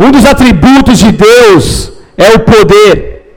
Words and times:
Um 0.00 0.10
dos 0.10 0.24
atributos 0.24 0.98
de 0.98 1.12
Deus 1.12 1.92
é 2.16 2.30
o 2.30 2.40
poder. 2.40 3.36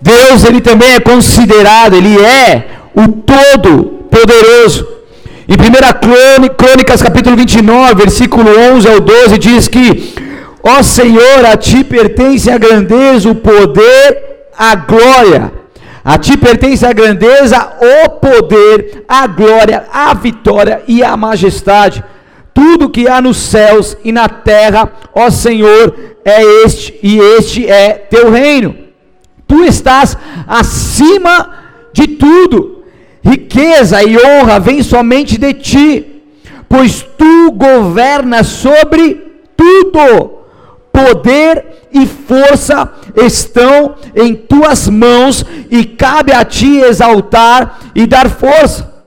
Deus, 0.00 0.44
ele 0.44 0.60
também 0.60 0.94
é 0.94 0.98
considerado, 0.98 1.94
ele 1.94 2.20
é 2.20 2.66
o 2.96 3.06
todo 3.06 4.06
poderoso. 4.10 4.88
Em 5.46 5.54
1 5.54 6.54
Crônicas, 6.56 7.00
capítulo 7.00 7.36
29, 7.36 7.94
versículo 7.94 8.50
11 8.74 8.88
ao 8.88 8.98
12, 8.98 9.38
diz 9.38 9.68
que: 9.68 10.14
Ó 10.64 10.82
Senhor, 10.82 11.44
a 11.44 11.56
ti 11.56 11.84
pertence 11.84 12.50
a 12.50 12.58
grandeza, 12.58 13.30
o 13.30 13.36
poder, 13.36 14.48
a 14.58 14.74
glória. 14.74 15.52
A 16.04 16.18
ti 16.18 16.36
pertence 16.36 16.84
a 16.84 16.92
grandeza, 16.92 17.72
o 17.80 18.08
poder, 18.08 19.04
a 19.06 19.26
glória, 19.26 19.84
a 19.92 20.12
vitória 20.14 20.82
e 20.88 21.04
a 21.04 21.16
majestade. 21.16 22.02
Tudo 22.60 22.90
que 22.90 23.08
há 23.08 23.22
nos 23.22 23.38
céus 23.38 23.96
e 24.04 24.12
na 24.12 24.28
terra, 24.28 24.92
ó 25.14 25.30
Senhor, 25.30 25.96
é 26.22 26.42
este 26.62 26.94
e 27.02 27.18
este 27.18 27.66
é 27.66 27.94
teu 27.94 28.30
reino. 28.30 28.76
Tu 29.48 29.64
estás 29.64 30.14
acima 30.46 31.54
de 31.90 32.06
tudo. 32.06 32.84
Riqueza 33.24 34.02
e 34.02 34.14
honra 34.18 34.60
vêm 34.60 34.82
somente 34.82 35.38
de 35.38 35.54
ti, 35.54 36.22
pois 36.68 37.00
tu 37.00 37.50
governas 37.52 38.48
sobre 38.48 39.14
tudo 39.56 40.40
poder 40.92 41.88
e 41.90 42.06
força 42.06 42.92
estão 43.16 43.94
em 44.14 44.34
tuas 44.34 44.86
mãos 44.86 45.46
e 45.70 45.82
cabe 45.86 46.30
a 46.30 46.44
ti 46.44 46.76
exaltar 46.80 47.80
e 47.94 48.06
dar 48.06 48.28
força. 48.28 48.99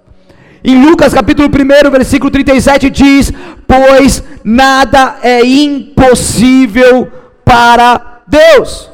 Em 0.63 0.81
Lucas 0.85 1.13
capítulo 1.13 1.49
1, 1.49 1.91
versículo 1.91 2.31
37 2.31 2.90
diz: 2.90 3.34
Pois 3.67 4.23
nada 4.44 5.17
é 5.22 5.45
impossível 5.45 7.12
para 7.44 8.22
Deus. 8.26 8.89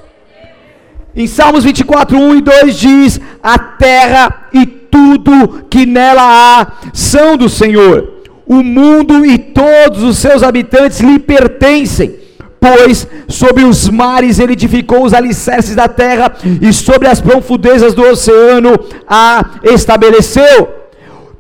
Em 1.16 1.28
Salmos 1.28 1.64
24, 1.64 2.18
1 2.18 2.36
e 2.38 2.42
2 2.42 2.76
diz: 2.76 3.22
A 3.44 3.60
terra 3.60 4.48
e 4.52 4.66
tudo 4.66 5.66
que 5.70 5.86
nela 5.86 6.24
há 6.24 6.68
são 6.92 7.38
do 7.38 7.48
Senhor. 7.48 8.16
O 8.48 8.64
mundo 8.64 9.24
e 9.24 9.38
todos 9.38 10.02
os 10.02 10.18
seus 10.18 10.42
habitantes 10.42 11.00
lhe 11.02 11.20
pertencem 11.20 12.18
pois 12.60 13.08
sobre 13.30 13.64
os 13.64 13.88
mares 13.88 14.38
ele 14.38 14.52
edificou 14.52 15.06
os 15.06 15.14
alicerces 15.14 15.76
da 15.76 15.88
terra, 15.88 16.34
e 16.62 16.74
sobre 16.74 17.08
as 17.08 17.22
profundezas 17.22 17.94
do 17.94 18.04
oceano 18.04 18.78
a 19.08 19.46
estabeleceu. 19.64 20.79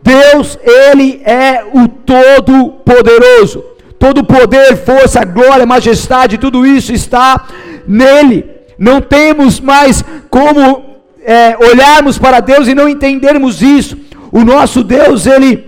Deus, 0.09 0.57
Ele 0.63 1.21
é 1.23 1.63
o 1.71 1.87
Todo-Poderoso. 1.87 3.63
Todo 3.97 4.23
poder, 4.23 4.77
força, 4.77 5.25
glória, 5.25 5.65
majestade, 5.65 6.37
tudo 6.37 6.65
isso 6.65 6.93
está 6.93 7.45
nele. 7.85 8.45
Não 8.77 9.01
temos 9.01 9.59
mais 9.59 10.03
como 10.29 10.85
é, 11.21 11.57
olharmos 11.57 12.17
para 12.17 12.39
Deus 12.39 12.69
e 12.69 12.73
não 12.73 12.87
entendermos 12.87 13.61
isso. 13.61 13.97
O 14.31 14.45
nosso 14.45 14.85
Deus, 14.85 15.27
Ele, 15.27 15.65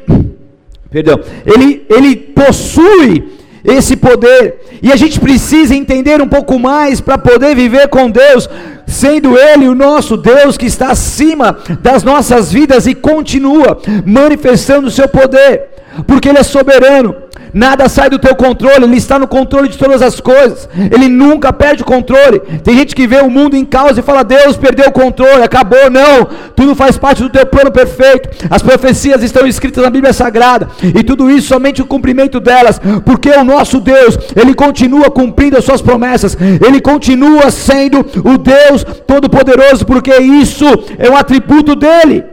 perdão, 0.89 1.19
Ele, 1.45 1.85
Ele 1.89 2.15
possui 2.15 3.40
esse 3.63 3.95
poder. 3.95 4.79
E 4.81 4.91
a 4.91 4.95
gente 4.95 5.19
precisa 5.19 5.75
entender 5.75 6.21
um 6.21 6.27
pouco 6.27 6.59
mais 6.59 6.99
para 6.99 7.17
poder 7.17 7.55
viver 7.55 7.87
com 7.87 8.09
Deus, 8.09 8.49
sendo 8.87 9.37
Ele 9.37 9.67
o 9.67 9.75
nosso 9.75 10.17
Deus 10.17 10.57
que 10.57 10.65
está 10.65 10.91
acima 10.91 11.57
das 11.81 12.03
nossas 12.03 12.51
vidas 12.51 12.87
e 12.87 12.95
continua 12.95 13.79
manifestando 14.05 14.87
o 14.87 14.91
seu 14.91 15.07
poder, 15.07 15.69
porque 16.07 16.29
Ele 16.29 16.39
é 16.39 16.43
soberano. 16.43 17.15
Nada 17.53 17.89
sai 17.89 18.09
do 18.09 18.17
teu 18.17 18.35
controle, 18.35 18.85
Ele 18.85 18.97
está 18.97 19.19
no 19.19 19.27
controle 19.27 19.67
de 19.67 19.77
todas 19.77 20.01
as 20.01 20.19
coisas. 20.19 20.69
Ele 20.91 21.07
nunca 21.07 21.51
perde 21.51 21.83
o 21.83 21.85
controle. 21.85 22.39
Tem 22.63 22.75
gente 22.77 22.95
que 22.95 23.07
vê 23.07 23.17
o 23.17 23.29
mundo 23.29 23.55
em 23.55 23.65
causa 23.65 23.99
e 23.99 24.03
fala: 24.03 24.23
Deus 24.23 24.55
perdeu 24.57 24.87
o 24.87 24.91
controle, 24.91 25.43
acabou. 25.43 25.89
Não, 25.89 26.27
tudo 26.55 26.75
faz 26.75 26.97
parte 26.97 27.21
do 27.21 27.29
teu 27.29 27.45
plano 27.45 27.71
perfeito. 27.71 28.29
As 28.49 28.61
profecias 28.61 29.21
estão 29.21 29.45
escritas 29.45 29.83
na 29.83 29.89
Bíblia 29.89 30.13
Sagrada 30.13 30.69
e 30.81 31.03
tudo 31.03 31.29
isso 31.29 31.47
somente 31.47 31.81
o 31.81 31.85
cumprimento 31.85 32.39
delas, 32.39 32.79
porque 33.05 33.29
o 33.29 33.43
nosso 33.43 33.79
Deus, 33.79 34.17
Ele 34.35 34.53
continua 34.53 35.11
cumprindo 35.11 35.57
as 35.57 35.65
suas 35.65 35.81
promessas, 35.81 36.37
Ele 36.65 36.79
continua 36.79 37.51
sendo 37.51 37.99
o 37.99 38.37
Deus 38.37 38.83
Todo-Poderoso, 39.05 39.85
porque 39.85 40.15
isso 40.17 40.65
é 40.97 41.09
um 41.09 41.17
atributo 41.17 41.75
dele. 41.75 42.23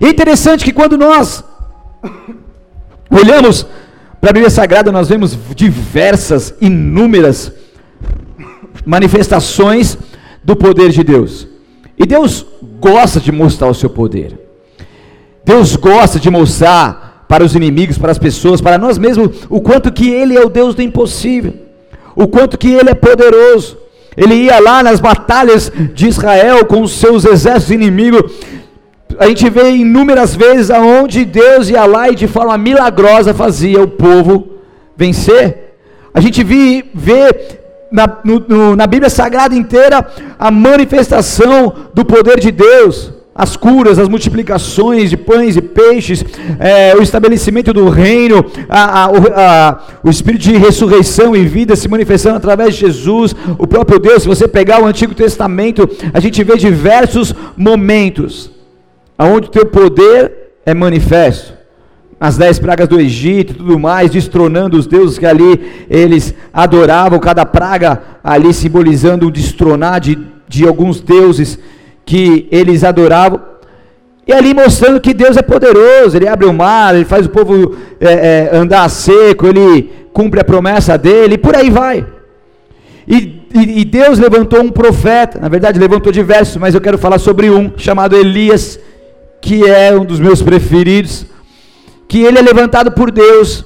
É 0.00 0.08
interessante 0.08 0.64
que 0.64 0.72
quando 0.72 0.98
nós 0.98 1.44
olhamos 3.10 3.66
para 4.20 4.30
a 4.30 4.32
Bíblia 4.32 4.50
Sagrada, 4.50 4.90
nós 4.90 5.08
vemos 5.08 5.38
diversas, 5.54 6.54
inúmeras 6.60 7.52
manifestações 8.84 9.96
do 10.42 10.56
poder 10.56 10.90
de 10.90 11.02
Deus. 11.02 11.46
E 11.98 12.06
Deus 12.06 12.44
gosta 12.80 13.20
de 13.20 13.32
mostrar 13.32 13.68
o 13.68 13.74
seu 13.74 13.88
poder. 13.88 14.38
Deus 15.44 15.76
gosta 15.76 16.18
de 16.18 16.30
mostrar 16.30 17.24
para 17.28 17.44
os 17.44 17.54
inimigos, 17.54 17.98
para 17.98 18.12
as 18.12 18.18
pessoas, 18.18 18.60
para 18.60 18.78
nós 18.78 18.98
mesmos, 18.98 19.46
o 19.48 19.60
quanto 19.60 19.92
que 19.92 20.10
Ele 20.10 20.36
é 20.36 20.44
o 20.44 20.48
Deus 20.48 20.74
do 20.74 20.82
impossível, 20.82 21.54
o 22.14 22.26
quanto 22.28 22.58
que 22.58 22.68
Ele 22.68 22.90
é 22.90 22.94
poderoso. 22.94 23.78
Ele 24.16 24.34
ia 24.34 24.58
lá 24.58 24.82
nas 24.82 24.98
batalhas 24.98 25.70
de 25.94 26.08
Israel 26.08 26.64
com 26.64 26.82
os 26.82 26.92
seus 26.92 27.24
exércitos 27.24 27.70
inimigos, 27.70 28.32
a 29.18 29.26
gente 29.26 29.48
vê 29.50 29.70
inúmeras 29.70 30.34
vezes 30.34 30.70
aonde 30.70 31.24
Deus 31.24 31.68
ia 31.68 31.84
lá 31.84 32.08
e 32.10 32.14
de 32.14 32.26
forma 32.26 32.56
milagrosa 32.58 33.32
fazia 33.32 33.82
o 33.82 33.88
povo 33.88 34.48
vencer. 34.96 35.74
A 36.12 36.20
gente 36.20 36.42
vê, 36.42 36.84
vê 36.94 37.58
na, 37.90 38.18
no, 38.24 38.74
na 38.74 38.86
Bíblia 38.86 39.10
Sagrada 39.10 39.54
inteira 39.54 40.06
a 40.38 40.50
manifestação 40.50 41.72
do 41.94 42.04
poder 42.04 42.40
de 42.40 42.50
Deus, 42.50 43.12
as 43.34 43.54
curas, 43.54 43.98
as 43.98 44.08
multiplicações 44.08 45.10
de 45.10 45.16
pães 45.16 45.56
e 45.56 45.60
peixes, 45.60 46.24
é, 46.58 46.94
o 46.96 47.02
estabelecimento 47.02 47.72
do 47.72 47.88
reino, 47.90 48.44
a, 48.68 49.04
a, 49.04 49.08
a, 49.08 49.78
o 50.02 50.08
espírito 50.08 50.42
de 50.42 50.56
ressurreição 50.56 51.36
e 51.36 51.44
vida 51.44 51.76
se 51.76 51.86
manifestando 51.86 52.36
através 52.36 52.74
de 52.74 52.80
Jesus, 52.80 53.36
o 53.58 53.66
próprio 53.66 53.98
Deus. 53.98 54.22
Se 54.22 54.28
você 54.28 54.48
pegar 54.48 54.82
o 54.82 54.86
Antigo 54.86 55.14
Testamento, 55.14 55.88
a 56.14 56.20
gente 56.20 56.42
vê 56.42 56.56
diversos 56.56 57.34
momentos 57.56 58.55
aonde 59.16 59.48
o 59.48 59.50
teu 59.50 59.66
poder 59.66 60.52
é 60.64 60.74
manifesto. 60.74 61.54
As 62.18 62.36
dez 62.36 62.58
pragas 62.58 62.88
do 62.88 62.98
Egito 62.98 63.52
e 63.52 63.56
tudo 63.56 63.78
mais, 63.78 64.10
destronando 64.10 64.78
os 64.78 64.86
deuses 64.86 65.18
que 65.18 65.26
ali 65.26 65.86
eles 65.90 66.34
adoravam, 66.52 67.18
cada 67.18 67.44
praga 67.44 68.02
ali 68.24 68.54
simbolizando 68.54 69.26
o 69.26 69.30
destronar 69.30 70.00
de, 70.00 70.18
de 70.48 70.66
alguns 70.66 71.00
deuses 71.00 71.58
que 72.06 72.48
eles 72.50 72.84
adoravam. 72.84 73.40
E 74.26 74.32
ali 74.32 74.52
mostrando 74.54 75.00
que 75.00 75.14
Deus 75.14 75.36
é 75.36 75.42
poderoso, 75.42 76.16
Ele 76.16 76.26
abre 76.26 76.46
o 76.46 76.52
mar, 76.52 76.94
Ele 76.94 77.04
faz 77.04 77.26
o 77.26 77.30
povo 77.30 77.76
é, 78.00 78.50
é, 78.52 78.56
andar 78.56 78.88
seco, 78.88 79.46
Ele 79.46 79.92
cumpre 80.12 80.40
a 80.40 80.44
promessa 80.44 80.96
dele, 80.98 81.34
e 81.34 81.38
por 81.38 81.54
aí 81.54 81.70
vai. 81.70 82.04
E, 83.06 83.42
e, 83.54 83.80
e, 83.80 83.84
Deus 83.84 84.18
levantou 84.18 84.60
um 84.60 84.70
profeta, 84.70 85.38
na 85.38 85.48
verdade 85.48 85.78
levantou 85.78 86.10
diversos, 86.10 86.56
mas 86.56 86.74
eu 86.74 86.80
quero 86.80 86.98
falar 86.98 87.18
sobre 87.18 87.48
um, 87.48 87.70
chamado 87.76 88.16
Elias, 88.16 88.80
que 89.46 89.64
é 89.64 89.96
um 89.96 90.04
dos 90.04 90.18
meus 90.18 90.42
preferidos, 90.42 91.24
que 92.08 92.20
ele 92.24 92.36
é 92.36 92.42
levantado 92.42 92.90
por 92.90 93.12
Deus 93.12 93.64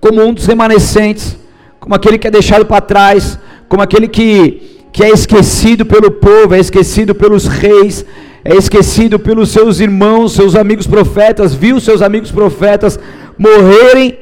como 0.00 0.24
um 0.24 0.32
dos 0.32 0.46
remanescentes, 0.46 1.36
como 1.78 1.94
aquele 1.94 2.16
que 2.16 2.26
é 2.26 2.30
deixado 2.30 2.64
para 2.64 2.80
trás, 2.80 3.38
como 3.68 3.82
aquele 3.82 4.08
que, 4.08 4.80
que 4.90 5.04
é 5.04 5.10
esquecido 5.10 5.84
pelo 5.84 6.10
povo, 6.10 6.54
é 6.54 6.58
esquecido 6.58 7.14
pelos 7.14 7.46
reis, 7.46 8.06
é 8.42 8.56
esquecido 8.56 9.18
pelos 9.18 9.50
seus 9.50 9.80
irmãos, 9.80 10.32
seus 10.32 10.56
amigos 10.56 10.86
profetas, 10.86 11.52
viu 11.52 11.78
seus 11.78 12.00
amigos 12.00 12.32
profetas 12.32 12.98
morrerem, 13.36 14.18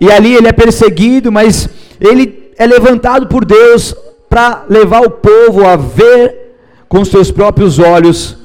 e 0.00 0.10
ali 0.10 0.36
ele 0.36 0.48
é 0.48 0.52
perseguido, 0.52 1.30
mas 1.30 1.68
ele 2.00 2.50
é 2.56 2.66
levantado 2.66 3.26
por 3.26 3.44
Deus 3.44 3.94
para 4.26 4.64
levar 4.70 5.02
o 5.02 5.10
povo 5.10 5.66
a 5.66 5.76
ver 5.76 6.54
com 6.88 7.04
seus 7.04 7.30
próprios 7.30 7.78
olhos 7.78 8.39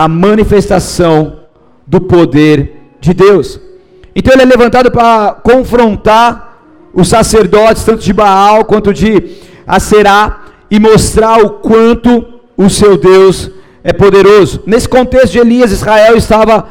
a 0.00 0.08
manifestação 0.08 1.40
do 1.86 2.00
poder 2.00 2.72
de 3.02 3.12
Deus. 3.12 3.60
Então 4.16 4.32
ele 4.32 4.44
é 4.44 4.46
levantado 4.46 4.90
para 4.90 5.32
confrontar 5.42 6.58
os 6.94 7.08
sacerdotes, 7.08 7.84
tanto 7.84 8.02
de 8.02 8.10
Baal 8.14 8.64
quanto 8.64 8.94
de 8.94 9.36
Aserá, 9.66 10.44
e 10.70 10.80
mostrar 10.80 11.44
o 11.44 11.50
quanto 11.50 12.24
o 12.56 12.70
seu 12.70 12.96
Deus 12.96 13.50
é 13.84 13.92
poderoso. 13.92 14.62
Nesse 14.64 14.88
contexto 14.88 15.32
de 15.32 15.38
Elias, 15.40 15.70
Israel 15.70 16.16
estava, 16.16 16.66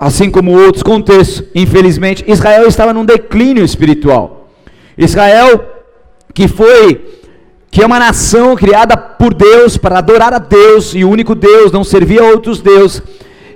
assim 0.00 0.28
como 0.28 0.50
outros 0.50 0.82
contextos, 0.82 1.44
infelizmente, 1.54 2.24
Israel 2.26 2.66
estava 2.66 2.92
num 2.92 3.04
declínio 3.04 3.64
espiritual. 3.64 4.48
Israel, 4.98 5.64
que 6.34 6.48
foi 6.48 7.20
que 7.74 7.82
é 7.82 7.86
uma 7.86 7.98
nação 7.98 8.54
criada 8.54 8.96
por 8.96 9.34
Deus 9.34 9.76
para 9.76 9.98
adorar 9.98 10.32
a 10.32 10.38
Deus 10.38 10.94
e 10.94 11.04
o 11.04 11.10
único 11.10 11.34
Deus, 11.34 11.72
não 11.72 11.82
servir 11.82 12.20
a 12.20 12.26
outros 12.26 12.60
deuses, 12.60 13.02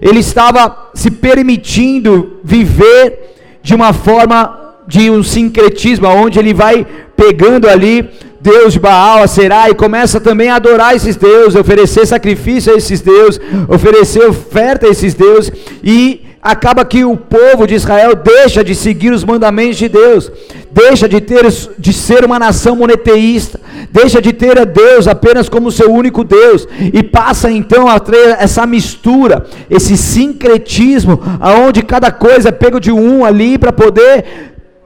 ele 0.02 0.18
estava 0.18 0.90
se 0.92 1.08
permitindo 1.08 2.40
viver 2.42 3.36
de 3.62 3.76
uma 3.76 3.92
forma 3.92 4.74
de 4.88 5.08
um 5.08 5.22
sincretismo, 5.22 6.08
onde 6.08 6.36
ele 6.36 6.52
vai 6.52 6.84
pegando 7.16 7.68
ali 7.68 8.10
Deus 8.40 8.72
de 8.72 8.80
Baal, 8.80 9.22
a 9.22 9.28
Será, 9.28 9.70
e 9.70 9.74
começa 9.76 10.20
também 10.20 10.48
a 10.48 10.56
adorar 10.56 10.96
esses 10.96 11.14
deuses, 11.14 11.54
oferecer 11.54 12.04
sacrifício 12.04 12.74
a 12.74 12.76
esses 12.76 13.00
deuses, 13.00 13.40
oferecer 13.68 14.28
oferta 14.28 14.88
a 14.88 14.90
esses 14.90 15.14
deuses, 15.14 15.52
e 15.80 16.22
acaba 16.42 16.84
que 16.84 17.04
o 17.04 17.16
povo 17.16 17.66
de 17.66 17.74
Israel 17.74 18.14
deixa 18.14 18.62
de 18.62 18.74
seguir 18.74 19.12
os 19.12 19.24
mandamentos 19.24 19.76
de 19.76 19.88
Deus, 19.88 20.30
deixa 20.70 21.08
de 21.08 21.20
ter 21.20 21.44
de 21.78 21.92
ser 21.92 22.24
uma 22.24 22.38
nação 22.38 22.76
monoteísta, 22.76 23.60
deixa 23.90 24.22
de 24.22 24.32
ter 24.32 24.58
a 24.58 24.64
Deus 24.64 25.08
apenas 25.08 25.48
como 25.48 25.72
seu 25.72 25.92
único 25.92 26.22
Deus 26.22 26.66
e 26.92 27.02
passa 27.02 27.50
então 27.50 27.88
a 27.88 27.98
ter 27.98 28.36
essa 28.38 28.66
mistura, 28.66 29.46
esse 29.68 29.96
sincretismo, 29.96 31.20
aonde 31.40 31.82
cada 31.82 32.10
coisa 32.10 32.50
é 32.50 32.52
pego 32.52 32.78
de 32.78 32.92
um 32.92 33.24
ali 33.24 33.58
para 33.58 33.72
poder 33.72 34.24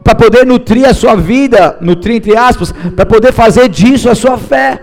para 0.03 0.17
poder 0.17 0.45
nutrir 0.45 0.85
a 0.85 0.93
sua 0.93 1.15
vida, 1.15 1.77
nutrir 1.81 2.17
entre 2.17 2.37
aspas, 2.37 2.75
para 2.97 3.07
poder 3.07 3.33
fazer 3.33 3.69
disso 3.69 4.11
a 4.11 4.17
sua 4.17 4.37
fé. 4.37 4.81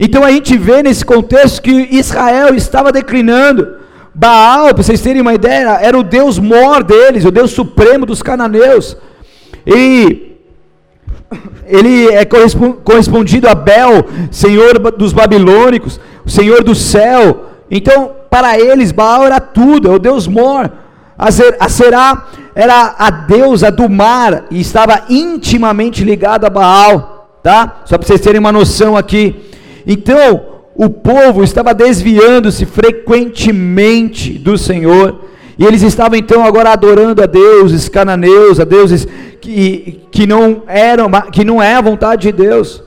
Então 0.00 0.24
a 0.24 0.30
gente 0.30 0.56
vê 0.56 0.82
nesse 0.82 1.04
contexto 1.04 1.60
que 1.60 1.88
Israel 1.90 2.54
estava 2.54 2.90
declinando. 2.90 3.78
Baal, 4.14 4.74
para 4.74 4.82
vocês 4.82 5.00
terem 5.00 5.22
uma 5.22 5.34
ideia, 5.34 5.78
era 5.80 5.98
o 5.98 6.02
deus 6.02 6.38
mor 6.38 6.82
deles, 6.82 7.24
o 7.24 7.30
deus 7.30 7.50
supremo 7.50 8.04
dos 8.04 8.22
cananeus. 8.22 8.96
E 9.66 10.36
ele 11.66 12.08
é 12.08 12.24
correspondido 12.24 13.48
a 13.48 13.54
Bel, 13.54 14.06
senhor 14.30 14.78
dos 14.92 15.12
babilônicos, 15.12 16.00
senhor 16.26 16.64
do 16.64 16.74
céu. 16.74 17.44
Então, 17.70 18.12
para 18.30 18.58
eles, 18.58 18.92
Baal 18.92 19.26
era 19.26 19.38
tudo, 19.40 19.88
é 19.88 19.94
o 19.94 19.98
deus 19.98 20.26
mor. 20.26 20.70
A 21.18 21.68
Será 21.68 22.26
era 22.54 22.94
a 22.98 23.10
deusa 23.10 23.70
do 23.70 23.88
mar 23.88 24.44
e 24.50 24.60
estava 24.60 25.04
intimamente 25.08 26.02
ligada 26.02 26.46
a 26.46 26.50
Baal, 26.50 27.38
tá? 27.42 27.82
Só 27.84 27.98
para 27.98 28.06
vocês 28.06 28.20
terem 28.20 28.40
uma 28.40 28.52
noção 28.52 28.96
aqui. 28.96 29.50
Então, 29.86 30.47
o 30.78 30.88
povo 30.88 31.42
estava 31.42 31.74
desviando-se 31.74 32.64
frequentemente 32.64 34.34
do 34.34 34.56
Senhor, 34.56 35.24
e 35.58 35.64
eles 35.64 35.82
estavam 35.82 36.16
então 36.16 36.44
agora 36.44 36.70
adorando 36.70 37.20
a 37.20 37.26
deuses 37.26 37.88
cananeus, 37.88 38.60
a 38.60 38.64
deuses 38.64 39.04
que, 39.40 40.02
que 40.12 40.24
não 40.24 40.62
eram, 40.68 41.10
que 41.32 41.44
não 41.44 41.60
é 41.60 41.74
a 41.74 41.80
vontade 41.80 42.30
de 42.30 42.32
Deus. 42.32 42.80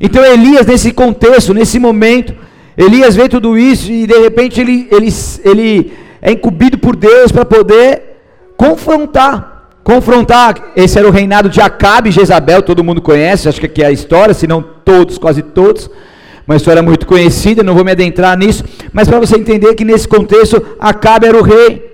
Então 0.00 0.24
Elias 0.24 0.64
nesse 0.64 0.90
contexto, 0.90 1.52
nesse 1.52 1.78
momento, 1.78 2.34
Elias 2.78 3.14
vê 3.14 3.28
tudo 3.28 3.58
isso 3.58 3.92
e 3.92 4.06
de 4.06 4.18
repente 4.18 4.58
ele, 4.58 4.88
ele, 4.90 5.08
ele 5.44 5.92
é 6.22 6.32
incumbido 6.32 6.78
por 6.78 6.96
Deus 6.96 7.30
para 7.30 7.44
poder 7.44 8.20
confrontar. 8.56 9.68
Confrontar, 9.84 10.72
esse 10.74 10.98
era 10.98 11.06
o 11.06 11.10
reinado 11.10 11.50
de 11.50 11.60
Acabe 11.60 12.08
e 12.08 12.12
Jezabel, 12.12 12.62
todo 12.62 12.82
mundo 12.82 13.02
conhece, 13.02 13.50
acho 13.50 13.60
que 13.60 13.66
aqui 13.66 13.82
é 13.82 13.86
a 13.88 13.92
história, 13.92 14.32
se 14.32 14.46
não 14.46 14.62
todos, 14.62 15.18
quase 15.18 15.42
todos. 15.42 15.90
Uma 16.46 16.56
história 16.56 16.82
muito 16.82 17.06
conhecida, 17.06 17.62
não 17.62 17.74
vou 17.74 17.84
me 17.84 17.92
adentrar 17.92 18.36
nisso, 18.36 18.64
mas 18.92 19.08
para 19.08 19.18
você 19.18 19.36
entender 19.36 19.74
que 19.74 19.84
nesse 19.84 20.06
contexto 20.06 20.62
Acabe 20.78 21.26
era 21.26 21.38
o 21.38 21.42
rei. 21.42 21.92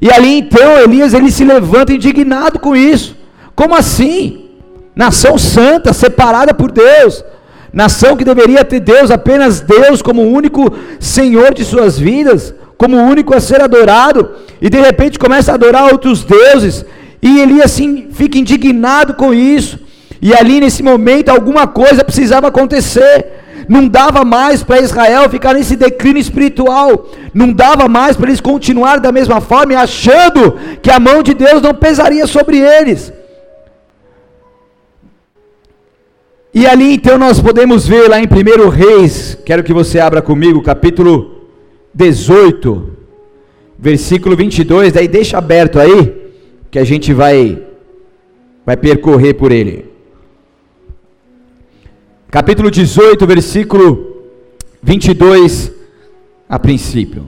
E 0.00 0.10
ali 0.10 0.38
então 0.38 0.78
Elias 0.78 1.14
ele 1.14 1.30
se 1.30 1.44
levanta 1.44 1.92
indignado 1.92 2.58
com 2.58 2.76
isso. 2.76 3.16
Como 3.54 3.74
assim? 3.74 4.50
Nação 4.94 5.36
santa, 5.36 5.92
separada 5.92 6.54
por 6.54 6.70
Deus. 6.70 7.24
Nação 7.72 8.16
que 8.16 8.24
deveria 8.24 8.64
ter 8.64 8.80
Deus, 8.80 9.10
apenas 9.10 9.60
Deus 9.60 10.00
como 10.00 10.22
único 10.22 10.72
Senhor 11.00 11.52
de 11.52 11.64
suas 11.64 11.98
vidas 11.98 12.54
como 12.78 12.96
único 12.96 13.34
a 13.34 13.40
ser 13.40 13.60
adorado, 13.60 14.30
e 14.62 14.70
de 14.70 14.80
repente 14.80 15.18
começa 15.18 15.50
a 15.50 15.56
adorar 15.56 15.92
outros 15.92 16.22
deuses, 16.22 16.86
e 17.20 17.40
ele 17.40 17.60
assim 17.60 18.06
fica 18.12 18.38
indignado 18.38 19.14
com 19.14 19.34
isso, 19.34 19.80
e 20.22 20.32
ali 20.32 20.60
nesse 20.60 20.80
momento 20.80 21.28
alguma 21.28 21.66
coisa 21.66 22.04
precisava 22.04 22.46
acontecer, 22.46 23.26
não 23.68 23.86
dava 23.86 24.24
mais 24.24 24.62
para 24.62 24.80
Israel 24.80 25.28
ficar 25.28 25.54
nesse 25.54 25.76
declínio 25.76 26.20
espiritual, 26.20 27.06
não 27.34 27.52
dava 27.52 27.86
mais 27.86 28.16
para 28.16 28.28
eles 28.28 28.40
continuar 28.40 28.98
da 28.98 29.12
mesma 29.12 29.40
forma, 29.40 29.78
achando 29.78 30.56
que 30.80 30.90
a 30.90 30.98
mão 30.98 31.22
de 31.22 31.34
Deus 31.34 31.60
não 31.60 31.74
pesaria 31.74 32.26
sobre 32.26 32.58
eles. 32.58 33.12
E 36.54 36.66
ali 36.66 36.94
então 36.94 37.18
nós 37.18 37.40
podemos 37.40 37.86
ver 37.86 38.08
lá 38.08 38.18
em 38.18 38.24
1 38.24 38.68
Reis, 38.70 39.38
quero 39.44 39.62
que 39.62 39.72
você 39.72 40.00
abra 40.00 40.22
comigo, 40.22 40.62
capítulo 40.62 41.46
18, 41.94 42.96
versículo 43.78 44.34
22, 44.34 44.92
daí 44.92 45.06
deixa 45.06 45.36
aberto 45.36 45.78
aí, 45.78 46.32
que 46.70 46.78
a 46.78 46.84
gente 46.84 47.12
vai 47.12 47.62
vai 48.64 48.76
percorrer 48.76 49.34
por 49.34 49.50
ele. 49.50 49.97
Capítulo 52.30 52.70
18, 52.70 53.26
versículo 53.26 54.18
22 54.82 55.72
a 56.46 56.58
princípio. 56.58 57.24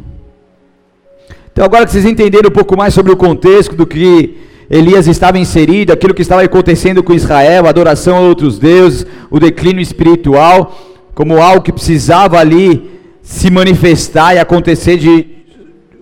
Então 1.50 1.64
agora 1.64 1.86
que 1.86 1.92
vocês 1.92 2.04
entenderam 2.04 2.50
um 2.50 2.52
pouco 2.52 2.76
mais 2.76 2.92
sobre 2.92 3.10
o 3.10 3.16
contexto 3.16 3.74
do 3.74 3.86
que 3.86 4.36
Elias 4.68 5.06
estava 5.06 5.38
inserido, 5.38 5.90
aquilo 5.90 6.12
que 6.12 6.20
estava 6.20 6.42
acontecendo 6.42 7.02
com 7.02 7.14
Israel, 7.14 7.64
a 7.64 7.70
adoração 7.70 8.14
a 8.14 8.20
outros 8.20 8.58
deuses, 8.58 9.06
o 9.30 9.40
declínio 9.40 9.80
espiritual, 9.80 10.78
como 11.14 11.40
algo 11.40 11.62
que 11.62 11.72
precisava 11.72 12.38
ali 12.38 12.90
se 13.22 13.50
manifestar 13.50 14.34
e 14.34 14.38
acontecer 14.38 14.98
de 14.98 15.26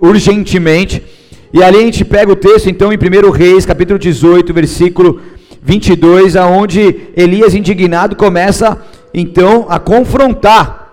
urgentemente. 0.01 1.05
E 1.53 1.63
ali 1.63 1.77
a 1.79 1.83
gente 1.83 2.05
pega 2.05 2.33
o 2.33 2.37
texto 2.37 2.69
então 2.69 2.93
em 2.93 2.97
1 2.97 3.31
Reis, 3.31 3.65
capítulo 3.65 3.97
18, 3.97 4.53
versículo 4.53 5.21
22, 5.21 5.38
aonde 6.37 7.09
Elias 7.17 7.55
indignado 7.55 8.17
começa 8.17 8.79
então 9.13 9.67
a 9.69 9.79
confrontar. 9.79 10.89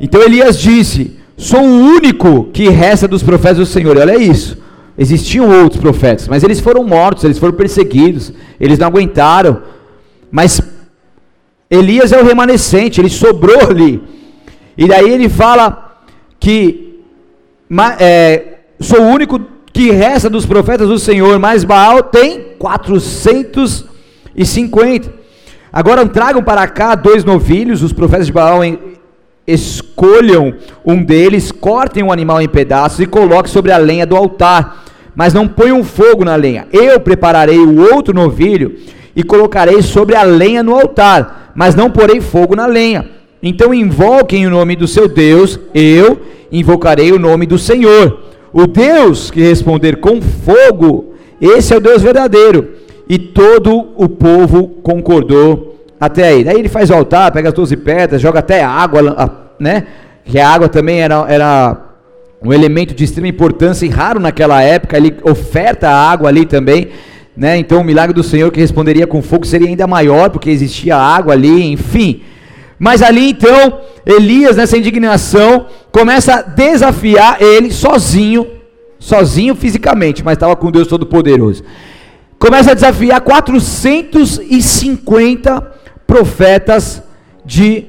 Então 0.00 0.22
Elias 0.22 0.58
disse: 0.58 1.16
"Sou 1.36 1.60
o 1.60 1.80
único 1.96 2.44
que 2.52 2.68
resta 2.68 3.06
dos 3.06 3.22
profetas 3.22 3.58
do 3.58 3.66
Senhor". 3.66 3.96
Olha 3.96 4.16
isso. 4.16 4.58
Existiam 4.96 5.48
outros 5.62 5.80
profetas, 5.80 6.26
mas 6.26 6.42
eles 6.42 6.58
foram 6.58 6.82
mortos, 6.82 7.22
eles 7.22 7.38
foram 7.38 7.54
perseguidos, 7.54 8.32
eles 8.58 8.80
não 8.80 8.88
aguentaram. 8.88 9.62
Mas 10.28 10.60
Elias 11.70 12.10
é 12.10 12.20
o 12.20 12.24
remanescente, 12.24 13.00
ele 13.00 13.08
sobrou 13.08 13.70
ali. 13.70 14.02
E 14.76 14.88
daí 14.88 15.08
ele 15.08 15.28
fala 15.28 16.00
que 16.40 17.00
é, 18.00 18.58
sou 18.80 19.02
o 19.02 19.06
único 19.06 19.40
que 19.78 19.92
resta 19.92 20.28
dos 20.28 20.44
profetas 20.44 20.88
do 20.88 20.98
Senhor, 20.98 21.38
mas 21.38 21.62
Baal 21.62 22.02
tem 22.02 22.46
450. 22.58 25.08
Agora 25.72 26.04
tragam 26.08 26.42
para 26.42 26.66
cá 26.66 26.96
dois 26.96 27.22
novilhos, 27.22 27.84
os 27.84 27.92
profetas 27.92 28.26
de 28.26 28.32
Baal 28.32 28.58
escolham 29.46 30.52
um 30.84 31.00
deles, 31.00 31.52
cortem 31.52 32.02
o 32.02 32.10
animal 32.10 32.42
em 32.42 32.48
pedaços 32.48 32.98
e 32.98 33.06
coloquem 33.06 33.52
sobre 33.52 33.70
a 33.70 33.78
lenha 33.78 34.04
do 34.04 34.16
altar, 34.16 34.84
mas 35.14 35.32
não 35.32 35.46
ponham 35.46 35.84
fogo 35.84 36.24
na 36.24 36.34
lenha. 36.34 36.66
Eu 36.72 36.98
prepararei 36.98 37.60
o 37.60 37.94
outro 37.94 38.12
novilho 38.12 38.74
e 39.14 39.22
colocarei 39.22 39.80
sobre 39.80 40.16
a 40.16 40.24
lenha 40.24 40.60
no 40.60 40.74
altar, 40.74 41.52
mas 41.54 41.76
não 41.76 41.88
porei 41.88 42.20
fogo 42.20 42.56
na 42.56 42.66
lenha. 42.66 43.08
Então 43.40 43.72
invoquem 43.72 44.44
o 44.44 44.50
nome 44.50 44.74
do 44.74 44.88
seu 44.88 45.06
Deus, 45.06 45.56
eu 45.72 46.20
invocarei 46.50 47.12
o 47.12 47.18
nome 47.20 47.46
do 47.46 47.56
Senhor. 47.56 48.26
O 48.52 48.66
Deus 48.66 49.30
que 49.30 49.40
responder 49.40 50.00
com 50.00 50.20
fogo, 50.20 51.14
esse 51.40 51.72
é 51.72 51.76
o 51.76 51.80
Deus 51.80 52.02
verdadeiro. 52.02 52.68
E 53.08 53.18
todo 53.18 53.88
o 53.96 54.08
povo 54.08 54.68
concordou 54.82 55.76
até 56.00 56.28
aí. 56.28 56.44
Daí 56.44 56.58
ele 56.58 56.68
faz 56.68 56.90
o 56.90 56.94
altar, 56.94 57.32
pega 57.32 57.48
as 57.48 57.54
doze 57.54 57.76
pedras, 57.76 58.20
joga 58.20 58.40
até 58.40 58.62
água, 58.62 59.54
né? 59.58 59.86
Que 60.24 60.38
a 60.38 60.48
água 60.48 60.68
também 60.68 61.00
era, 61.00 61.24
era 61.28 61.76
um 62.42 62.52
elemento 62.52 62.94
de 62.94 63.04
extrema 63.04 63.28
importância 63.28 63.86
e 63.86 63.88
raro 63.88 64.20
naquela 64.20 64.62
época. 64.62 64.96
Ele 64.96 65.16
oferta 65.22 65.88
a 65.88 66.10
água 66.10 66.28
ali 66.28 66.44
também. 66.44 66.88
Né? 67.36 67.56
Então 67.56 67.80
o 67.80 67.84
milagre 67.84 68.12
do 68.12 68.22
Senhor 68.22 68.50
que 68.50 68.60
responderia 68.60 69.06
com 69.06 69.22
fogo 69.22 69.46
seria 69.46 69.68
ainda 69.68 69.86
maior, 69.86 70.28
porque 70.28 70.50
existia 70.50 70.96
água 70.96 71.32
ali, 71.32 71.70
enfim. 71.72 72.22
Mas 72.78 73.02
ali 73.02 73.30
então, 73.30 73.80
Elias, 74.06 74.56
nessa 74.56 74.78
indignação, 74.78 75.66
começa 75.90 76.34
a 76.34 76.42
desafiar 76.42 77.42
ele 77.42 77.72
sozinho, 77.72 78.46
sozinho 78.98 79.56
fisicamente, 79.56 80.24
mas 80.24 80.34
estava 80.34 80.54
com 80.54 80.70
Deus 80.70 80.86
Todo-Poderoso. 80.86 81.64
Começa 82.38 82.70
a 82.70 82.74
desafiar 82.74 83.20
450 83.20 85.72
profetas 86.06 87.02
de 87.44 87.86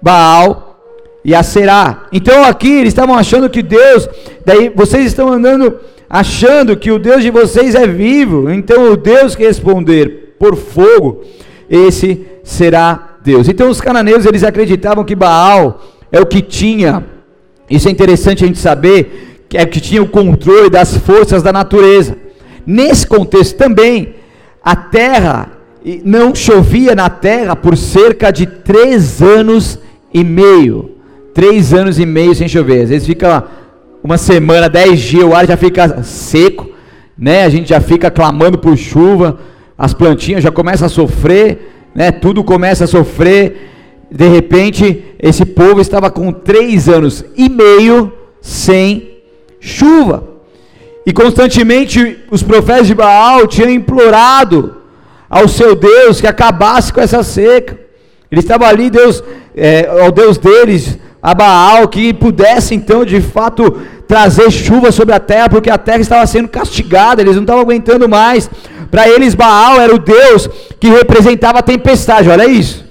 Baal 0.00 0.80
e 1.24 1.34
Aserá. 1.34 2.06
Então 2.10 2.42
aqui 2.44 2.70
eles 2.70 2.88
estavam 2.88 3.14
achando 3.14 3.50
que 3.50 3.62
Deus, 3.62 4.08
daí 4.46 4.72
vocês 4.74 5.04
estão 5.06 5.30
andando 5.30 5.78
achando 6.08 6.76
que 6.76 6.90
o 6.90 6.98
Deus 6.98 7.22
de 7.22 7.30
vocês 7.30 7.74
é 7.74 7.86
vivo, 7.86 8.50
então 8.50 8.92
o 8.92 8.96
Deus 8.96 9.34
que 9.34 9.46
responder 9.46 10.36
por 10.38 10.56
fogo, 10.56 11.22
esse 11.70 12.26
será 12.44 13.11
Deus. 13.22 13.48
Então 13.48 13.68
os 13.70 13.80
cananeus 13.80 14.26
eles 14.26 14.42
acreditavam 14.42 15.04
que 15.04 15.14
Baal 15.14 15.82
é 16.10 16.20
o 16.20 16.26
que 16.26 16.42
tinha. 16.42 17.04
Isso 17.70 17.88
é 17.88 17.90
interessante 17.90 18.44
a 18.44 18.46
gente 18.46 18.58
saber 18.58 19.44
que 19.48 19.56
é 19.56 19.62
o 19.62 19.68
que 19.68 19.80
tinha 19.80 20.02
o 20.02 20.08
controle 20.08 20.70
das 20.70 20.96
forças 20.96 21.42
da 21.42 21.52
natureza. 21.52 22.16
Nesse 22.66 23.06
contexto 23.06 23.56
também 23.56 24.14
a 24.64 24.76
terra, 24.76 25.50
não 26.04 26.34
chovia 26.34 26.94
na 26.94 27.10
terra 27.10 27.56
por 27.56 27.76
cerca 27.76 28.30
de 28.30 28.46
três 28.46 29.20
anos 29.20 29.78
e 30.12 30.22
meio. 30.22 30.92
Três 31.34 31.72
anos 31.72 31.98
e 31.98 32.06
meio 32.06 32.34
sem 32.34 32.48
chover. 32.48 32.82
Às 32.82 32.90
vezes 32.90 33.06
fica 33.06 33.44
uma 34.02 34.18
semana, 34.18 34.68
dez 34.68 35.00
dias, 35.00 35.24
o 35.24 35.34
ar 35.34 35.46
já 35.46 35.56
fica 35.56 36.02
seco, 36.02 36.68
né? 37.16 37.44
A 37.44 37.48
gente 37.48 37.68
já 37.70 37.80
fica 37.80 38.10
clamando 38.10 38.58
por 38.58 38.76
chuva, 38.76 39.38
as 39.76 39.94
plantinhas 39.94 40.42
já 40.42 40.50
começam 40.50 40.86
a 40.86 40.88
sofrer, 40.88 41.71
né? 41.94 42.10
Tudo 42.10 42.44
começa 42.44 42.84
a 42.84 42.88
sofrer. 42.88 43.70
De 44.10 44.28
repente, 44.28 45.04
esse 45.18 45.44
povo 45.44 45.80
estava 45.80 46.10
com 46.10 46.32
três 46.32 46.88
anos 46.88 47.24
e 47.36 47.48
meio 47.48 48.12
sem 48.40 49.22
chuva. 49.58 50.28
E 51.06 51.12
constantemente 51.12 52.18
os 52.30 52.42
profetas 52.42 52.86
de 52.86 52.94
Baal 52.94 53.46
tinham 53.46 53.70
implorado 53.70 54.76
ao 55.28 55.48
seu 55.48 55.74
Deus 55.74 56.20
que 56.20 56.26
acabasse 56.26 56.92
com 56.92 57.00
essa 57.00 57.22
seca. 57.22 57.78
Eles 58.30 58.44
estavam 58.44 58.66
ali, 58.66 58.90
Deus, 58.90 59.22
é, 59.54 59.86
ao 59.88 60.12
Deus 60.12 60.38
deles, 60.38 60.98
a 61.22 61.34
Baal, 61.34 61.86
que 61.86 62.12
pudesse 62.12 62.74
então 62.74 63.04
de 63.04 63.20
fato 63.20 63.80
trazer 64.08 64.50
chuva 64.50 64.90
sobre 64.90 65.14
a 65.14 65.20
terra, 65.20 65.48
porque 65.48 65.70
a 65.70 65.78
terra 65.78 66.00
estava 66.00 66.26
sendo 66.26 66.48
castigada, 66.48 67.22
eles 67.22 67.36
não 67.36 67.42
estavam 67.42 67.62
aguentando 67.62 68.08
mais. 68.08 68.50
Para 68.90 69.08
eles, 69.08 69.34
Baal 69.34 69.80
era 69.80 69.94
o 69.94 69.98
Deus 69.98 70.48
que 70.80 70.88
representava 70.88 71.60
a 71.60 71.62
tempestade, 71.62 72.28
olha 72.28 72.46
isso. 72.46 72.84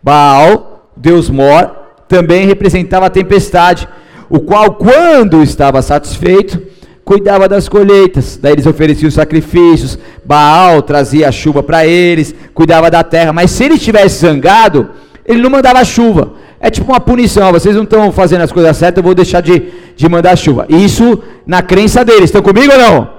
Baal, 0.00 0.90
Deus 0.96 1.28
mor, 1.28 1.70
também 2.08 2.46
representava 2.46 3.06
a 3.06 3.10
tempestade, 3.10 3.88
o 4.30 4.38
qual, 4.40 4.74
quando 4.74 5.42
estava 5.42 5.82
satisfeito, 5.82 6.62
cuidava 7.04 7.48
das 7.48 7.68
colheitas, 7.68 8.38
daí 8.40 8.52
eles 8.52 8.66
ofereciam 8.66 9.10
sacrifícios, 9.10 9.98
Baal 10.24 10.82
trazia 10.82 11.28
a 11.28 11.32
chuva 11.32 11.62
para 11.62 11.84
eles, 11.84 12.34
cuidava 12.54 12.90
da 12.90 13.02
terra, 13.02 13.32
mas 13.32 13.50
se 13.50 13.64
ele 13.64 13.74
estivesse 13.74 14.20
zangado, 14.20 14.90
ele 15.26 15.42
não 15.42 15.50
mandava 15.50 15.84
chuva. 15.84 16.32
É 16.64 16.70
tipo 16.70 16.92
uma 16.92 17.00
punição, 17.00 17.50
vocês 17.50 17.74
não 17.74 17.82
estão 17.82 18.12
fazendo 18.12 18.42
as 18.42 18.52
coisas 18.52 18.76
certas, 18.76 18.98
eu 18.98 19.02
vou 19.02 19.16
deixar 19.16 19.40
de, 19.40 19.72
de 19.96 20.08
mandar 20.08 20.36
chuva. 20.36 20.64
Isso 20.68 21.20
na 21.44 21.60
crença 21.60 22.04
deles. 22.04 22.26
Estão 22.26 22.40
comigo 22.40 22.72
ou 22.72 22.78
não? 22.78 23.10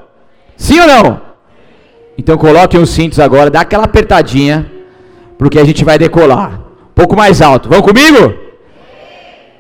Sim 0.56 0.80
ou 0.80 0.88
não? 0.88 1.22
Então 2.18 2.38
coloquem 2.38 2.80
os 2.80 2.92
cintos 2.92 3.20
agora, 3.20 3.50
dá 3.50 3.60
aquela 3.60 3.84
apertadinha, 3.84 4.72
porque 5.38 5.60
a 5.60 5.66
gente 5.66 5.84
vai 5.84 5.98
decolar. 5.98 6.62
Um 6.92 6.94
pouco 6.96 7.18
mais 7.18 7.42
alto. 7.42 7.68
Vão 7.68 7.82
comigo? 7.82 8.34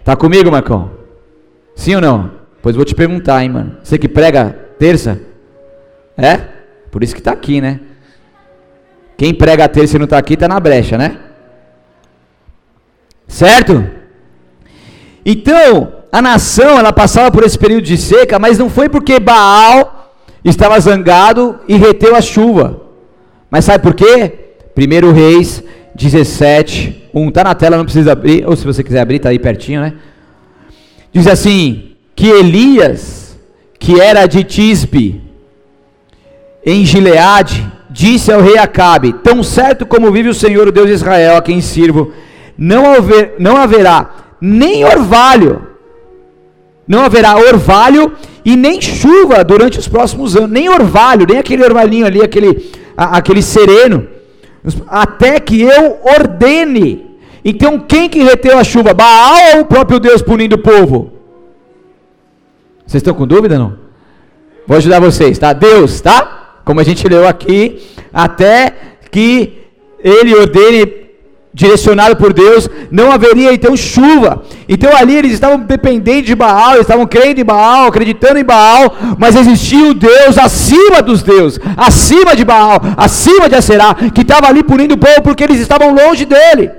Tá 0.06 0.16
comigo, 0.16 0.50
Marcão? 0.50 0.92
Sim 1.76 1.96
ou 1.96 2.02
não? 2.02 2.32
Pois 2.62 2.78
vou 2.78 2.86
te 2.86 2.96
perguntar, 2.96 3.44
hein, 3.44 3.50
mano. 3.50 3.78
Você 3.84 3.98
que 3.98 4.08
prega 4.08 4.58
terça? 4.80 5.20
É? 6.18 6.38
Por 6.90 7.04
isso 7.04 7.14
que 7.14 7.20
está 7.20 7.34
aqui, 7.34 7.60
né? 7.60 7.82
Quem 9.18 9.34
prega 9.34 9.68
terça 9.68 9.98
e 9.98 10.00
não 10.00 10.06
está 10.06 10.18
aqui 10.18 10.36
está 10.36 10.48
na 10.48 10.60
brecha, 10.60 10.98
né? 10.98 11.18
Certo? 13.34 13.84
Então, 15.26 15.92
a 16.12 16.22
nação, 16.22 16.78
ela 16.78 16.94
passava 16.94 17.32
por 17.32 17.44
esse 17.44 17.58
período 17.58 17.82
de 17.82 17.98
seca, 17.98 18.38
mas 18.38 18.60
não 18.60 18.70
foi 18.70 18.88
porque 18.88 19.20
Baal 19.20 20.14
estava 20.46 20.80
zangado 20.80 21.60
e 21.68 21.76
reteu 21.76 22.16
a 22.16 22.22
chuva. 22.22 22.80
Mas 23.50 23.66
sabe 23.66 23.82
por 23.84 23.96
quê? 23.96 24.54
1 24.78 25.12
Reis 25.12 25.64
17, 25.96 27.10
1. 27.12 27.28
Está 27.30 27.44
na 27.44 27.56
tela, 27.56 27.76
não 27.76 27.86
precisa 27.86 28.12
abrir. 28.12 28.48
Ou 28.48 28.56
se 28.56 28.66
você 28.66 28.84
quiser 28.84 29.02
abrir, 29.02 29.16
está 29.16 29.30
aí 29.30 29.40
pertinho, 29.40 29.82
né? 29.82 29.94
Diz 31.12 31.26
assim: 31.26 31.96
que 32.16 32.28
Elias, 32.28 33.36
que 33.80 34.00
era 34.00 34.28
de 34.28 34.44
Tisbe, 34.44 35.24
em 36.64 36.86
Gileade, 36.86 37.66
disse 37.90 38.32
ao 38.32 38.42
rei 38.42 38.60
Acabe: 38.60 39.12
Tão 39.12 39.42
certo 39.42 39.88
como 39.88 40.12
vive 40.12 40.30
o 40.30 40.36
Senhor, 40.36 40.68
o 40.68 40.72
Deus 40.72 40.86
de 40.86 40.94
Israel, 40.94 41.38
a 41.38 41.42
quem 41.42 41.62
sirvo, 41.62 42.14
não, 42.58 42.94
haver, 42.94 43.36
não 43.40 43.58
haverá 43.58 44.10
nem 44.40 44.84
orvalho, 44.84 45.62
não 46.88 47.02
haverá 47.02 47.38
orvalho 47.38 48.12
e 48.44 48.56
nem 48.56 48.82
chuva 48.82 49.44
durante 49.44 49.80
os 49.80 49.88
próximos 49.88 50.36
anos, 50.36 50.50
nem 50.50 50.70
orvalho, 50.70 51.26
nem 51.28 51.38
aquele 51.38 51.64
orvalhinho 51.64 52.06
ali, 52.06 52.22
aquele, 52.22 52.72
a, 52.98 53.18
aquele 53.18 53.42
sereno, 53.42 54.08
até 54.88 55.40
que 55.40 55.62
eu 55.62 56.00
ordene. 56.04 57.18
Então, 57.46 57.80
quem 57.80 58.10
que 58.10 58.24
reteu 58.24 58.58
a 58.58 58.64
chuva? 58.64 58.94
Baal 58.94 59.56
ou 59.56 59.62
o 59.62 59.66
próprio 59.66 60.00
Deus 60.00 60.22
punindo 60.22 60.56
o 60.56 60.60
povo? 60.60 61.14
Vocês 62.86 63.02
estão 63.02 63.14
com 63.14 63.26
dúvida 63.26 63.58
não? 63.58 63.78
Vou 64.68 64.78
ajudar 64.78 65.00
vocês, 65.00 65.38
tá? 65.38 65.52
Deus, 65.52 66.00
tá? 66.00 66.60
Como 66.64 66.80
a 66.80 66.84
gente 66.84 67.08
leu 67.08 67.28
aqui, 67.28 67.82
até 68.14 68.74
que 69.12 69.54
ele 70.00 70.34
ordene 70.36 71.03
direcionado 71.54 72.16
por 72.16 72.34
Deus, 72.34 72.68
não 72.90 73.12
haveria 73.12 73.54
então 73.54 73.78
chuva. 73.78 74.44
Então 74.68 74.96
ali 74.96 75.16
eles 75.16 75.34
estavam 75.34 75.60
dependentes 75.60 76.26
de 76.26 76.36
Baal, 76.36 76.72
eles 76.72 76.82
estavam 76.82 77.06
crendo 77.06 77.40
em 77.40 77.46
Baal, 77.46 77.88
acreditando 77.88 78.40
em 78.40 78.44
Baal, 78.44 78.96
mas 79.20 79.36
existia 79.36 79.86
o 79.86 79.94
Deus 79.94 80.38
acima 80.38 81.02
dos 81.02 81.22
deuses, 81.22 81.60
acima 81.78 82.36
de 82.36 82.44
Baal, 82.44 82.82
acima 82.98 83.48
de 83.48 83.56
Aserá, 83.56 83.94
que 84.14 84.22
estava 84.22 84.48
ali 84.48 84.64
punindo 84.64 84.96
o 84.96 84.98
povo 84.98 85.22
porque 85.22 85.44
eles 85.44 85.60
estavam 85.60 85.94
longe 85.94 86.26
dele. 86.26 86.72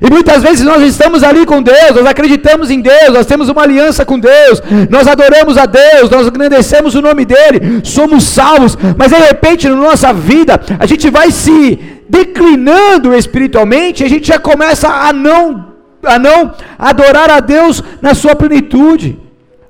E 0.00 0.08
muitas 0.08 0.42
vezes 0.42 0.64
nós 0.64 0.82
estamos 0.82 1.22
ali 1.22 1.44
com 1.44 1.60
Deus, 1.60 1.96
nós 1.96 2.06
acreditamos 2.06 2.70
em 2.70 2.80
Deus, 2.80 3.12
nós 3.12 3.26
temos 3.26 3.48
uma 3.48 3.62
aliança 3.62 4.04
com 4.04 4.18
Deus, 4.18 4.62
nós 4.88 5.08
adoramos 5.08 5.56
a 5.58 5.66
Deus, 5.66 6.08
nós 6.10 6.28
agradecemos 6.28 6.94
o 6.94 7.02
nome 7.02 7.24
dEle, 7.24 7.80
somos 7.82 8.24
salvos, 8.24 8.78
mas 8.96 9.10
de 9.10 9.18
repente 9.18 9.68
na 9.68 9.74
nossa 9.74 10.12
vida 10.12 10.60
a 10.78 10.86
gente 10.86 11.10
vai 11.10 11.30
se 11.30 11.99
declinando 12.10 13.14
espiritualmente, 13.14 14.02
a 14.02 14.08
gente 14.08 14.26
já 14.26 14.38
começa 14.38 14.88
a 14.88 15.12
não, 15.12 15.72
a 16.02 16.18
não 16.18 16.52
adorar 16.76 17.30
a 17.30 17.38
Deus 17.38 17.82
na 18.02 18.14
sua 18.14 18.34
plenitude. 18.34 19.16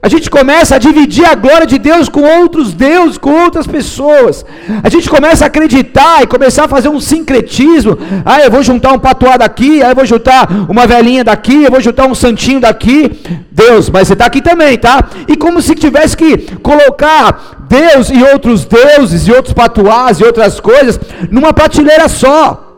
A 0.03 0.09
gente 0.09 0.31
começa 0.31 0.77
a 0.77 0.79
dividir 0.79 1.27
a 1.27 1.35
glória 1.35 1.67
de 1.67 1.79
Deus 1.79 2.09
com 2.09 2.23
outros 2.23 2.73
deuses, 2.73 3.19
com 3.19 3.33
outras 3.33 3.67
pessoas. 3.67 4.47
A 4.83 4.89
gente 4.89 5.11
começa 5.11 5.45
a 5.45 5.49
acreditar 5.49 6.23
e 6.23 6.27
começar 6.27 6.65
a 6.65 6.69
fazer 6.69 6.89
um 6.89 6.99
sincretismo. 6.99 7.99
Ah, 8.25 8.41
eu 8.41 8.51
vou 8.51 8.63
juntar 8.63 8.93
um 8.95 8.99
patuá 8.99 9.37
daqui, 9.37 9.83
ah, 9.83 9.91
eu 9.91 9.95
vou 9.95 10.07
juntar 10.07 10.49
uma 10.71 10.87
velhinha 10.87 11.23
daqui, 11.23 11.65
eu 11.65 11.71
vou 11.71 11.83
juntar 11.83 12.07
um 12.07 12.15
santinho 12.15 12.61
daqui. 12.61 13.11
Deus, 13.53 13.91
mas 13.91 14.09
você 14.09 14.15
está 14.15 14.25
aqui 14.25 14.41
também, 14.41 14.79
tá? 14.79 15.05
E 15.29 15.37
como 15.37 15.61
se 15.61 15.75
tivesse 15.75 16.17
que 16.17 16.39
colocar 16.63 17.67
Deus 17.69 18.09
e 18.09 18.23
outros 18.23 18.65
deuses 18.65 19.29
e 19.29 19.33
outros 19.33 19.53
patuás 19.53 20.19
e 20.19 20.25
outras 20.25 20.59
coisas 20.61 20.99
numa 21.31 21.53
prateleira 21.53 22.09
só 22.09 22.69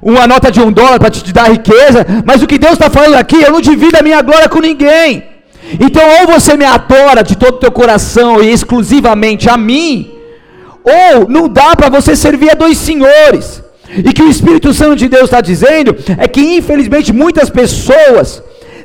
uma 0.00 0.26
nota 0.26 0.50
de 0.50 0.60
um 0.60 0.72
dólar 0.72 0.98
para 0.98 1.10
te 1.10 1.32
dar 1.32 1.50
riqueza, 1.50 2.06
mas 2.24 2.42
o 2.42 2.46
que 2.46 2.58
Deus 2.58 2.74
está 2.74 2.88
falando 2.88 3.16
aqui, 3.16 3.42
eu 3.42 3.50
não 3.50 3.60
divido 3.60 3.98
a 3.98 4.02
minha 4.02 4.22
glória 4.22 4.48
com 4.48 4.60
ninguém. 4.60 5.35
Então, 5.80 6.02
ou 6.20 6.26
você 6.26 6.56
me 6.56 6.64
adora 6.64 7.22
de 7.22 7.36
todo 7.36 7.56
o 7.56 7.58
teu 7.58 7.72
coração 7.72 8.42
e 8.42 8.52
exclusivamente 8.52 9.48
a 9.48 9.56
mim, 9.56 10.12
ou 10.84 11.28
não 11.28 11.48
dá 11.48 11.74
para 11.74 11.88
você 11.88 12.14
servir 12.14 12.50
a 12.50 12.54
dois 12.54 12.78
senhores. 12.78 13.62
E 13.88 14.12
que 14.12 14.22
o 14.22 14.28
Espírito 14.28 14.72
Santo 14.72 14.96
de 14.96 15.08
Deus 15.08 15.24
está 15.24 15.40
dizendo 15.40 15.96
é 16.18 16.28
que, 16.28 16.40
infelizmente, 16.40 17.12
muitas 17.12 17.50
pessoas, 17.50 18.42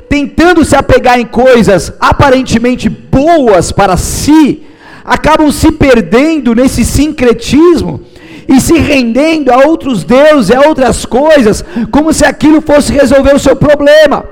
tentando 0.08 0.64
se 0.64 0.76
apegar 0.76 1.18
em 1.18 1.26
coisas 1.26 1.92
aparentemente 2.00 2.88
boas 2.88 3.72
para 3.72 3.96
si, 3.96 4.62
acabam 5.04 5.50
se 5.50 5.72
perdendo 5.72 6.54
nesse 6.54 6.84
sincretismo 6.84 8.00
e 8.48 8.60
se 8.60 8.78
rendendo 8.78 9.52
a 9.52 9.66
outros 9.66 10.04
deuses, 10.04 10.54
a 10.54 10.68
outras 10.68 11.04
coisas, 11.04 11.64
como 11.90 12.12
se 12.12 12.24
aquilo 12.24 12.60
fosse 12.60 12.92
resolver 12.92 13.34
o 13.34 13.38
seu 13.38 13.56
problema. 13.56 14.24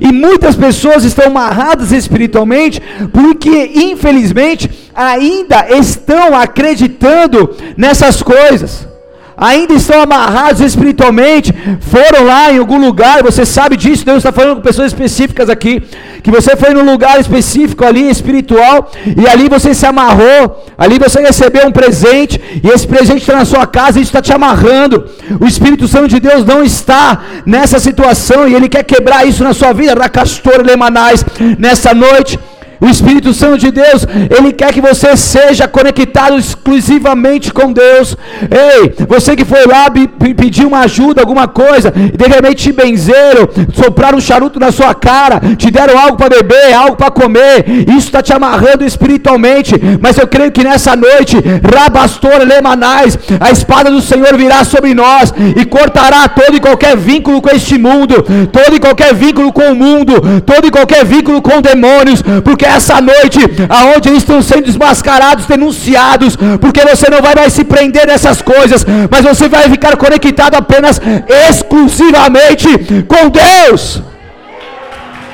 E 0.00 0.12
muitas 0.12 0.56
pessoas 0.56 1.04
estão 1.04 1.26
amarradas 1.26 1.92
espiritualmente 1.92 2.80
porque, 3.12 3.72
infelizmente, 3.74 4.70
ainda 4.94 5.66
estão 5.76 6.36
acreditando 6.36 7.54
nessas 7.76 8.22
coisas 8.22 8.91
ainda 9.36 9.74
estão 9.74 10.00
amarrados 10.00 10.60
espiritualmente, 10.60 11.52
foram 11.80 12.24
lá 12.26 12.52
em 12.52 12.58
algum 12.58 12.78
lugar, 12.78 13.22
você 13.22 13.44
sabe 13.44 13.76
disso, 13.76 14.04
Deus 14.04 14.18
está 14.18 14.32
falando 14.32 14.56
com 14.56 14.62
pessoas 14.62 14.88
específicas 14.88 15.48
aqui, 15.48 15.82
que 16.22 16.30
você 16.30 16.56
foi 16.56 16.72
num 16.74 16.84
lugar 16.84 17.18
específico 17.20 17.84
ali, 17.84 18.08
espiritual, 18.08 18.90
e 19.16 19.26
ali 19.26 19.48
você 19.48 19.74
se 19.74 19.86
amarrou, 19.86 20.64
ali 20.76 20.98
você 20.98 21.20
recebeu 21.20 21.66
um 21.66 21.72
presente, 21.72 22.40
e 22.62 22.68
esse 22.68 22.86
presente 22.86 23.20
está 23.20 23.36
na 23.36 23.44
sua 23.44 23.66
casa, 23.66 23.98
e 23.98 24.02
está 24.02 24.20
te 24.20 24.32
amarrando. 24.32 25.04
O 25.40 25.46
Espírito 25.46 25.88
Santo 25.88 26.08
de 26.08 26.20
Deus 26.20 26.44
não 26.44 26.62
está 26.62 27.22
nessa 27.44 27.78
situação, 27.78 28.46
e 28.46 28.54
Ele 28.54 28.68
quer 28.68 28.84
quebrar 28.84 29.26
isso 29.26 29.42
na 29.42 29.52
sua 29.52 29.72
vida, 29.72 29.94
Racastor 29.94 30.62
Lemanais, 30.62 31.24
nessa 31.58 31.92
noite. 31.94 32.38
O 32.82 32.88
Espírito 32.88 33.32
Santo 33.32 33.58
de 33.58 33.70
Deus, 33.70 34.04
ele 34.36 34.52
quer 34.52 34.72
que 34.72 34.80
você 34.80 35.16
seja 35.16 35.68
conectado 35.68 36.36
exclusivamente 36.36 37.52
com 37.52 37.72
Deus. 37.72 38.16
Ei, 38.50 38.92
você 39.06 39.36
que 39.36 39.44
foi 39.44 39.64
lá 39.66 39.88
pedir 39.88 40.66
uma 40.66 40.80
ajuda, 40.80 41.20
alguma 41.20 41.46
coisa, 41.46 41.92
e 41.96 42.16
de 42.16 42.26
repente 42.26 42.64
te 42.64 42.72
benzeram, 42.72 43.48
sopraram 43.72 44.18
um 44.18 44.20
charuto 44.20 44.58
na 44.58 44.72
sua 44.72 44.94
cara, 44.94 45.40
te 45.56 45.70
deram 45.70 45.96
algo 45.96 46.16
para 46.16 46.28
beber, 46.28 46.72
algo 46.74 46.96
para 46.96 47.10
comer, 47.10 47.64
isso 47.88 48.08
está 48.08 48.20
te 48.20 48.32
amarrando 48.32 48.84
espiritualmente. 48.84 49.74
Mas 50.00 50.18
eu 50.18 50.26
creio 50.26 50.50
que 50.50 50.64
nessa 50.64 50.96
noite, 50.96 51.36
Rabastor 51.62 52.38
Lemanais, 52.44 53.16
a 53.38 53.52
espada 53.52 53.92
do 53.92 54.00
Senhor 54.00 54.36
virá 54.36 54.64
sobre 54.64 54.92
nós 54.92 55.32
e 55.56 55.64
cortará 55.64 56.28
todo 56.28 56.56
e 56.56 56.60
qualquer 56.60 56.96
vínculo 56.96 57.40
com 57.40 57.50
este 57.50 57.78
mundo, 57.78 58.24
todo 58.50 58.74
e 58.74 58.80
qualquer 58.80 59.14
vínculo 59.14 59.52
com 59.52 59.70
o 59.70 59.76
mundo, 59.76 60.42
todo 60.44 60.66
e 60.66 60.70
qualquer 60.70 61.04
vínculo 61.04 61.40
com 61.40 61.60
demônios, 61.60 62.22
porque 62.42 62.71
essa 62.76 63.00
noite, 63.00 63.38
aonde 63.68 64.08
eles 64.08 64.22
estão 64.22 64.40
sendo 64.42 64.64
desmascarados, 64.64 65.46
denunciados, 65.46 66.36
porque 66.60 66.84
você 66.84 67.08
não 67.10 67.20
vai 67.20 67.34
mais 67.34 67.52
se 67.52 67.64
prender 67.64 68.06
nessas 68.06 68.40
coisas, 68.42 68.84
mas 69.10 69.22
você 69.24 69.48
vai 69.48 69.68
ficar 69.70 69.96
conectado 69.96 70.54
apenas 70.54 71.00
exclusivamente 71.48 72.68
com 73.08 73.28
Deus. 73.28 74.02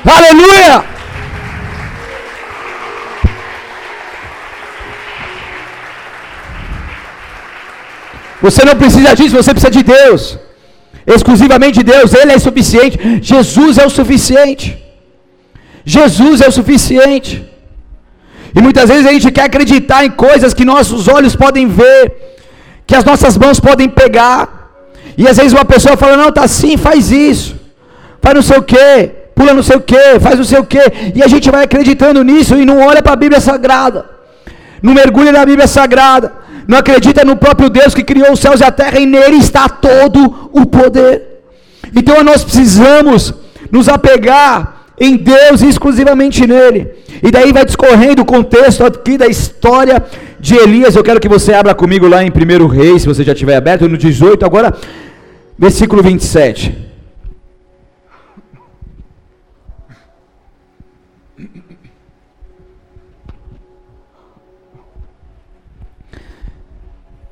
Aleluia! 0.05 0.83
Você 8.41 8.63
não 8.63 8.75
precisa 8.75 9.15
disso, 9.15 9.35
você 9.35 9.51
precisa 9.53 9.71
de 9.71 9.83
Deus. 9.83 10.37
Exclusivamente 11.05 11.79
de 11.79 11.83
Deus, 11.83 12.13
Ele 12.13 12.31
é 12.31 12.39
suficiente. 12.39 12.97
Jesus 13.21 13.77
é 13.77 13.85
o 13.85 13.89
suficiente. 13.89 14.88
Jesus 15.95 16.39
é 16.45 16.47
o 16.47 16.55
suficiente. 16.59 17.33
E 18.55 18.61
muitas 18.65 18.87
vezes 18.91 19.05
a 19.07 19.13
gente 19.15 19.31
quer 19.35 19.45
acreditar 19.45 20.05
em 20.05 20.11
coisas 20.11 20.53
que 20.57 20.65
nossos 20.73 21.07
olhos 21.07 21.35
podem 21.43 21.65
ver, 21.67 22.01
que 22.85 22.95
as 22.99 23.03
nossas 23.09 23.35
mãos 23.43 23.59
podem 23.59 23.89
pegar. 23.89 24.41
E 25.17 25.27
às 25.27 25.37
vezes 25.37 25.53
uma 25.57 25.65
pessoa 25.65 25.97
fala: 25.97 26.15
Não, 26.15 26.31
tá 26.31 26.43
assim, 26.43 26.77
faz 26.77 27.11
isso, 27.11 27.55
faz 28.21 28.35
não 28.35 28.43
sei 28.49 28.57
o 28.59 28.63
que, 28.71 29.09
pula 29.33 29.53
não 29.59 29.63
sei 29.63 29.77
o 29.77 29.81
que, 29.81 30.19
faz 30.19 30.37
não 30.37 30.47
sei 30.51 30.59
o 30.59 30.65
que. 30.73 30.83
E 31.15 31.23
a 31.23 31.27
gente 31.33 31.49
vai 31.49 31.63
acreditando 31.63 32.23
nisso 32.23 32.55
e 32.55 32.65
não 32.65 32.79
olha 32.89 33.01
para 33.01 33.13
a 33.13 33.21
Bíblia 33.23 33.41
Sagrada, 33.41 34.05
não 34.83 34.93
mergulha 34.93 35.31
na 35.31 35.43
Bíblia 35.43 35.67
Sagrada, 35.67 36.31
não 36.67 36.77
acredita 36.77 37.25
no 37.25 37.35
próprio 37.35 37.67
Deus 37.67 37.95
que 37.95 38.03
criou 38.03 38.31
os 38.33 38.39
céus 38.39 38.59
e 38.59 38.63
a 38.63 38.71
terra 38.71 38.99
e 38.99 39.07
nele 39.07 39.37
está 39.37 39.67
todo 39.67 40.49
o 40.53 40.67
poder. 40.67 41.41
Então 41.95 42.23
nós 42.23 42.43
precisamos 42.43 43.33
nos 43.71 43.89
apegar 43.89 44.78
em 44.99 45.15
Deus 45.15 45.61
e 45.61 45.69
exclusivamente 45.69 46.45
nele. 46.45 46.91
E 47.23 47.31
daí 47.31 47.53
vai 47.53 47.65
discorrendo 47.65 48.21
o 48.21 48.25
contexto 48.25 48.83
aqui 48.83 49.17
da 49.17 49.27
história 49.27 50.03
de 50.39 50.55
Elias. 50.55 50.95
Eu 50.95 51.03
quero 51.03 51.19
que 51.19 51.29
você 51.29 51.53
abra 51.53 51.73
comigo 51.73 52.07
lá 52.07 52.23
em 52.23 52.29
1 52.29 52.67
Reis, 52.67 53.03
se 53.03 53.07
você 53.07 53.23
já 53.23 53.33
tiver 53.33 53.55
aberto, 53.55 53.87
no 53.87 53.97
18, 53.97 54.45
agora, 54.45 54.75
versículo 55.57 56.03
27. 56.03 56.89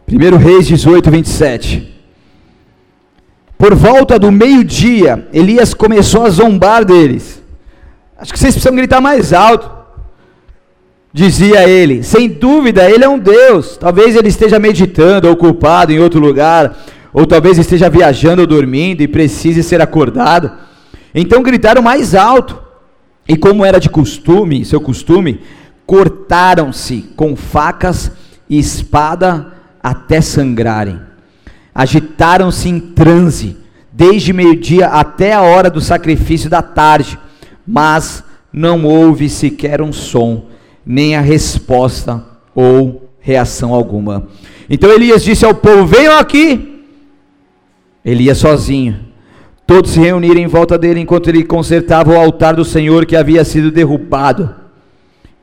Primeiro 0.05 0.37
Reis 0.37 0.65
18, 0.65 1.11
27. 1.11 1.95
Por 3.57 3.75
volta 3.75 4.17
do 4.17 4.31
meio-dia, 4.31 5.27
Elias 5.33 5.73
começou 5.73 6.25
a 6.25 6.29
zombar 6.29 6.85
deles 6.85 7.36
Acho 8.19 8.33
que 8.33 8.39
vocês 8.39 8.55
precisam 8.55 8.75
gritar 8.75 8.99
mais 8.99 9.31
alto. 9.31 9.69
Dizia 11.13 11.67
ele, 11.67 12.03
sem 12.03 12.27
dúvida, 12.27 12.89
ele 12.89 13.03
é 13.03 13.09
um 13.09 13.19
Deus. 13.19 13.77
Talvez 13.77 14.15
ele 14.15 14.27
esteja 14.27 14.59
meditando, 14.59 15.29
ocupado 15.29 15.91
em 15.91 15.99
outro 15.99 16.19
lugar, 16.19 16.75
ou 17.13 17.25
talvez 17.25 17.57
esteja 17.57 17.89
viajando 17.89 18.41
ou 18.41 18.47
dormindo 18.47 19.01
e 19.01 19.07
precise 19.07 19.63
ser 19.63 19.81
acordado. 19.81 20.51
Então 21.13 21.43
gritaram 21.43 21.81
mais 21.81 22.15
alto. 22.15 22.59
E 23.27 23.35
como 23.35 23.65
era 23.65 23.79
de 23.79 23.89
costume, 23.89 24.65
seu 24.65 24.81
costume, 24.81 25.41
cortaram-se 25.85 27.09
com 27.15 27.35
facas 27.35 28.11
e 28.49 28.57
espada 28.57 29.53
até 29.81 30.21
sangrarem. 30.21 30.99
Agitaram-se 31.73 32.69
em 32.69 32.79
transe, 32.79 33.57
desde 33.91 34.33
meio-dia 34.33 34.87
até 34.87 35.33
a 35.33 35.41
hora 35.41 35.69
do 35.69 35.81
sacrifício 35.81 36.49
da 36.49 36.61
tarde 36.61 37.19
mas 37.67 38.23
não 38.51 38.85
houve 38.85 39.29
sequer 39.29 39.81
um 39.81 39.91
som, 39.91 40.45
nem 40.85 41.15
a 41.15 41.21
resposta 41.21 42.23
ou 42.55 43.09
reação 43.19 43.73
alguma. 43.73 44.27
Então 44.69 44.89
Elias 44.89 45.23
disse 45.23 45.45
ao 45.45 45.53
povo: 45.53 45.85
Venham 45.85 46.17
aqui. 46.17 46.85
Elias 48.05 48.37
sozinho. 48.37 49.05
Todos 49.65 49.91
se 49.91 49.99
reuniram 49.99 50.39
em 50.39 50.47
volta 50.47 50.77
dele 50.77 51.01
enquanto 51.01 51.27
ele 51.27 51.43
consertava 51.43 52.13
o 52.13 52.17
altar 52.17 52.55
do 52.55 52.63
Senhor 52.63 53.05
que 53.05 53.17
havia 53.17 53.43
sido 53.43 53.69
derrubado. 53.69 54.55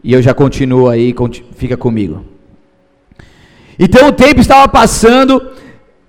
E 0.02 0.14
eu 0.14 0.22
já 0.22 0.32
continuo 0.32 0.88
aí, 0.88 1.14
fica 1.56 1.76
comigo. 1.76 2.24
Então 3.78 4.08
o 4.08 4.12
tempo 4.12 4.40
estava 4.40 4.66
passando 4.66 5.50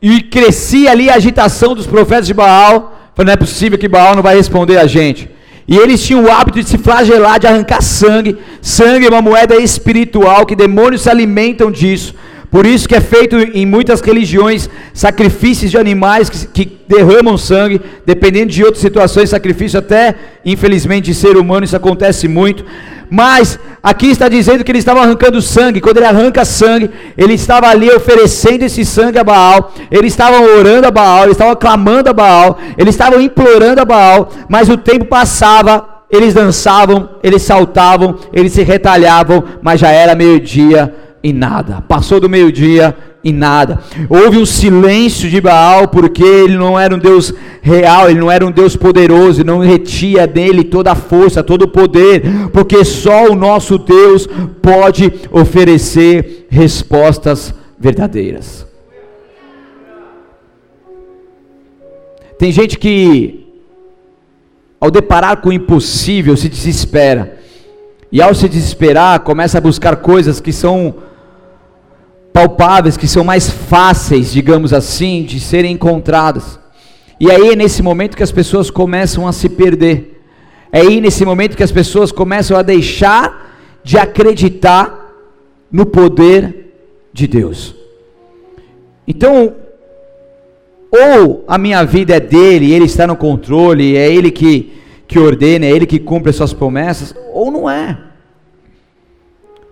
e 0.02 0.22
crescia 0.22 0.92
ali 0.92 1.10
a 1.10 1.16
agitação 1.16 1.76
dos 1.76 1.86
profetas 1.86 2.28
de 2.28 2.34
Baal. 2.34 2.94
Falei, 3.14 3.28
não 3.28 3.34
é 3.34 3.38
possível 3.38 3.78
que 3.78 3.88
Baal 3.88 4.16
não 4.16 4.24
vai 4.24 4.38
responder 4.38 4.78
a 4.78 4.88
gente. 4.88 5.30
E 5.68 5.78
eles 5.78 6.04
tinham 6.04 6.24
o 6.24 6.32
hábito 6.32 6.62
de 6.62 6.70
se 6.70 6.78
flagelar, 6.78 7.40
de 7.40 7.48
arrancar 7.48 7.82
sangue. 7.82 8.38
Sangue 8.62 9.08
é 9.08 9.10
uma 9.10 9.22
moeda 9.22 9.56
espiritual, 9.56 10.46
que 10.46 10.56
demônios 10.56 11.02
se 11.02 11.10
alimentam 11.10 11.72
disso. 11.72 12.14
Por 12.56 12.66
isso 12.66 12.88
que 12.88 12.96
é 12.96 13.02
feito 13.02 13.36
em 13.36 13.66
muitas 13.66 14.00
religiões 14.00 14.70
sacrifícios 14.94 15.70
de 15.70 15.78
animais 15.78 16.30
que, 16.30 16.48
que, 16.48 16.78
derramam 16.88 17.38
sangue, 17.38 17.82
dependendo 18.06 18.50
de 18.50 18.64
outras 18.64 18.80
situações, 18.82 19.30
sacrifício 19.30 19.78
até, 19.78 20.16
infelizmente, 20.46 21.04
de 21.04 21.14
ser 21.14 21.36
humano, 21.36 21.66
isso 21.66 21.76
acontece 21.76 22.30
muito. 22.30 22.64
Mas 23.10 23.60
aqui 23.84 24.08
está 24.08 24.30
dizendo 24.30 24.64
que 24.64 24.72
ele 24.72 24.80
estava 24.80 25.02
arrancando 25.02 25.42
sangue. 25.42 25.82
Quando 25.82 25.98
ele 25.98 26.06
arranca 26.06 26.46
sangue, 26.46 26.90
ele 27.18 27.34
estava 27.34 27.68
ali 27.68 27.92
oferecendo 27.92 28.64
esse 28.64 28.86
sangue 28.86 29.20
a 29.20 29.24
Baal. 29.26 29.74
Eles 29.92 30.14
estavam 30.14 30.42
orando 30.58 30.88
a 30.88 30.92
Baal, 30.92 31.26
eles 31.26 31.36
estavam 31.36 31.58
clamando 31.58 32.10
a 32.10 32.14
Baal, 32.14 32.58
eles 32.78 32.96
estavam 32.96 33.20
implorando 33.20 33.82
a 33.82 33.86
Baal. 33.86 34.30
Mas 34.48 34.70
o 34.70 34.78
tempo 34.78 35.04
passava, 35.04 36.06
eles 36.10 36.34
dançavam, 36.34 37.18
eles 37.22 37.42
saltavam, 37.42 38.18
eles 38.32 38.54
se 38.54 38.64
retalhavam, 38.64 39.44
mas 39.62 39.82
já 39.82 39.90
era 39.90 40.16
meio-dia 40.16 41.04
e 41.26 41.34
nada. 41.34 41.82
Passou 41.82 42.20
do 42.20 42.30
meio-dia 42.30 42.96
e 43.24 43.34
nada. 43.34 43.80
Houve 44.08 44.38
um 44.38 44.46
silêncio 44.46 45.28
de 45.28 45.42
Baal, 45.42 45.88
porque 45.88 46.24
ele 46.24 46.56
não 46.56 46.80
era 46.80 46.94
um 46.94 47.00
Deus 47.00 47.34
real, 47.64 48.08
ele 48.08 48.20
não 48.20 48.30
era 48.30 48.46
um 48.46 48.52
Deus 48.52 48.76
poderoso, 48.76 49.44
não 49.44 49.58
retia 49.58 50.28
dele 50.28 50.64
toda 50.64 50.92
a 50.92 50.96
força, 50.96 51.42
todo 51.42 51.64
o 51.64 51.68
poder, 51.68 52.22
porque 52.54 52.86
só 52.86 53.26
o 53.26 53.36
nosso 53.36 53.80
Deus 53.80 54.28
pode 54.62 55.12
oferecer 55.32 56.46
respostas 56.48 57.56
verdadeiras. 57.80 58.68
Tem 62.38 62.52
gente 62.52 62.78
que, 62.78 63.48
ao 64.80 64.92
deparar 64.92 65.38
com 65.38 65.50
o 65.50 65.54
impossível, 65.54 66.38
se 66.38 66.48
desespera. 66.48 67.40
E 68.12 68.22
ao 68.22 68.36
se 68.36 68.48
desesperar, 68.48 69.22
começa 69.22 69.58
a 69.58 69.62
buscar 69.62 69.96
coisas 69.96 70.40
que 70.40 70.54
são 70.54 70.94
palpáveis, 72.36 72.98
que 72.98 73.08
são 73.08 73.24
mais 73.24 73.50
fáceis, 73.50 74.30
digamos 74.30 74.74
assim, 74.74 75.24
de 75.24 75.40
serem 75.40 75.72
encontradas. 75.72 76.60
E 77.18 77.32
aí 77.32 77.52
é 77.52 77.56
nesse 77.56 77.82
momento 77.82 78.18
que 78.18 78.24
as 78.24 78.32
pessoas 78.32 78.70
começam 78.70 79.26
a 79.26 79.32
se 79.32 79.48
perder. 79.48 80.22
É 80.70 80.82
aí 80.82 81.00
nesse 81.00 81.24
momento 81.24 81.56
que 81.56 81.64
as 81.64 81.72
pessoas 81.72 82.12
começam 82.12 82.58
a 82.58 82.62
deixar 82.62 83.80
de 83.86 83.98
acreditar 83.98 85.14
no 85.72 85.86
poder 85.86 86.74
de 87.14 87.26
Deus. 87.26 87.74
Então, 89.08 89.56
ou 90.92 91.46
a 91.48 91.58
minha 91.58 91.86
vida 91.86 92.18
é 92.18 92.20
dele, 92.20 92.74
ele 92.74 92.84
está 92.84 93.08
no 93.08 93.16
controle, 93.16 93.96
é 93.96 94.14
ele 94.14 94.30
que, 94.30 94.74
que 95.08 95.18
ordena, 95.18 95.68
é 95.68 95.72
ele 95.72 95.86
que 95.86 96.00
cumpre 96.00 96.32
as 96.32 96.36
suas 96.36 96.52
promessas, 96.52 97.16
ou 97.32 97.50
não 97.50 97.70
é. 97.70 97.98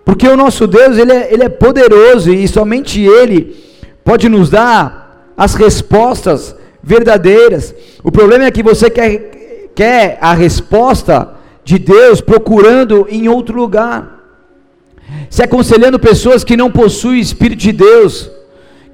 Porque 0.04 0.28
o 0.28 0.36
nosso 0.36 0.66
Deus, 0.66 0.98
ele 0.98 1.12
é, 1.12 1.32
ele 1.32 1.44
é 1.44 1.48
poderoso 1.48 2.32
e 2.32 2.46
somente 2.46 3.00
Ele 3.00 3.56
pode 4.04 4.28
nos 4.28 4.50
dar 4.50 5.32
as 5.36 5.54
respostas 5.54 6.54
verdadeiras. 6.82 7.74
O 8.02 8.12
problema 8.12 8.44
é 8.44 8.50
que 8.50 8.62
você 8.62 8.90
quer, 8.90 9.70
quer 9.74 10.18
a 10.20 10.34
resposta 10.34 11.34
de 11.64 11.78
Deus 11.78 12.20
procurando 12.20 13.06
em 13.08 13.28
outro 13.28 13.56
lugar. 13.56 14.14
Se 15.30 15.42
aconselhando 15.42 15.98
pessoas 15.98 16.44
que 16.44 16.56
não 16.56 16.70
possuem 16.70 17.18
o 17.18 17.22
Espírito 17.22 17.60
de 17.60 17.72
Deus, 17.72 18.30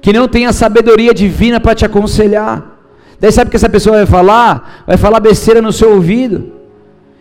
que 0.01 0.13
não 0.13 0.27
têm 0.27 0.45
a 0.45 0.53
sabedoria 0.53 1.13
divina 1.13 1.59
para 1.59 1.75
te 1.75 1.85
aconselhar. 1.85 2.79
Daí 3.19 3.31
sabe 3.31 3.49
o 3.49 3.51
que 3.51 3.57
essa 3.57 3.69
pessoa 3.69 3.97
vai 3.97 4.05
falar? 4.05 4.83
Vai 4.87 4.97
falar 4.97 5.19
besteira 5.19 5.61
no 5.61 5.73
seu 5.73 5.91
ouvido. 5.91 6.53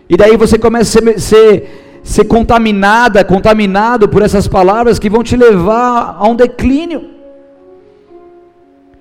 E 0.08 0.16
daí 0.16 0.36
você 0.36 0.58
começa 0.58 0.98
a 0.98 1.02
ser, 1.02 1.20
ser 1.20 1.89
ser 2.02 2.24
contaminada, 2.24 3.24
contaminado 3.24 4.08
por 4.08 4.22
essas 4.22 4.48
palavras 4.48 4.98
que 4.98 5.10
vão 5.10 5.22
te 5.22 5.36
levar 5.36 6.16
a 6.18 6.28
um 6.28 6.34
declínio. 6.34 7.20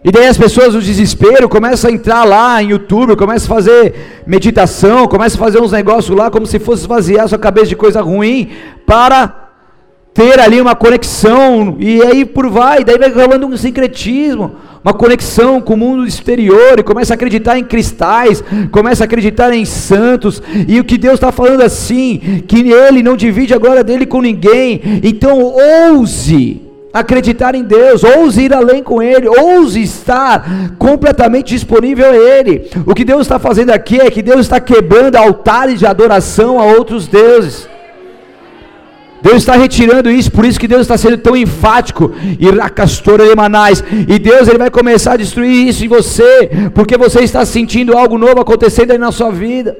E 0.01 0.11
daí 0.11 0.27
as 0.27 0.37
pessoas 0.37 0.73
no 0.73 0.81
desespero 0.81 1.49
começam 1.49 1.89
a 1.89 1.93
entrar 1.93 2.23
lá 2.23 2.63
em 2.63 2.69
YouTube, 2.69 3.17
começam 3.17 3.51
a 3.51 3.55
fazer 3.57 4.23
meditação, 4.25 5.07
começam 5.07 5.41
a 5.41 5.45
fazer 5.45 5.61
uns 5.61 5.73
negócios 5.73 6.17
lá 6.17 6.31
como 6.31 6.45
se 6.45 6.57
fosse 6.57 6.83
esvaziar 6.83 7.27
sua 7.27 7.37
cabeça 7.37 7.67
de 7.67 7.75
coisa 7.75 8.01
ruim 8.01 8.49
para 8.85 9.49
ter 10.13 10.39
ali 10.39 10.61
uma 10.61 10.75
conexão 10.75 11.75
e 11.79 12.01
aí 12.01 12.23
por 12.23 12.49
vai, 12.49 12.83
daí 12.83 12.97
vai 12.97 13.09
rolando 13.09 13.45
um 13.45 13.57
sincretismo, 13.57 14.55
uma 14.83 14.93
conexão 14.93 15.59
com 15.59 15.73
o 15.73 15.77
mundo 15.77 16.05
exterior 16.05 16.79
e 16.79 16.83
começa 16.83 17.13
a 17.13 17.15
acreditar 17.15 17.57
em 17.57 17.63
cristais, 17.63 18.43
começa 18.71 19.03
a 19.03 19.05
acreditar 19.05 19.53
em 19.53 19.65
santos 19.65 20.41
e 20.67 20.79
o 20.79 20.83
que 20.83 20.97
Deus 20.97 21.15
está 21.15 21.31
falando 21.31 21.61
assim, 21.61 22.43
que 22.47 22.71
Ele 22.71 23.03
não 23.03 23.17
divide 23.17 23.53
a 23.53 23.57
glória 23.57 23.83
dele 23.83 24.05
com 24.05 24.21
ninguém, 24.21 24.81
então 25.03 25.53
ouse 25.89 26.61
acreditar 26.91 27.53
em 27.53 27.63
Deus, 27.63 28.03
ouse 28.03 28.41
ir 28.41 28.53
além 28.53 28.81
com 28.81 29.01
Ele, 29.01 29.27
ouse 29.27 29.81
estar 29.81 30.75
completamente 30.77 31.49
disponível 31.49 32.05
a 32.05 32.15
Ele. 32.15 32.67
O 32.85 32.95
que 32.95 33.05
Deus 33.05 33.21
está 33.21 33.37
fazendo 33.37 33.69
aqui 33.69 33.99
é 33.99 34.09
que 34.09 34.21
Deus 34.21 34.41
está 34.41 34.59
quebrando 34.59 35.15
altares 35.15 35.79
de 35.79 35.85
adoração 35.85 36.59
a 36.59 36.65
outros 36.65 37.07
deuses. 37.07 37.67
Deus 39.21 39.37
está 39.37 39.53
retirando 39.55 40.09
isso, 40.09 40.31
por 40.31 40.45
isso 40.45 40.59
que 40.59 40.67
Deus 40.67 40.81
está 40.81 40.97
sendo 40.97 41.17
tão 41.17 41.35
enfático. 41.35 42.11
Iracastora 42.39 43.25
Emanais. 43.25 43.83
E 44.07 44.17
Deus 44.17 44.47
ele 44.47 44.57
vai 44.57 44.71
começar 44.71 45.13
a 45.13 45.17
destruir 45.17 45.67
isso 45.67 45.83
em 45.83 45.87
você, 45.87 46.49
porque 46.73 46.97
você 46.97 47.19
está 47.21 47.45
sentindo 47.45 47.97
algo 47.97 48.17
novo 48.17 48.39
acontecendo 48.39 48.91
aí 48.91 48.97
na 48.97 49.11
sua 49.11 49.29
vida. 49.31 49.77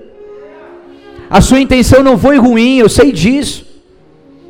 A 1.30 1.41
sua 1.41 1.60
intenção 1.60 2.04
não 2.04 2.17
foi 2.17 2.38
ruim, 2.38 2.80
eu 2.80 2.89
sei 2.89 3.12
disso. 3.12 3.65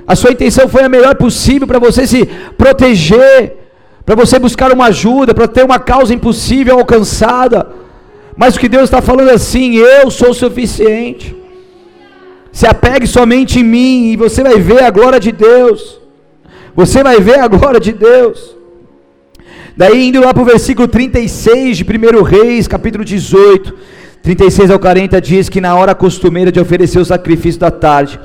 A 0.08 0.16
sua 0.16 0.32
intenção 0.32 0.68
foi 0.68 0.84
a 0.84 0.90
melhor 0.90 1.16
possível 1.16 1.68
para 1.68 1.78
você 1.78 2.08
se 2.08 2.26
proteger, 2.58 3.58
para 4.04 4.16
você 4.16 4.40
buscar 4.40 4.72
uma 4.72 4.86
ajuda, 4.86 5.36
para 5.36 5.48
ter 5.48 5.64
uma 5.64 5.78
causa 5.78 6.14
impossível 6.14 6.80
alcançada. 6.80 7.68
Mas 8.36 8.56
o 8.56 8.60
que 8.60 8.70
Deus 8.70 8.86
está 8.86 9.02
falando 9.04 9.30
assim, 9.30 9.76
eu 9.76 10.10
sou 10.10 10.34
suficiente. 10.34 11.36
Se 12.52 12.66
apegue 12.66 13.08
somente 13.08 13.60
em 13.60 13.64
mim 13.64 14.12
e 14.12 14.16
você 14.16 14.44
vai 14.44 14.60
ver 14.60 14.84
a 14.84 14.90
glória 14.90 15.20
de 15.20 15.32
Deus. 15.32 16.00
Você 16.76 17.04
vai 17.04 17.20
ver 17.20 17.40
a 17.40 17.48
glória 17.48 17.80
de 17.80 17.94
Deus. 17.94 18.56
Daí 19.76 20.10
indo 20.10 20.20
lá 20.22 20.34
para 20.34 20.44
o 20.44 20.46
versículo 20.46 20.88
36 20.88 21.78
de 21.78 21.84
1 21.84 22.24
Reis, 22.24 22.68
capítulo 22.68 23.06
18, 23.06 23.74
36 24.22 24.72
ao 24.72 24.80
40, 24.80 25.22
diz 25.22 25.48
que 25.48 25.62
na 25.62 25.76
hora 25.76 25.96
costumeira 25.96 26.52
de 26.52 26.60
oferecer 26.60 27.00
o 27.00 27.06
sacrifício 27.06 27.62
da 27.62 27.72
tarde, 27.72 28.20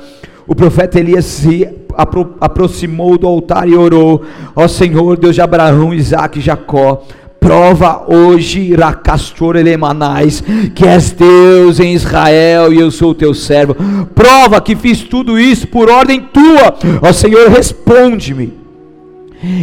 o 0.45 0.53
profeta 0.53 0.99
Elias 0.99 1.25
se 1.25 1.67
apro 1.95 2.35
aproximou 2.41 3.17
do 3.17 3.25
altar 3.25 3.67
e 3.67 3.75
orou: 3.75 4.23
Ó 4.55 4.67
Senhor, 4.67 5.17
Deus 5.17 5.33
de 5.33 5.41
Abraão, 5.41 5.93
Isaac 5.93 6.39
e 6.39 6.41
Jacó, 6.41 7.03
prova 7.45 8.05
hoje, 8.07 8.73
Racastor 8.73 9.55
Elemanais, 9.55 10.43
que 10.73 10.83
és 10.83 11.11
Deus 11.11 11.79
em 11.79 11.93
Israel 11.93 12.73
e 12.73 12.79
eu 12.79 12.89
sou 12.89 13.13
teu 13.13 13.35
servo. 13.35 13.75
Prova 14.15 14.59
que 14.59 14.75
fiz 14.75 15.03
tudo 15.03 15.39
isso 15.39 15.67
por 15.67 15.87
ordem 15.87 16.21
tua. 16.21 16.75
Ó 17.03 17.13
Senhor, 17.13 17.47
responde-me 17.51 18.64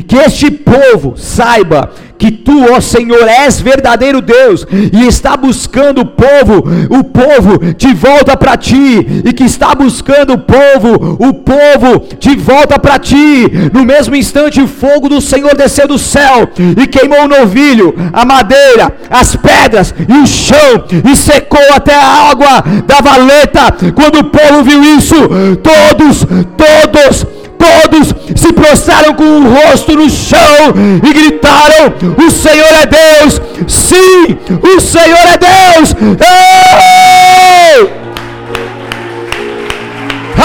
que 0.07 0.17
este 0.17 0.51
povo 0.51 1.15
saiba 1.17 1.91
que 2.23 2.31
tu, 2.31 2.73
ó 2.73 2.81
Senhor, 2.81 3.27
és 3.29 3.61
verdadeiro 3.61 4.21
Deus 4.21 4.65
e 4.71 5.09
está 5.09 5.37
buscando 5.37 6.03
o 6.03 6.07
povo, 6.07 6.63
o 6.89 7.03
povo 7.03 7.59
de 7.77 7.93
volta 7.93 8.37
para 8.37 8.57
ti, 8.57 9.23
e 9.25 9.33
que 9.33 9.43
está 9.43 9.75
buscando 9.75 10.35
o 10.35 10.39
povo, 10.39 11.17
o 11.19 11.35
povo 11.35 12.07
de 12.21 12.37
volta 12.37 12.79
para 12.79 13.01
ti. 13.01 13.51
No 13.73 13.85
mesmo 13.85 14.15
instante, 14.15 14.61
o 14.61 14.69
fogo 14.69 15.09
do 15.09 15.21
Senhor 15.21 15.57
desceu 15.57 15.89
do 15.89 15.99
céu 15.99 16.49
e 16.81 16.87
queimou 16.87 17.25
o 17.25 17.29
novilho, 17.29 17.93
a 18.13 18.25
madeira, 18.25 18.95
as 19.11 19.35
pedras 19.35 19.93
e 20.09 20.13
o 20.13 20.25
chão, 20.25 20.85
e 21.11 21.17
secou 21.17 21.75
até 21.75 21.97
a 21.97 22.31
água 22.31 22.63
da 22.87 23.01
valeta. 23.01 23.93
Quando 23.97 24.21
o 24.21 24.25
povo 24.25 24.63
viu 24.63 24.81
isso, 24.97 25.17
todos, 25.61 26.25
todos, 26.57 27.27
todos 27.63 28.15
se 28.35 28.53
prostraram 28.53 29.15
com 29.15 29.25
o 29.25 29.49
rosto 29.49 29.97
no 29.97 30.11
chão 30.11 30.75
e 31.07 31.13
gritaram: 31.13 31.95
O 32.19 32.31
Senhor 32.31 32.73
é 32.83 32.87
Deus! 32.87 33.41
Sim, 33.69 34.39
o 34.63 34.81
Senhor 34.81 35.27
é 35.33 35.39
Deus! 35.39 35.95
Ei! 36.21 37.91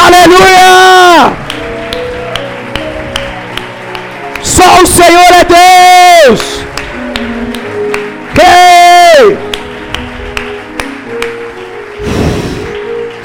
Aleluia! 0.05 1.33
Só 4.43 4.81
o 4.83 4.85
Senhor 4.85 5.33
é 5.33 6.25
Deus! 6.25 6.65
Ei! 8.39 9.37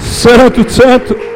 Santo, 0.00 0.70
Santo. 0.70 1.31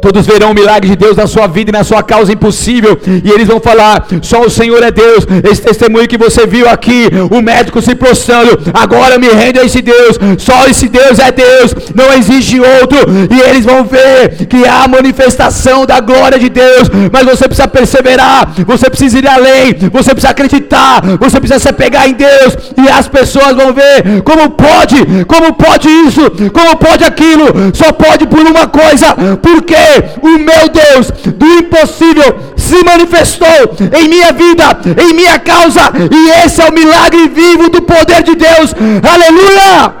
Todos 0.00 0.26
verão 0.26 0.50
o 0.50 0.54
milagre 0.54 0.90
de 0.90 0.96
Deus 0.96 1.16
na 1.16 1.26
sua 1.26 1.46
vida 1.46 1.70
e 1.70 1.72
na 1.72 1.84
sua 1.84 2.02
causa 2.02 2.32
impossível. 2.32 2.98
E 3.24 3.30
eles 3.30 3.46
vão 3.46 3.60
falar: 3.60 4.06
só 4.22 4.42
o 4.42 4.50
Senhor 4.50 4.82
é 4.82 4.90
Deus. 4.90 5.26
Esse 5.50 5.62
testemunho 5.62 6.08
que 6.08 6.18
você 6.18 6.46
viu 6.46 6.68
aqui, 6.68 7.06
o 7.30 7.40
médico 7.42 7.80
se 7.82 7.94
prostrando. 7.94 8.58
Agora 8.72 9.18
me 9.18 9.28
rendo 9.28 9.60
a 9.60 9.64
esse 9.64 9.82
Deus. 9.82 10.18
Só 10.38 10.66
esse 10.66 10.88
Deus 10.88 11.18
é 11.18 11.30
Deus. 11.30 11.74
Não 11.94 12.12
existe 12.12 12.60
outro. 12.60 12.98
E 13.30 13.40
eles 13.48 13.64
vão 13.64 13.84
ver 13.84 14.46
que 14.46 14.66
há 14.66 14.84
a 14.84 14.88
manifestação 14.88 15.86
da 15.86 16.00
glória 16.00 16.38
de 16.38 16.48
Deus. 16.48 16.88
Mas 17.12 17.24
você 17.24 17.46
precisa 17.46 17.68
perseverar. 17.68 18.52
Você 18.66 18.88
precisa 18.90 19.18
ir 19.18 19.28
além. 19.28 19.74
Você 19.92 20.10
precisa 20.10 20.30
acreditar. 20.30 21.02
Você 21.18 21.40
precisa 21.40 21.60
se 21.60 21.68
apegar 21.68 22.08
em 22.08 22.14
Deus. 22.14 22.56
E 22.76 22.88
as 22.88 23.08
pessoas 23.08 23.54
vão 23.54 23.72
ver 23.72 24.22
como 24.24 24.50
pode. 24.50 25.24
Como 25.26 25.52
pode 25.54 25.88
isso? 25.88 26.22
Como 26.52 26.76
pode 26.76 27.04
aquilo? 27.04 27.46
Só 27.74 27.92
pode 27.92 28.26
por 28.26 28.40
uma 28.40 28.66
coisa. 28.66 29.14
Por 29.42 29.62
quê? 29.88 30.04
o 30.22 30.38
meu 30.38 30.68
Deus 30.68 31.10
do 31.10 31.46
impossível 31.46 32.54
se 32.56 32.84
manifestou 32.84 33.76
em 33.98 34.08
minha 34.08 34.32
vida, 34.32 34.78
em 35.00 35.14
minha 35.14 35.38
causa, 35.38 35.92
e 36.10 36.44
esse 36.44 36.60
é 36.60 36.68
o 36.68 36.72
milagre 36.72 37.28
vivo 37.28 37.70
do 37.70 37.82
poder 37.82 38.22
de 38.22 38.34
Deus. 38.34 38.74
Aleluia! 39.02 39.94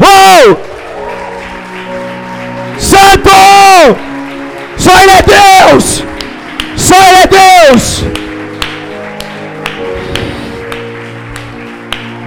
Oh! 0.00 0.56
Santo! 2.78 3.30
Só 4.76 4.90
Ele 5.00 5.12
é 5.12 5.22
Deus! 5.22 6.04
Só 6.76 6.96
Ele 6.96 7.18
é 7.22 7.26
Deus! 7.26 8.04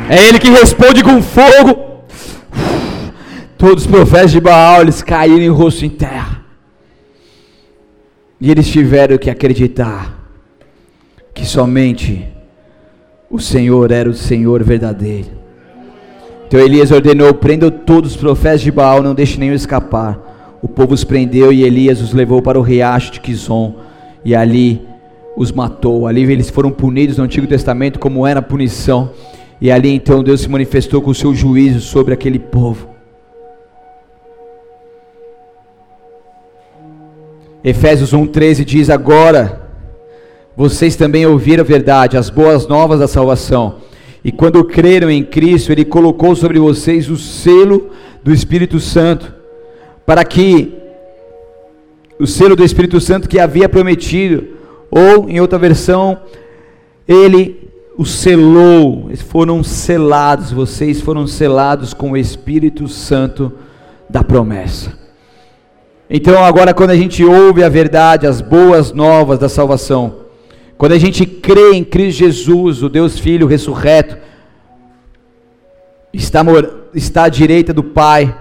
É 0.10 0.28
Ele 0.28 0.40
que 0.40 0.50
responde 0.50 1.04
com 1.04 1.22
fogo. 1.22 1.88
Todos 3.58 3.86
os 3.86 3.90
profetas 3.90 4.32
de 4.32 4.40
Baal, 4.40 4.82
eles 4.82 5.02
caíram 5.02 5.42
em 5.42 5.50
rosto 5.50 5.84
em 5.84 5.90
terra. 5.90 6.37
E 8.40 8.52
eles 8.52 8.68
tiveram 8.68 9.18
que 9.18 9.30
acreditar 9.30 10.16
que 11.34 11.46
somente 11.46 12.28
o 13.30 13.40
Senhor 13.40 13.92
era 13.92 14.10
o 14.10 14.14
Senhor 14.14 14.64
verdadeiro. 14.64 15.30
Então 16.48 16.60
Elias 16.60 16.92
ordenou: 16.92 17.34
prendam 17.34 17.70
todos 17.70 18.12
os 18.12 18.18
profetas 18.18 18.62
de 18.62 18.72
Baal, 18.72 19.04
não 19.04 19.16
deixe 19.16 19.40
nenhum 19.40 19.54
escapar. 19.54 20.58
O 20.62 20.68
povo 20.68 20.94
os 20.94 21.04
prendeu 21.04 21.52
e 21.52 21.64
Elias 21.64 22.02
os 22.02 22.14
levou 22.14 22.42
para 22.42 22.60
o 22.60 22.64
riacho 22.64 23.12
de 23.12 23.20
Quizon, 23.20 23.76
e 24.24 24.36
ali 24.36 24.82
os 25.36 25.52
matou. 25.52 26.08
Ali 26.08 26.24
eles 26.24 26.50
foram 26.50 26.72
punidos 26.72 27.18
no 27.18 27.24
Antigo 27.24 27.48
Testamento, 27.48 28.00
como 28.00 28.26
era 28.26 28.40
a 28.40 28.44
punição. 28.44 29.12
E 29.60 29.72
ali 29.72 29.90
então 29.90 30.24
Deus 30.24 30.42
se 30.42 30.50
manifestou 30.50 31.02
com 31.02 31.12
o 31.12 31.16
seu 31.16 31.34
juízo 31.34 31.82
sobre 31.82 32.14
aquele 32.14 32.40
povo. 32.40 32.97
Efésios 37.68 38.14
1,13 38.14 38.64
diz: 38.64 38.90
Agora 38.90 39.62
vocês 40.56 40.96
também 40.96 41.26
ouviram 41.26 41.66
a 41.66 41.68
verdade, 41.68 42.16
as 42.16 42.30
boas 42.30 42.66
novas 42.66 43.02
da 43.02 43.10
salvação. 43.10 43.80
E 44.24 44.32
quando 44.32 44.64
creram 44.64 45.12
em 45.12 45.22
Cristo, 45.22 45.74
Ele 45.74 45.84
colocou 45.84 46.34
sobre 46.34 46.60
vocês 46.60 47.10
o 47.10 47.18
selo 47.18 47.90
do 48.24 48.32
Espírito 48.32 48.80
Santo, 48.80 49.34
para 50.06 50.24
que 50.24 50.78
o 52.18 52.26
selo 52.26 52.56
do 52.56 52.64
Espírito 52.64 53.02
Santo 53.02 53.28
que 53.28 53.38
havia 53.38 53.68
prometido, 53.68 54.48
ou 54.90 55.30
em 55.30 55.42
outra 55.42 55.60
versão, 55.60 56.22
Ele 57.06 57.70
o 57.98 58.06
selou, 58.06 59.10
foram 59.28 59.62
selados, 59.62 60.54
vocês 60.54 61.02
foram 61.02 61.28
selados 61.28 61.94
com 61.94 62.12
o 62.12 62.18
Espírito 62.18 62.88
Santo 62.88 63.52
da 64.10 64.24
promessa. 64.24 65.07
Então, 66.10 66.44
agora, 66.44 66.74
quando 66.74 66.92
a 66.92 66.96
gente 66.96 67.24
ouve 67.24 67.64
a 67.64 67.70
verdade, 67.70 68.26
as 68.26 68.40
boas 68.40 68.94
novas 68.94 69.38
da 69.40 69.50
salvação, 69.50 70.28
quando 70.78 70.94
a 70.94 71.00
gente 71.00 71.26
crê 71.26 71.74
em 71.74 71.84
Cristo 71.84 72.20
Jesus, 72.20 72.82
o 72.82 72.88
Deus 72.88 73.20
Filho 73.20 73.48
ressurreto, 73.48 74.18
está, 76.14 76.42
está 76.94 77.24
à 77.26 77.30
direita 77.30 77.74
do 77.74 77.84
Pai, 77.84 78.36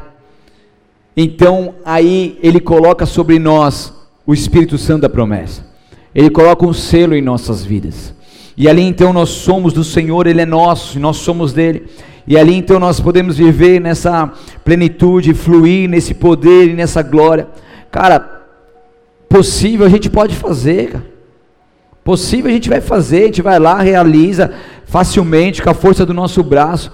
então 1.17 1.75
aí 1.85 2.39
ele 2.43 2.61
coloca 2.61 3.07
sobre 3.07 3.39
nós 3.39 3.93
o 4.27 4.35
Espírito 4.35 4.77
Santo 4.77 5.03
da 5.03 5.09
promessa. 5.09 5.67
Ele 6.15 6.31
coloca 6.31 6.67
um 6.67 6.73
selo 6.73 7.15
em 7.15 7.23
nossas 7.23 7.65
vidas. 7.65 8.15
E 8.57 8.69
ali 8.69 8.83
então 8.83 9.13
nós 9.13 9.29
somos 9.29 9.73
do 9.73 9.85
Senhor, 9.85 10.27
Ele 10.27 10.41
é 10.41 10.47
nosso, 10.47 10.97
e 10.97 11.01
nós 11.01 11.19
somos 11.19 11.53
dele. 11.53 11.87
E 12.27 12.37
ali 12.37 12.55
então 12.55 12.81
nós 12.81 12.99
podemos 12.99 13.37
viver 13.37 13.81
nessa 13.81 14.33
plenitude, 14.65 15.33
fluir 15.33 15.89
nesse 15.89 16.13
poder 16.13 16.69
e 16.71 16.75
nessa 16.75 17.03
glória. 17.03 17.49
Cara, 17.91 18.19
possível 19.29 19.87
a 19.87 19.89
gente 19.89 20.11
pode 20.11 20.35
fazer, 20.35 20.91
cara. 20.91 21.17
Possível 22.03 22.51
a 22.51 22.55
gente 22.55 22.69
vai 22.69 22.81
fazer, 22.81 23.23
a 23.23 23.27
gente 23.27 23.43
vai 23.43 23.59
lá, 23.59 23.81
realiza 23.81 24.53
facilmente 24.85 25.61
com 25.61 25.71
a 25.71 25.75
força 25.75 26.07
do 26.07 26.15
nosso 26.15 26.43
braço. 26.43 26.93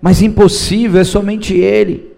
Mas 0.00 0.22
impossível 0.22 1.00
é 1.00 1.04
somente 1.04 1.54
Ele. 1.54 2.12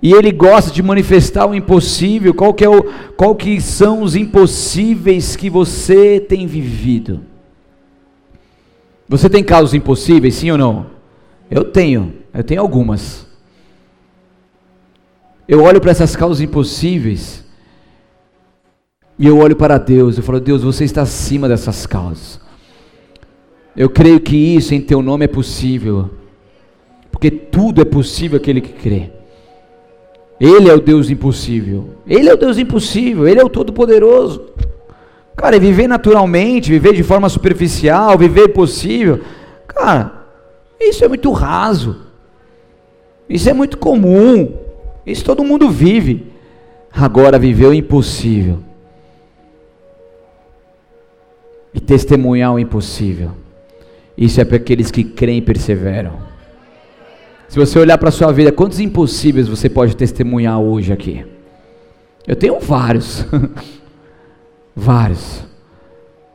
E 0.00 0.12
Ele 0.12 0.30
gosta 0.30 0.70
de 0.70 0.82
manifestar 0.82 1.46
o 1.46 1.54
impossível. 1.54 2.34
Qual 2.34 2.54
que, 2.54 2.64
é 2.64 2.68
o, 2.68 2.84
qual 3.16 3.34
que 3.34 3.60
são 3.60 4.02
os 4.02 4.14
impossíveis 4.14 5.34
que 5.34 5.50
você 5.50 6.20
tem 6.20 6.46
vivido? 6.46 7.20
Você 9.08 9.28
tem 9.28 9.44
casos 9.44 9.74
impossíveis, 9.74 10.34
sim 10.34 10.50
ou 10.50 10.58
não? 10.58 10.86
Eu 11.50 11.64
tenho, 11.64 12.14
eu 12.32 12.42
tenho 12.42 12.60
algumas. 12.60 13.26
Eu 15.46 15.62
olho 15.62 15.80
para 15.80 15.90
essas 15.90 16.16
causas 16.16 16.40
impossíveis 16.40 17.44
e 19.18 19.26
eu 19.26 19.38
olho 19.38 19.54
para 19.54 19.78
Deus, 19.78 20.16
eu 20.16 20.22
falo, 20.22 20.40
Deus, 20.40 20.62
você 20.62 20.84
está 20.84 21.02
acima 21.02 21.48
dessas 21.48 21.86
causas. 21.86 22.40
Eu 23.76 23.88
creio 23.88 24.20
que 24.20 24.36
isso 24.36 24.74
em 24.74 24.80
teu 24.80 25.02
nome 25.02 25.24
é 25.24 25.28
possível, 25.28 26.10
porque 27.10 27.30
tudo 27.30 27.80
é 27.80 27.84
possível 27.84 28.38
aquele 28.38 28.60
que 28.60 28.72
crê. 28.72 29.10
Ele 30.40 30.68
é 30.68 30.74
o 30.74 30.80
Deus 30.80 31.10
impossível. 31.10 31.90
Ele 32.06 32.28
é 32.28 32.34
o 32.34 32.36
Deus 32.36 32.58
impossível, 32.58 33.26
ele 33.26 33.40
é 33.40 33.44
o 33.44 33.48
todo-poderoso. 33.48 34.46
Cara, 35.36 35.58
viver 35.58 35.88
naturalmente, 35.88 36.70
viver 36.70 36.94
de 36.94 37.02
forma 37.02 37.28
superficial, 37.28 38.16
viver 38.16 38.48
possível, 38.48 39.20
cara, 39.66 40.24
isso 40.80 41.04
é 41.04 41.08
muito 41.08 41.30
raso. 41.32 42.04
Isso 43.28 43.48
é 43.48 43.52
muito 43.52 43.78
comum. 43.78 44.54
Isso 45.06 45.24
todo 45.24 45.44
mundo 45.44 45.70
vive. 45.70 46.32
Agora 46.92 47.38
viver 47.38 47.66
o 47.66 47.74
impossível. 47.74 48.60
E 51.72 51.80
testemunhar 51.80 52.54
o 52.54 52.58
impossível. 52.58 53.32
Isso 54.16 54.40
é 54.40 54.44
para 54.44 54.56
aqueles 54.56 54.90
que 54.90 55.02
creem 55.02 55.38
e 55.38 55.42
perseveram. 55.42 56.34
Se 57.48 57.58
você 57.58 57.78
olhar 57.78 57.98
para 57.98 58.08
a 58.08 58.12
sua 58.12 58.32
vida, 58.32 58.52
quantos 58.52 58.78
impossíveis 58.78 59.48
você 59.48 59.68
pode 59.68 59.96
testemunhar 59.96 60.60
hoje 60.60 60.92
aqui? 60.92 61.24
Eu 62.26 62.36
tenho 62.36 62.58
vários. 62.60 63.26
Vários. 64.74 65.44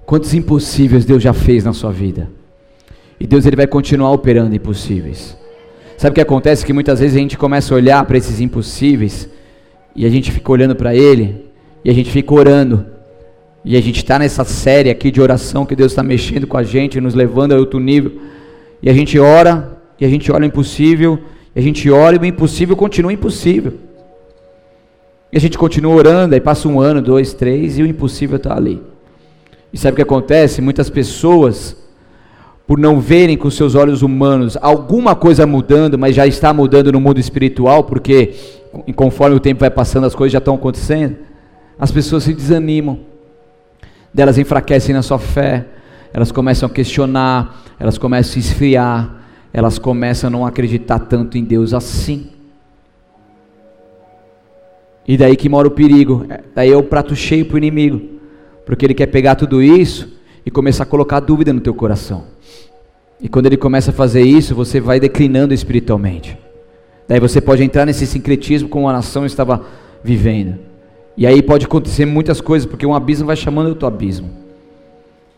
Quantos 0.06 0.34
impossíveis 0.34 1.06
Deus 1.06 1.22
já 1.22 1.34
fez 1.34 1.64
na 1.64 1.74
sua 1.74 1.92
vida? 1.92 2.30
E 3.20 3.28
Deus 3.28 3.46
ele 3.46 3.56
vai 3.56 3.68
continuar 3.68 4.12
operando 4.12 4.56
impossíveis. 4.56 5.38
Sabe 5.98 6.12
o 6.12 6.16
que 6.16 6.22
acontece? 6.22 6.66
Que 6.66 6.72
muitas 6.72 7.00
vezes 7.00 7.18
a 7.18 7.20
gente 7.20 7.38
começa 7.38 7.74
a 7.74 7.78
olhar 7.78 8.06
para 8.06 8.18
esses 8.18 8.40
impossíveis 8.40 9.30
e 9.96 10.06
a 10.06 10.10
gente 10.10 10.32
fica 10.32 10.52
olhando 10.52 10.76
para 10.76 10.96
Ele 10.96 11.46
e 11.84 11.90
a 11.90 11.94
gente 11.94 12.10
fica 12.10 12.34
orando. 12.34 12.86
E 13.66 13.76
a 13.76 13.82
gente 13.82 13.98
está 13.98 14.18
nessa 14.18 14.46
série 14.46 14.90
aqui 14.90 15.12
de 15.12 15.20
oração 15.20 15.66
que 15.66 15.76
Deus 15.76 15.92
está 15.92 16.02
mexendo 16.02 16.48
com 16.48 16.56
a 16.56 16.64
gente, 16.64 17.02
nos 17.02 17.14
levando 17.14 17.52
a 17.52 17.58
outro 17.58 17.80
nível. 17.80 18.14
E 18.82 18.90
a 18.90 18.94
gente 18.94 19.20
ora, 19.20 19.78
e 20.00 20.06
a 20.06 20.10
gente 20.10 20.32
olha 20.32 20.44
o 20.44 20.46
impossível, 20.46 21.20
e 21.54 21.60
a 21.60 21.62
gente 21.62 21.90
ora 21.90 22.16
e 22.16 22.20
o 22.20 22.26
impossível 22.26 22.78
continua 22.78 23.12
impossível. 23.12 23.74
E 25.32 25.38
a 25.38 25.40
gente 25.40 25.58
continua 25.58 25.94
orando, 25.94 26.34
aí 26.34 26.42
passa 26.42 26.68
um 26.68 26.80
ano, 26.80 27.02
dois, 27.02 27.34
três, 27.34 27.78
e 27.78 27.84
o 27.84 27.86
impossível 27.86 28.38
está 28.38 28.56
ali. 28.56 28.82
E 29.72 29.78
sabe 29.78 29.94
o 29.94 29.96
que 29.96 30.02
acontece? 30.02 30.62
Muitas 30.62 30.90
pessoas, 30.90 31.78
por 32.66 32.80
não 32.80 33.00
verem 33.00 33.38
com 33.38 33.50
seus 33.50 33.76
olhos 33.76 34.02
humanos 34.02 34.58
alguma 34.60 35.16
coisa 35.16 35.46
mudando, 35.46 35.98
mas 35.98 36.16
já 36.16 36.26
está 36.26 36.52
mudando 36.52 36.92
no 36.92 37.00
mundo 37.00 37.20
espiritual, 37.20 37.84
porque 37.84 38.34
conforme 38.96 39.36
o 39.36 39.40
tempo 39.40 39.60
vai 39.60 39.70
passando, 39.70 40.06
as 40.06 40.16
coisas 40.16 40.34
já 40.34 40.40
estão 40.40 40.56
acontecendo, 40.56 41.18
as 41.78 41.92
pessoas 41.92 42.24
se 42.24 42.34
desanimam, 42.34 43.00
delas 44.14 44.38
enfraquecem 44.38 44.94
na 44.94 45.04
sua 45.04 45.20
fé, 45.20 45.66
elas 46.12 46.32
começam 46.32 46.68
a 46.68 46.72
questionar, 46.72 47.64
elas 47.80 48.00
começam 48.00 48.36
a 48.36 48.40
esfriar, 48.40 49.16
elas 49.54 49.78
começam 49.78 50.28
a 50.28 50.32
não 50.32 50.46
acreditar 50.46 51.00
tanto 51.00 51.38
em 51.38 51.44
Deus 51.44 51.74
assim. 51.74 52.39
E 55.08 55.18
daí 55.18 55.36
que 55.36 55.50
mora 55.50 55.68
o 55.68 55.72
perigo. 55.72 56.26
Daí 56.54 56.72
é 56.72 56.78
o 56.78 56.84
prato 56.84 57.16
cheio 57.16 57.46
para 57.46 57.56
o 57.56 57.58
inimigo. 57.58 58.02
Porque 58.66 58.86
ele 58.86 58.94
quer 58.94 59.08
pegar 59.08 59.36
tudo 59.36 59.62
isso 59.62 60.14
e 60.46 60.52
começar 60.52 60.84
a 60.84 60.86
colocar 60.86 61.20
dúvida 61.20 61.52
no 61.52 61.60
teu 61.60 61.74
coração. 61.74 62.26
E 63.22 63.28
quando 63.28 63.48
ele 63.48 63.58
começa 63.58 63.92
a 63.92 63.94
fazer 63.94 64.22
isso, 64.22 64.56
você 64.56 64.80
vai 64.80 65.00
declinando 65.00 65.54
espiritualmente. 65.54 66.38
Daí 67.08 67.20
você 67.20 67.42
pode 67.42 67.64
entrar 67.64 67.86
nesse 67.86 68.06
sincretismo 68.06 68.70
como 68.70 68.88
a 68.88 68.94
nação 68.94 69.26
estava 69.26 69.66
vivendo. 70.04 70.60
E 71.18 71.28
aí 71.28 71.42
pode 71.42 71.66
acontecer 71.66 72.06
muitas 72.06 72.40
coisas, 72.40 72.66
porque 72.66 72.86
um 72.86 72.94
abismo 72.94 73.28
vai 73.28 73.36
chamando 73.36 73.68
outro 73.68 73.88
abismo. 73.88 74.30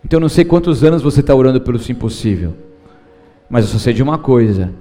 Então 0.06 0.18
eu 0.18 0.22
não 0.22 0.30
sei 0.30 0.44
quantos 0.46 0.84
anos 0.84 1.02
você 1.02 1.22
está 1.22 1.34
orando 1.34 1.62
pelo 1.62 1.80
impossível. 1.90 2.54
Mas 3.50 3.66
eu 3.66 3.72
só 3.72 3.78
sei 3.80 3.94
de 3.94 4.04
uma 4.04 4.18
coisa: 4.18 4.72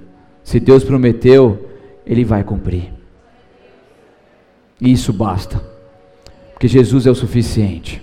se 0.43 0.59
Deus 0.59 0.83
prometeu, 0.83 1.67
Ele 2.05 2.23
vai 2.23 2.43
cumprir. 2.43 2.91
E 4.81 4.91
isso 4.91 5.13
basta. 5.13 5.61
Porque 6.53 6.67
Jesus 6.67 7.05
é 7.05 7.11
o 7.11 7.15
suficiente. 7.15 8.01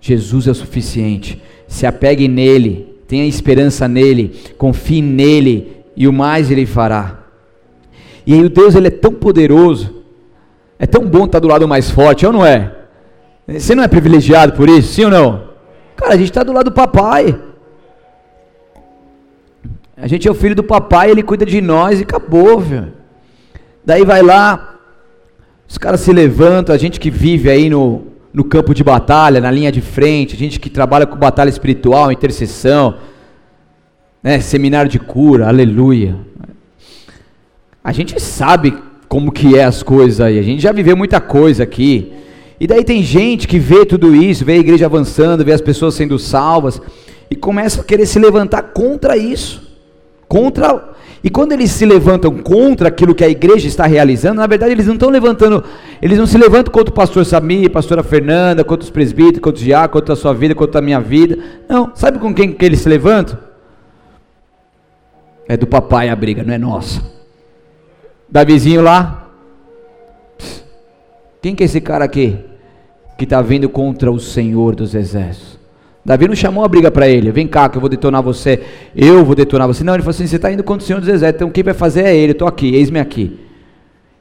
Jesus 0.00 0.48
é 0.48 0.50
o 0.50 0.54
suficiente. 0.54 1.40
Se 1.68 1.86
apegue 1.86 2.26
nele, 2.26 2.96
tenha 3.06 3.24
esperança 3.24 3.86
nele, 3.86 4.36
confie 4.58 5.00
nele 5.00 5.76
e 5.96 6.08
o 6.08 6.12
mais 6.12 6.50
ele 6.50 6.66
fará. 6.66 7.20
E 8.26 8.34
aí 8.34 8.44
o 8.44 8.50
Deus 8.50 8.74
ele 8.74 8.88
é 8.88 8.90
tão 8.90 9.12
poderoso, 9.12 10.02
é 10.78 10.86
tão 10.86 11.06
bom 11.06 11.24
estar 11.24 11.38
do 11.38 11.48
lado 11.48 11.66
mais 11.66 11.90
forte, 11.90 12.26
ou 12.26 12.32
não 12.32 12.44
é? 12.44 12.74
Você 13.46 13.74
não 13.74 13.82
é 13.82 13.88
privilegiado 13.88 14.52
por 14.52 14.68
isso, 14.68 14.92
sim 14.92 15.04
ou 15.04 15.10
não? 15.10 15.48
Cara, 15.96 16.12
a 16.12 16.16
gente 16.16 16.28
está 16.28 16.42
do 16.42 16.52
lado 16.52 16.66
do 16.66 16.72
papai. 16.72 17.40
A 19.96 20.06
gente 20.06 20.28
é 20.28 20.30
o 20.30 20.34
filho 20.34 20.54
do 20.54 20.62
papai, 20.62 21.10
ele 21.10 21.22
cuida 21.22 21.44
de 21.44 21.60
nós 21.60 21.98
e 21.98 22.02
acabou, 22.02 22.60
velho. 22.60 22.92
Daí 23.84 24.04
vai 24.04 24.22
lá, 24.22 24.77
os 25.68 25.76
caras 25.76 26.00
se 26.00 26.12
levantam, 26.12 26.74
a 26.74 26.78
gente 26.78 26.98
que 26.98 27.10
vive 27.10 27.50
aí 27.50 27.68
no, 27.68 28.04
no 28.32 28.42
campo 28.42 28.72
de 28.72 28.82
batalha, 28.82 29.38
na 29.38 29.50
linha 29.50 29.70
de 29.70 29.82
frente, 29.82 30.34
a 30.34 30.38
gente 30.38 30.58
que 30.58 30.70
trabalha 30.70 31.06
com 31.06 31.14
batalha 31.14 31.50
espiritual, 31.50 32.10
intercessão, 32.10 32.96
né, 34.22 34.40
seminário 34.40 34.90
de 34.90 34.98
cura, 34.98 35.46
aleluia. 35.46 36.16
A 37.84 37.92
gente 37.92 38.18
sabe 38.18 38.76
como 39.08 39.30
que 39.30 39.56
é 39.56 39.64
as 39.64 39.82
coisas 39.82 40.22
aí, 40.22 40.38
a 40.38 40.42
gente 40.42 40.62
já 40.62 40.72
viveu 40.72 40.96
muita 40.96 41.20
coisa 41.20 41.64
aqui. 41.64 42.12
E 42.58 42.66
daí 42.66 42.82
tem 42.82 43.02
gente 43.02 43.46
que 43.46 43.58
vê 43.58 43.84
tudo 43.84 44.16
isso, 44.16 44.46
vê 44.46 44.54
a 44.54 44.58
igreja 44.58 44.86
avançando, 44.86 45.44
vê 45.44 45.52
as 45.52 45.60
pessoas 45.60 45.94
sendo 45.94 46.18
salvas 46.18 46.80
e 47.30 47.36
começa 47.36 47.82
a 47.82 47.84
querer 47.84 48.06
se 48.06 48.18
levantar 48.18 48.62
contra 48.62 49.18
isso. 49.18 49.68
Contra 50.26 50.94
e 51.22 51.28
quando 51.28 51.52
eles 51.52 51.70
se 51.72 51.84
levantam 51.84 52.36
contra 52.38 52.88
aquilo 52.88 53.14
que 53.14 53.24
a 53.24 53.28
igreja 53.28 53.66
está 53.66 53.86
realizando, 53.86 54.36
na 54.36 54.46
verdade 54.46 54.72
eles 54.72 54.86
não 54.86 54.94
estão 54.94 55.10
levantando, 55.10 55.64
eles 56.00 56.16
não 56.16 56.26
se 56.26 56.38
levantam 56.38 56.72
contra 56.72 56.92
o 56.92 56.94
pastor 56.94 57.24
Samir, 57.24 57.70
pastora 57.70 58.02
Fernanda, 58.04 58.62
contra 58.62 58.84
os 58.84 58.90
presbíteros, 58.90 59.40
contra 59.40 59.58
os 59.58 59.64
diáconos, 59.64 59.92
contra 59.92 60.12
a 60.12 60.16
sua 60.16 60.32
vida, 60.32 60.54
contra 60.54 60.78
a 60.78 60.82
minha 60.82 61.00
vida. 61.00 61.38
Não, 61.68 61.90
sabe 61.94 62.18
com 62.18 62.32
quem 62.32 62.52
que 62.52 62.64
eles 62.64 62.80
se 62.80 62.88
levantam? 62.88 63.38
É 65.48 65.56
do 65.56 65.66
papai 65.66 66.08
a 66.08 66.14
briga, 66.14 66.44
não 66.44 66.54
é 66.54 66.58
nossa. 66.58 67.02
Davizinho 68.28 68.82
lá. 68.82 69.28
Quem 71.42 71.54
que 71.54 71.64
é 71.64 71.66
esse 71.66 71.80
cara 71.80 72.04
aqui? 72.04 72.38
Que 73.16 73.24
está 73.24 73.42
vindo 73.42 73.68
contra 73.68 74.12
o 74.12 74.20
Senhor 74.20 74.76
dos 74.76 74.94
Exércitos. 74.94 75.57
Davi 76.08 76.26
não 76.26 76.34
chamou 76.34 76.64
a 76.64 76.68
briga 76.68 76.90
para 76.90 77.06
ele, 77.06 77.30
vem 77.30 77.46
cá 77.46 77.68
que 77.68 77.76
eu 77.76 77.82
vou 77.82 77.90
detonar 77.90 78.22
você, 78.22 78.62
eu 78.96 79.22
vou 79.26 79.34
detonar 79.34 79.66
você. 79.68 79.84
Não, 79.84 79.92
ele 79.92 80.02
falou 80.02 80.14
assim: 80.14 80.26
você 80.26 80.36
está 80.36 80.50
indo 80.50 80.64
contra 80.64 80.82
o 80.82 80.86
Senhor 80.86 81.00
dos 81.00 81.08
Exércitos, 81.10 81.34
então 81.34 81.50
quem 81.50 81.62
vai 81.62 81.74
fazer 81.74 82.06
é 82.06 82.16
ele, 82.16 82.32
estou 82.32 82.48
aqui, 82.48 82.74
eis-me 82.74 82.98
aqui. 82.98 83.38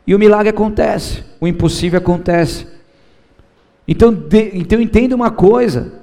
E 0.06 0.13
o 0.13 0.19
milagre 0.19 0.50
acontece, 0.50 1.23
o 1.39 1.47
impossível 1.47 1.97
acontece. 2.00 2.67
Então, 3.88 4.13
de, 4.13 4.52
então 4.56 4.82
entenda 4.82 5.15
uma 5.15 5.32
coisa: 5.32 5.93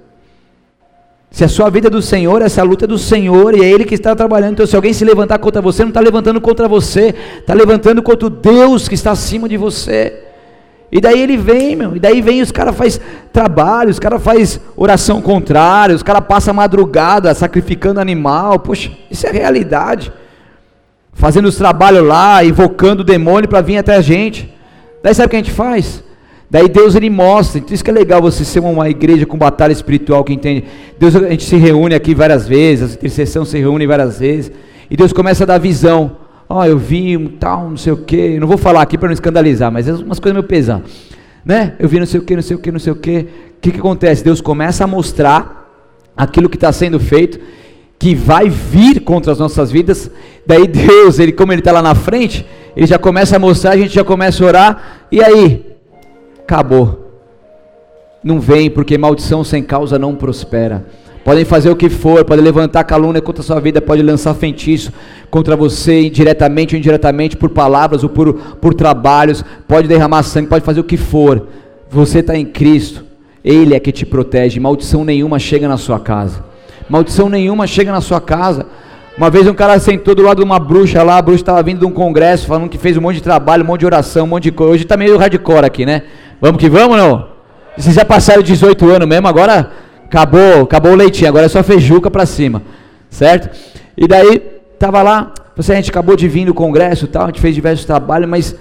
se 1.31 1.45
a 1.45 1.49
sua 1.49 1.69
vida 1.69 1.89
é 1.89 1.91
do 1.91 2.01
Senhor, 2.01 2.41
essa 2.41 2.63
luta 2.63 2.87
é 2.87 2.89
do 2.89 2.97
Senhor 2.97 3.55
e 3.55 3.63
é 3.63 3.71
Ele 3.71 3.85
que 3.85 3.95
está 3.95 4.17
trabalhando. 4.17 4.55
Então, 4.55 4.67
se 4.67 4.75
alguém 4.75 4.95
se 4.95 5.05
levantar 5.05 5.39
contra 5.39 5.61
você, 5.61 5.83
não 5.83 5.91
está 5.91 6.01
levantando 6.01 6.41
contra 6.41 6.67
você, 6.67 7.15
está 7.41 7.53
levantando 7.53 8.03
contra 8.03 8.27
o 8.27 8.31
Deus 8.31 8.89
que 8.89 8.95
está 8.95 9.11
acima 9.11 9.47
de 9.47 9.59
você. 9.59 10.24
E 10.93 11.01
daí 11.01 11.21
ele 11.21 11.37
vem, 11.37 11.75
meu, 11.75 11.97
e 11.97 11.99
daí 11.99 12.23
vem 12.23 12.41
os 12.41 12.53
caras 12.53 12.77
faz 12.77 13.01
trabalho, 13.33 13.91
os 13.91 13.99
caras 13.99 14.23
faz 14.23 14.61
oração 14.77 15.21
contrária, 15.21 15.95
os 15.95 16.03
caras 16.03 16.25
passam 16.27 16.55
madrugada 16.55 17.35
sacrificando 17.35 18.01
animal. 18.01 18.59
Poxa, 18.61 18.93
isso 19.11 19.27
é 19.27 19.31
realidade. 19.31 20.13
fazendo 21.13 21.47
os 21.47 21.57
trabalhos 21.57 22.07
lá, 22.07 22.45
invocando 22.45 23.01
o 23.01 23.05
demônio 23.05 23.49
para 23.49 23.61
vir 23.61 23.79
até 23.79 23.95
a 23.95 24.01
gente. 24.01 24.53
Daí 25.03 25.15
sabe 25.15 25.27
o 25.27 25.31
que 25.31 25.37
a 25.37 25.39
gente 25.39 25.51
faz? 25.53 26.03
Daí 26.51 26.69
Deus 26.69 26.95
ele 26.95 27.11
mostra. 27.11 27.59
Então 27.59 27.75
isso 27.75 27.83
que 27.83 27.91
é 27.91 27.93
legal 27.93 28.21
você 28.21 28.45
ser 28.45 28.61
uma 28.61 28.89
igreja 28.89 29.27
com 29.27 29.37
batalha 29.37 29.73
espiritual 29.73 30.23
que 30.23 30.33
entende. 30.33 30.65
Deus 30.99 31.17
a 31.17 31.31
gente 31.31 31.45
se 31.45 31.57
reúne 31.57 31.95
aqui 31.95 32.15
várias 32.15 32.47
vezes, 32.47 32.93
a 32.93 32.95
intercessão 32.95 33.45
se 33.45 33.59
reúne 33.59 33.87
várias 33.87 34.19
vezes 34.19 34.53
e 34.91 34.97
Deus 34.97 35.13
começa 35.13 35.45
a 35.45 35.47
dar 35.47 35.59
visão. 35.59 36.24
Ó, 36.49 36.61
oh, 36.61 36.65
eu 36.65 36.79
vi 36.79 37.17
um 37.17 37.27
tal, 37.27 37.71
não 37.71 37.77
sei 37.77 37.93
o 37.93 37.97
que. 37.97 38.39
Não 38.39 38.47
vou 38.47 38.59
falar 38.59 38.83
aqui 38.83 38.99
para 38.99 39.09
não 39.09 39.15
escandalizar, 39.15 39.73
mas 39.73 39.89
é 39.89 39.93
umas 39.93 40.19
coisas 40.19 40.35
meio 40.35 40.47
pesadas, 40.47 40.91
né? 41.45 41.75
Eu 41.79 41.89
vi 41.89 41.99
não 41.99 42.07
sei 42.07 42.21
o 42.21 42.23
que, 42.23 42.37
não 42.37 42.43
sei 42.43 42.57
o 42.57 42.59
que, 42.59 42.73
não 42.73 42.79
sei 42.79 42.93
o 42.93 42.97
que. 42.97 43.19
O 43.19 43.61
que 43.61 43.71
que 43.73 43.79
acontece? 43.79 44.23
Deus 44.23 44.41
começa 44.41 44.85
a 44.85 44.87
mostrar 44.87 45.65
aquilo 46.17 46.49
que 46.49 46.57
está 46.57 46.71
sendo 46.71 47.01
feito 47.01 47.41
que 47.99 48.15
vai 48.15 48.51
vir 48.51 49.01
contra 49.01 49.33
as 49.33 49.39
nossas 49.39 49.71
vidas. 49.71 50.11
Daí 50.47 50.67
Deus, 50.67 51.19
ele 51.19 51.33
como 51.33 51.53
ele 51.53 51.61
está 51.61 51.73
lá 51.73 51.81
na 51.81 51.95
frente, 51.95 52.47
ele 52.77 52.87
já 52.87 52.99
começa 52.99 53.37
a 53.37 53.39
mostrar, 53.39 53.71
a 53.71 53.77
gente 53.77 53.95
já 53.95 54.05
começa 54.05 54.45
a 54.45 54.47
orar. 54.47 54.83
E 55.11 55.23
aí, 55.23 55.75
acabou. 56.43 57.13
Não 58.23 58.41
vem 58.41 58.71
porque 58.71 58.99
maldição 58.99 59.45
sem 59.45 59.63
causa 59.63 59.99
não 59.99 60.15
prospera. 60.15 60.87
Podem 61.25 61.45
fazer 61.45 61.71
o 61.71 61.77
que 61.77 61.89
for, 61.89 62.25
podem 62.25 62.45
levantar 62.45 62.85
calúnia 62.85 63.23
contra 63.23 63.43
a 63.43 63.45
sua 63.45 63.61
vida, 63.61 63.81
pode 63.81 64.03
lançar 64.03 64.35
feitiço 64.35 64.93
contra 65.31 65.57
você, 65.57 66.11
diretamente 66.11 66.75
ou 66.75 66.79
indiretamente, 66.79 67.37
por 67.37 67.49
palavras 67.49 68.03
ou 68.03 68.11
por, 68.11 68.35
por 68.35 68.75
trabalhos, 68.75 69.43
pode 69.67 69.89
derramar 69.89 70.23
sangue, 70.23 70.49
pode 70.49 70.65
fazer 70.65 70.81
o 70.81 70.85
que 70.85 70.97
for. 70.97 71.49
Você 71.91 72.19
está 72.19 72.37
em 72.37 72.45
Cristo, 72.45 73.05
Ele 73.43 73.75
é 73.75 73.81
que 73.81 73.91
te 73.91 74.05
protege, 74.05 74.61
maldição 74.61 75.05
nenhuma 75.05 75.39
chega 75.39 75.67
na 75.67 75.79
sua 75.79 75.99
casa 75.99 76.55
maldição 76.89 77.29
nenhuma 77.29 77.67
chega 77.67 77.93
na 77.93 78.01
sua 78.01 78.21
casa. 78.21 78.67
Uma 79.17 79.31
vez 79.31 79.47
um 79.47 79.55
cara 79.55 79.79
sentou 79.79 80.15
do 80.15 80.23
lado 80.23 80.39
de 80.39 80.43
uma 80.43 80.59
bruxa 80.59 81.03
lá, 81.03 81.19
a 81.19 81.23
bruxa 81.23 81.43
estava 81.43 81.63
vindo 81.63 81.81
de 81.81 81.87
um 81.87 81.91
congresso, 81.91 82.47
falando 82.47 82.69
que 82.69 82.79
fez 82.79 82.97
um 82.97 83.01
monte 83.01 83.17
de 83.17 83.23
trabalho, 83.23 83.63
um 83.63 83.67
monte 83.67 83.81
de 83.81 83.87
oração, 83.87 84.25
um 84.25 84.29
monte 84.29 84.45
de 84.45 84.53
coisa. 84.53 84.73
Hoje 84.73 84.83
está 84.83 84.97
meio 84.97 85.17
hardcore 85.17 85.65
aqui, 85.65 85.87
né? 85.87 86.03
Vamos 86.41 86.61
que 86.61 86.69
vamos, 86.69 86.97
não? 86.97 87.29
Vocês 87.77 87.95
já 87.95 88.05
passaram 88.05 88.43
18 88.43 88.89
anos 88.91 89.09
mesmo, 89.09 89.29
agora 89.29 89.71
acabou, 90.07 90.63
acabou 90.63 90.93
o 90.93 90.97
leitinho, 90.97 91.29
agora 91.29 91.47
é 91.47 91.49
só 91.49 91.63
feijuca 91.63 92.11
para 92.11 92.27
cima, 92.27 92.63
certo? 93.11 93.51
E 93.97 94.07
daí, 94.07 94.41
tava 94.79 95.03
lá, 95.03 95.33
você, 95.57 95.73
a 95.73 95.77
gente 95.77 95.91
acabou 95.91 96.17
de 96.17 96.29
vir 96.29 96.47
do 96.47 96.55
congresso 96.55 97.07
tal, 97.07 97.25
a 97.25 97.27
gente 97.27 97.41
fez 97.41 97.55
diversos 97.55 97.85
trabalhos, 97.85 98.29
mas 98.29 98.57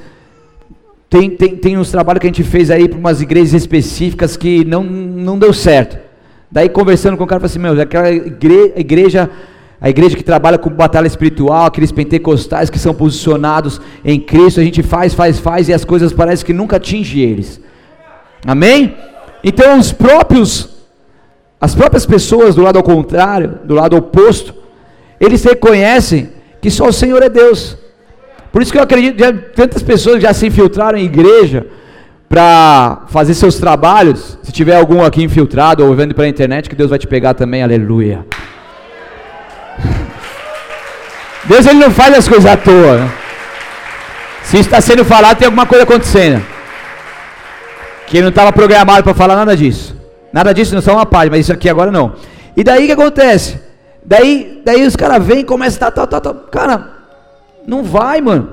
tem, 1.10 1.30
tem, 1.30 1.56
tem 1.56 1.78
uns 1.78 1.92
trabalhos 1.92 2.22
que 2.22 2.28
a 2.28 2.30
gente 2.30 2.44
fez 2.44 2.72
aí 2.72 2.90
para 2.90 2.98
umas 2.98 3.22
igrejas 3.22 3.54
específicas 3.54 4.36
que 4.36 4.66
não, 4.66 4.84
não 4.84 5.38
deu 5.38 5.54
certo. 5.54 5.98
Daí 6.52 6.70
conversando 6.70 7.18
com 7.18 7.24
o 7.24 7.28
cara, 7.28 7.40
falei 7.40 7.52
assim, 7.52 7.60
meu, 7.60 7.80
aquela 7.82 8.12
igreja, 8.12 9.30
a 9.82 9.90
igreja 9.90 10.16
que 10.16 10.24
trabalha 10.24 10.58
com 10.58 10.70
batalha 10.70 11.08
espiritual, 11.08 11.66
aqueles 11.66 11.92
pentecostais 11.92 12.70
que 12.70 12.78
são 12.78 12.94
posicionados 12.94 13.82
em 14.06 14.20
Cristo, 14.20 14.60
a 14.60 14.64
gente 14.64 14.84
faz, 14.84 15.14
faz, 15.14 15.40
faz 15.40 15.68
e 15.68 15.74
as 15.74 15.84
coisas 15.84 16.14
parecem 16.14 16.46
que 16.46 16.54
nunca 16.54 16.78
atingem 16.78 17.22
eles. 17.22 17.60
Amém? 18.46 18.96
Então 19.44 19.80
os 19.80 19.92
próprios, 19.92 20.70
as 21.64 21.74
próprias 21.74 22.06
pessoas 22.06 22.56
do 22.56 22.62
lado 22.62 22.78
ao 22.78 22.84
contrário, 22.84 23.60
do 23.64 23.74
lado 23.74 23.96
oposto, 23.96 24.54
eles 25.18 25.42
reconhecem 25.46 26.30
que 26.60 26.70
só 26.70 26.88
o 26.88 26.92
Senhor 26.92 27.24
é 27.24 27.30
Deus. 27.30 27.78
Por 28.52 28.62
isso 28.62 28.70
que 28.70 28.78
eu 28.78 28.84
acredito, 28.84 29.16
que 29.16 29.32
tantas 29.56 29.82
pessoas 29.82 30.22
já 30.22 30.34
se 30.34 30.46
infiltraram 30.46 30.98
em 30.98 31.06
igreja, 31.06 31.66
para 32.28 33.04
fazer 33.08 33.34
seus 33.34 33.56
trabalhos. 33.56 34.38
Se 34.44 34.52
tiver 34.52 34.76
algum 34.76 35.06
aqui 35.06 35.24
infiltrado 35.24 35.86
ou 35.86 35.96
vendo 35.96 36.14
pela 36.14 36.28
internet, 36.28 36.68
que 36.68 36.76
Deus 36.76 36.90
vai 36.90 37.00
te 37.00 37.08
pegar 37.08 37.34
também, 37.34 37.64
aleluia. 37.64 38.26
Deus 41.46 41.66
ele 41.66 41.80
não 41.80 41.92
faz 41.92 42.14
as 42.14 42.28
coisas 42.28 42.46
à 42.46 42.58
toa. 42.58 42.98
Né? 42.98 43.12
Se 44.44 44.58
está 44.58 44.82
sendo 44.82 45.06
falado, 45.06 45.38
tem 45.38 45.46
alguma 45.46 45.66
coisa 45.66 45.86
acontecendo. 45.86 46.44
Que 48.08 48.22
não 48.22 48.28
estava 48.30 48.52
programado 48.52 49.02
para 49.02 49.14
falar 49.14 49.38
nada 49.38 49.56
disso. 49.56 50.03
Nada 50.34 50.52
disso, 50.52 50.74
não 50.74 50.82
só 50.82 50.94
uma 50.94 51.06
parte, 51.06 51.30
mas 51.30 51.42
isso 51.42 51.54
aqui 51.54 51.70
agora 51.70 51.92
não. 51.92 52.14
E 52.58 52.64
daí 52.64 52.84
o 52.84 52.88
que 52.88 52.92
acontece? 52.94 53.60
Daí, 54.04 54.62
daí 54.66 54.86
os 54.86 54.96
caras 54.96 55.24
vêm 55.24 55.42
e 55.42 55.44
começam 55.44 55.88
a 55.88 55.92
tal, 55.92 56.08
tal, 56.08 56.20
tal. 56.20 56.34
Cara, 56.52 56.92
não 57.68 57.84
vai, 57.84 58.20
mano. 58.20 58.50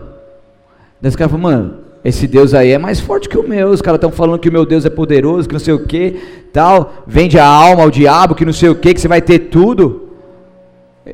Daí 1.01 1.09
os 1.09 1.17
caras 1.17 1.33
falam, 1.33 1.51
mano, 1.51 1.75
esse 2.05 2.27
Deus 2.27 2.53
aí 2.53 2.71
é 2.71 2.79
mais 2.79 3.01
forte 3.01 3.31
que 3.31 3.39
o 3.39 3.49
meu. 3.49 3.71
Os 3.71 3.81
caras 3.81 3.97
estão 3.97 4.13
falando 4.13 4.39
que 4.39 4.51
o 4.51 4.53
meu 4.53 4.67
Deus 4.67 4.85
é 4.85 4.91
poderoso, 4.91 5.49
que 5.49 5.55
não 5.55 5.61
sei 5.61 5.73
o 5.73 5.87
que, 5.87 6.21
tal. 6.53 6.93
Vende 7.07 7.39
a 7.39 7.47
alma 7.47 7.83
ao 7.83 7.91
diabo, 7.91 8.35
que 8.35 8.45
não 8.45 8.53
sei 8.53 8.69
o 8.69 8.75
que, 8.75 8.93
que 8.93 9.01
você 9.01 9.09
vai 9.09 9.23
ter 9.23 9.39
tudo. 9.39 10.11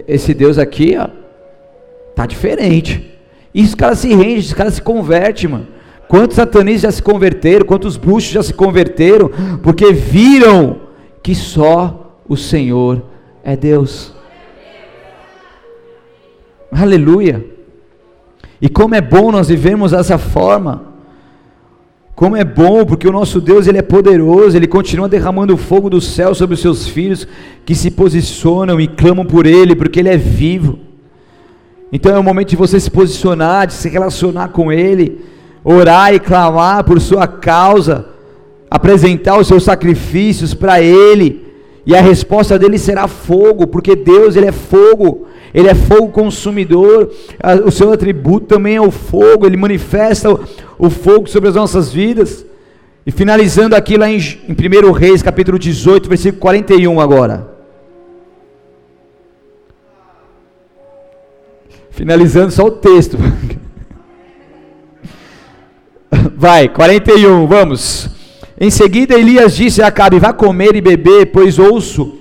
Esse 0.09 0.35
Deus 0.35 0.59
aqui, 0.59 0.97
ó, 0.99 1.09
tá 2.17 2.27
diferente. 2.27 3.17
E 3.55 3.63
os 3.63 3.75
caras 3.77 4.01
se 4.01 4.09
rendem, 4.09 4.39
os 4.39 4.53
caras 4.53 4.75
se 4.75 4.83
convertem, 4.83 5.49
mano. 5.49 5.76
Quantos 6.09 6.37
satanistas 6.37 6.83
já 6.83 6.93
se 6.93 7.03
converteram, 7.03 7.67
quantos 7.67 7.97
bruxos 7.97 8.31
já 8.31 8.43
se 8.43 8.55
converteram, 8.55 9.31
porque 9.63 9.93
viram 9.93 10.81
que 11.23 11.35
só 11.35 12.19
o 12.29 12.37
Senhor 12.37 13.03
é 13.43 13.57
Deus. 13.57 14.15
Aleluia. 16.71 17.45
E 18.61 18.69
como 18.69 18.95
é 18.95 19.01
bom 19.01 19.33
nós 19.33 19.49
vivemos 19.49 19.93
dessa 19.93 20.19
forma. 20.19 20.95
Como 22.15 22.35
é 22.35 22.45
bom, 22.45 22.87
porque 22.87 23.07
o 23.07 23.13
nosso 23.13 23.41
Deus 23.41 23.67
ele 23.67 23.77
é 23.77 23.83
poderoso, 23.83 24.57
ele 24.57 24.67
continua 24.67 25.07
derramando 25.07 25.53
o 25.53 25.59
fogo 25.59 25.91
do 25.91 26.01
céu 26.01 26.35
sobre 26.35 26.55
os 26.55 26.61
seus 26.61 26.89
filhos 26.89 27.29
que 27.65 27.75
se 27.75 27.91
posicionam 27.91 28.81
e 28.81 28.89
clamam 28.89 29.27
por 29.27 29.45
ele, 29.45 29.77
porque 29.77 30.01
ele 30.01 30.09
é 30.09 30.17
vivo. 30.17 30.79
Então 31.93 32.15
é 32.17 32.19
o 32.19 32.23
momento 32.23 32.49
de 32.49 32.57
você 32.57 32.81
se 32.81 32.91
posicionar, 32.91 33.67
de 33.67 33.75
se 33.75 33.89
relacionar 33.91 34.49
com 34.49 34.73
ele, 34.73 35.21
orar 35.69 36.15
e 36.15 36.21
clamar 36.21 36.85
por 36.85 37.01
sua 37.01 37.27
causa, 37.27 38.07
apresentar 38.71 39.37
os 39.37 39.49
seus 39.49 39.65
sacrifícios 39.65 40.55
para 40.55 40.81
ele, 40.81 41.45
e 41.85 41.95
a 41.95 42.01
resposta 42.01 42.57
dele 42.57 42.79
será 42.79 43.09
fogo, 43.09 43.67
porque 43.67 43.97
Deus 43.97 44.37
ele 44.37 44.47
é 44.47 44.53
fogo. 44.53 45.27
Ele 45.55 45.69
é 45.69 45.75
fogo 45.75 46.09
consumidor, 46.09 47.11
o 47.65 47.71
seu 47.71 47.91
atributo 47.91 48.47
também 48.47 48.77
é 48.77 48.81
o 48.81 48.91
fogo, 48.91 49.47
ele 49.47 49.57
manifesta 49.57 50.29
o, 50.79 50.91
fogo 50.91 51.27
sobre 51.29 51.49
as 51.49 51.55
nossas 51.55 51.91
vidas. 51.91 52.45
E 53.07 53.11
finalizando 53.11 53.75
aqui 53.75 53.97
lá 53.97 54.11
em, 54.11 54.19
em 54.19 54.53
1 54.53 54.93
Reis, 54.93 55.23
capítulo 55.23 55.59
18, 55.59 56.09
versículo 56.11 56.43
41 56.43 57.01
agora. 57.01 57.49
Finalizando 61.91 62.51
só 62.51 62.67
o 62.67 62.73
texto. 62.73 63.17
Vai, 66.37 66.69
41, 66.69 67.47
vamos. 67.47 68.09
Em 68.59 68.71
seguida 68.71 69.15
Elias 69.15 69.57
disse 69.57 69.83
a 69.83 69.89
Acabe: 69.89 70.19
Vá 70.19 70.33
comer 70.33 70.75
e 70.77 70.81
beber, 70.81 71.27
pois 71.27 71.59
ouço 71.59 72.19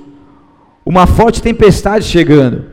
uma 0.86 1.08
forte 1.08 1.42
tempestade 1.42 2.06
chegando. 2.06 2.66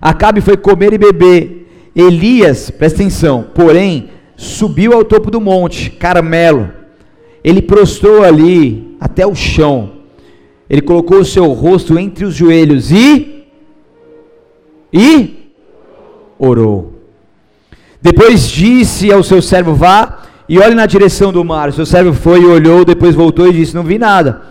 Acabe 0.00 0.40
foi 0.40 0.56
comer 0.56 0.92
e 0.92 0.98
beber. 0.98 1.90
Elias, 1.96 2.70
presta 2.70 3.00
atenção, 3.00 3.46
porém, 3.54 4.10
subiu 4.36 4.92
ao 4.92 5.04
topo 5.04 5.30
do 5.30 5.40
monte, 5.40 5.90
Carmelo. 5.90 6.70
Ele 7.42 7.62
prostrou 7.62 8.22
ali 8.22 8.96
até 9.00 9.26
o 9.26 9.34
chão. 9.34 9.92
Ele 10.68 10.80
colocou 10.80 11.18
o 11.18 11.24
seu 11.24 11.46
rosto 11.52 11.98
entre 11.98 12.24
os 12.24 12.34
joelhos 12.34 12.90
e 12.90 13.44
e 14.92 15.52
orou. 16.38 16.93
Depois 18.04 18.46
disse 18.46 19.10
ao 19.10 19.22
seu 19.22 19.42
servo: 19.42 19.74
Vá 19.74 20.18
e 20.48 20.58
olhe 20.58 20.74
na 20.74 20.86
direção 20.86 21.32
do 21.32 21.44
mar. 21.44 21.72
Seu 21.72 21.86
servo 21.86 22.12
foi 22.12 22.42
e 22.42 22.46
olhou, 22.46 22.84
depois 22.84 23.16
voltou 23.16 23.48
e 23.48 23.52
disse: 23.52 23.74
Não 23.74 23.82
vi 23.82 23.98
nada. 23.98 24.42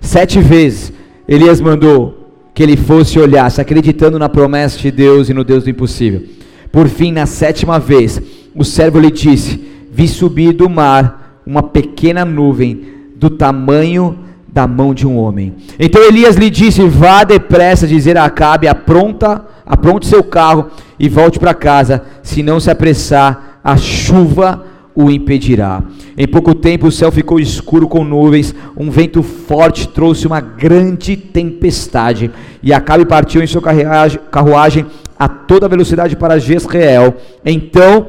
Sete 0.00 0.40
vezes 0.40 0.92
Elias 1.26 1.60
mandou: 1.60 2.26
que 2.56 2.62
ele 2.62 2.76
fosse 2.76 3.18
olhar, 3.18 3.50
se 3.50 3.60
acreditando 3.60 4.18
na 4.18 4.30
promessa 4.30 4.78
de 4.78 4.90
Deus 4.90 5.28
e 5.28 5.34
no 5.34 5.44
Deus 5.44 5.64
do 5.64 5.70
impossível. 5.70 6.22
Por 6.72 6.88
fim, 6.88 7.12
na 7.12 7.26
sétima 7.26 7.78
vez, 7.78 8.20
o 8.54 8.64
servo 8.64 8.98
lhe 8.98 9.10
disse: 9.10 9.62
Vi 9.92 10.08
subir 10.08 10.54
do 10.54 10.68
mar 10.68 11.42
uma 11.46 11.62
pequena 11.62 12.24
nuvem 12.24 12.82
do 13.14 13.28
tamanho 13.28 14.18
da 14.48 14.66
mão 14.66 14.94
de 14.94 15.06
um 15.06 15.18
homem. 15.18 15.54
Então 15.78 16.02
Elias 16.02 16.36
lhe 16.36 16.48
disse: 16.48 16.80
Vá 16.88 17.24
depressa 17.24 17.86
dizer 17.86 18.16
a 18.16 18.24
Acabe: 18.24 18.66
apronta, 18.66 19.44
apronte 19.66 20.06
seu 20.06 20.24
carro 20.24 20.70
e 20.98 21.10
volte 21.10 21.38
para 21.38 21.52
casa. 21.52 22.02
Se 22.26 22.42
não 22.42 22.58
se 22.58 22.68
apressar, 22.68 23.60
a 23.62 23.76
chuva 23.76 24.66
o 24.96 25.08
impedirá. 25.08 25.80
Em 26.18 26.26
pouco 26.26 26.56
tempo 26.56 26.88
o 26.88 26.92
céu 26.92 27.12
ficou 27.12 27.38
escuro 27.38 27.86
com 27.86 28.02
nuvens, 28.02 28.52
um 28.76 28.90
vento 28.90 29.22
forte 29.22 29.86
trouxe 29.86 30.26
uma 30.26 30.40
grande 30.40 31.16
tempestade, 31.16 32.32
e 32.64 32.72
Acabe 32.72 33.06
partiu 33.06 33.40
em 33.40 33.46
sua 33.46 33.62
carruagem 33.62 34.86
a 35.16 35.28
toda 35.28 35.68
velocidade 35.68 36.16
para 36.16 36.40
Jezreel. 36.40 37.14
Então 37.44 38.08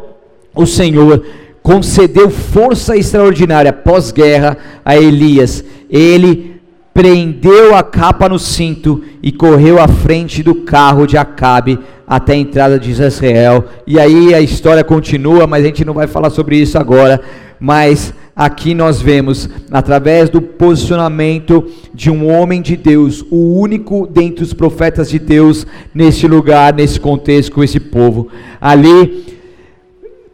o 0.56 0.66
Senhor 0.66 1.24
concedeu 1.62 2.32
força 2.32 2.98
extraordinária 2.98 3.72
pós-guerra 3.72 4.58
a 4.84 4.98
Elias. 4.98 5.64
Ele 5.88 6.57
prendeu 6.98 7.76
a 7.76 7.84
capa 7.84 8.28
no 8.28 8.40
cinto 8.40 9.04
e 9.22 9.32
correu 9.32 9.80
à 9.80 9.88
frente 9.88 10.42
do 10.42 10.56
carro 10.64 11.06
de 11.06 11.16
Acabe 11.16 11.78
até 12.08 12.34
a 12.34 12.38
entrada 12.38 12.80
de 12.80 12.90
Israel. 12.90 13.66
E 13.86 14.00
aí 14.00 14.34
a 14.34 14.42
história 14.42 14.84
continua, 14.84 15.46
mas 15.46 15.64
a 15.64 15.68
gente 15.68 15.86
não 15.86 15.94
vai 15.94 16.08
falar 16.08 16.32
sobre 16.32 16.58
isso 16.58 16.76
agora. 16.76 17.22
Mas 17.60 18.16
aqui 18.36 18.74
nós 18.74 19.00
vemos, 19.00 19.48
através 19.70 20.28
do 20.28 20.42
posicionamento 20.42 21.68
de 21.94 22.10
um 22.10 22.28
homem 22.32 22.64
de 22.64 22.76
Deus, 22.76 23.24
o 23.30 23.60
único 23.60 24.08
dentre 24.08 24.44
os 24.44 24.52
profetas 24.52 25.08
de 25.08 25.20
Deus 25.20 25.68
neste 25.94 26.28
lugar, 26.28 26.74
nesse 26.74 27.00
contexto, 27.00 27.52
com 27.52 27.64
esse 27.64 27.80
povo, 27.80 28.28
ali 28.60 29.24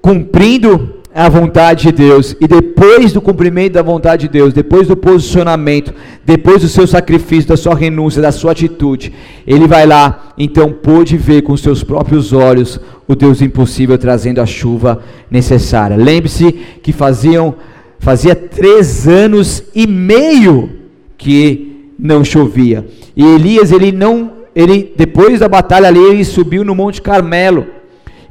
cumprindo 0.01 1.03
a 1.16 1.30
vontade 1.30 1.84
de 1.84 1.91
Deus, 1.91 2.36
e 2.41 2.47
depois 2.47 3.14
do 3.14 3.22
cumprimento 3.22 3.74
da 3.74 3.84
vontade 3.84 4.24
de 4.24 4.34
Deus, 4.34 4.51
depois 4.51 4.88
do 4.88 4.97
posicionamento, 4.97 5.93
depois 6.26 6.61
do 6.61 6.68
seu 6.68 6.88
sacrifício, 6.88 7.49
da 7.49 7.57
sua 7.57 7.76
renúncia, 7.76 8.22
da 8.22 8.32
sua 8.32 8.51
atitude, 8.51 9.14
ele 9.45 9.68
vai 9.68 9.86
lá, 9.86 10.34
então 10.38 10.72
pôde 10.72 11.16
ver 11.16 11.43
com 11.43 11.55
seus 11.55 11.84
próprios 11.84 12.34
olhos 12.34 12.80
o 13.07 13.16
Deus 13.16 13.41
impossível 13.41 13.97
trazendo 13.97 14.41
a 14.41 14.45
chuva 14.45 15.03
necessária. 15.30 15.95
Lembre-se 15.95 16.51
que 16.82 16.91
faziam, 16.91 17.55
fazia 17.99 18.36
três 18.36 19.07
anos 19.07 19.64
e 19.76 19.86
meio 19.86 20.70
que 21.16 21.91
não 21.99 22.26
chovia, 22.26 22.88
e 23.16 23.24
Elias, 23.24 23.72
ele 23.72 23.91
não, 23.91 24.32
ele 24.55 24.91
depois 24.97 25.39
da 25.39 25.47
batalha 25.47 25.88
ali, 25.88 25.99
ele 25.99 26.26
subiu 26.26 26.66
no 26.66 26.74
Monte 26.74 27.03
Carmelo, 27.03 27.68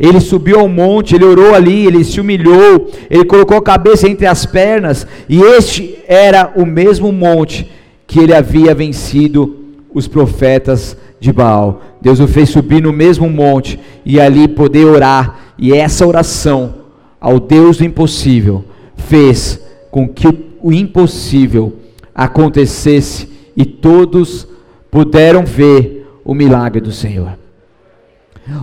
ele 0.02 0.18
subiu 0.18 0.58
ao 0.58 0.68
monte, 0.68 1.14
ele 1.14 1.24
orou 1.24 1.54
ali, 1.54 1.86
ele 1.86 2.02
se 2.02 2.20
humilhou, 2.20 2.90
ele 3.08 3.24
colocou 3.24 3.56
a 3.56 3.62
cabeça 3.62 4.08
entre 4.08 4.26
as 4.26 4.44
pernas, 4.44 5.06
e 5.28 5.40
este 5.40 5.96
era 6.08 6.52
o 6.56 6.66
mesmo 6.66 7.12
monte 7.12 7.70
que 8.04 8.18
ele 8.18 8.34
havia 8.34 8.74
vencido 8.74 9.58
os 9.94 10.08
profetas 10.08 10.96
de 11.20 11.32
Baal. 11.32 11.80
Deus 12.00 12.18
o 12.18 12.26
fez 12.26 12.50
subir 12.50 12.82
no 12.82 12.92
mesmo 12.92 13.30
monte 13.30 13.78
e 14.04 14.20
ali 14.20 14.48
poder 14.48 14.86
orar, 14.86 15.54
e 15.56 15.72
essa 15.72 16.04
oração 16.04 16.74
ao 17.20 17.38
Deus 17.38 17.76
do 17.76 17.84
impossível 17.84 18.64
fez 18.96 19.60
com 19.88 20.08
que 20.08 20.26
o 20.60 20.72
impossível 20.72 21.74
acontecesse 22.12 23.28
e 23.56 23.64
todos 23.64 24.48
puderam 24.90 25.44
ver 25.44 26.08
o 26.24 26.34
milagre 26.34 26.80
do 26.80 26.90
Senhor. 26.90 27.41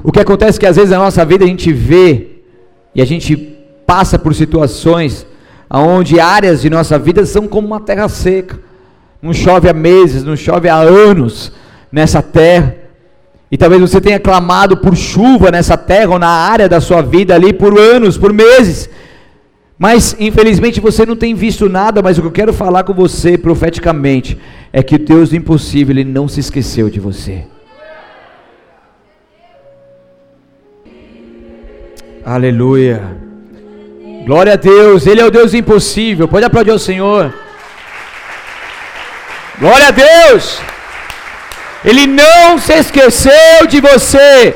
O 0.04 0.12
que 0.12 0.20
acontece 0.20 0.58
é 0.58 0.60
que 0.60 0.66
às 0.66 0.76
vezes 0.76 0.92
na 0.92 0.98
nossa 0.98 1.24
vida 1.24 1.46
a 1.46 1.48
gente 1.48 1.72
vê 1.72 2.28
e 2.94 3.02
a 3.02 3.06
gente 3.06 3.36
passa 3.86 4.20
por 4.20 4.36
situações 4.36 5.26
onde 5.72 6.20
áreas 6.20 6.62
de 6.62 6.70
nossa 6.70 6.98
vida 6.98 7.26
são 7.26 7.48
como 7.48 7.68
uma 7.68 7.80
terra 7.80 8.10
seca. 8.10 8.60
Não 9.22 9.34
chove 9.34 9.70
há 9.70 9.74
meses, 9.74 10.24
não 10.24 10.36
chove 10.36 10.68
há 10.70 10.76
anos 10.76 11.52
nessa 11.92 12.22
terra. 12.22 12.76
E 13.52 13.58
talvez 13.58 13.82
você 13.82 14.00
tenha 14.00 14.20
clamado 14.20 14.78
por 14.78 14.96
chuva 14.96 15.52
nessa 15.52 15.76
terra 15.76 16.12
ou 16.12 16.20
na 16.20 16.30
área 16.30 16.70
da 16.70 16.80
sua 16.80 17.02
vida 17.02 17.34
ali 17.34 17.52
por 17.52 17.78
anos, 17.78 18.18
por 18.18 18.32
meses. 18.32 18.90
Mas 19.78 20.16
infelizmente 20.20 20.80
você 20.80 21.06
não 21.06 21.16
tem 21.16 21.34
visto 21.34 21.70
nada, 21.70 22.02
mas 22.02 22.18
o 22.18 22.22
que 22.22 22.28
eu 22.28 22.32
quero 22.32 22.54
falar 22.54 22.84
com 22.84 22.94
você 22.94 23.38
profeticamente 23.38 24.38
é 24.74 24.84
que 24.84 24.96
o 24.96 25.00
Deus 25.00 25.30
do 25.30 25.36
impossível 25.36 25.96
ele 25.96 26.04
não 26.04 26.28
se 26.28 26.40
esqueceu 26.40 26.90
de 26.90 27.00
você. 27.00 27.46
Aleluia. 32.36 33.18
Glória 34.24 34.54
a 34.54 34.56
Deus, 34.56 35.08
Ele 35.08 35.20
é 35.20 35.26
o 35.26 35.32
Deus 35.32 35.56
impossível. 35.56 36.28
Pode 36.28 36.46
aplaudir 36.46 36.70
ao 36.70 36.78
Senhor. 36.78 37.34
Glória 39.60 39.88
a 39.88 39.92
Deus. 39.92 40.60
Ele 41.84 42.06
não 42.06 42.60
se 42.60 42.74
esqueceu 42.74 43.66
de 43.68 43.82
você. 43.82 44.56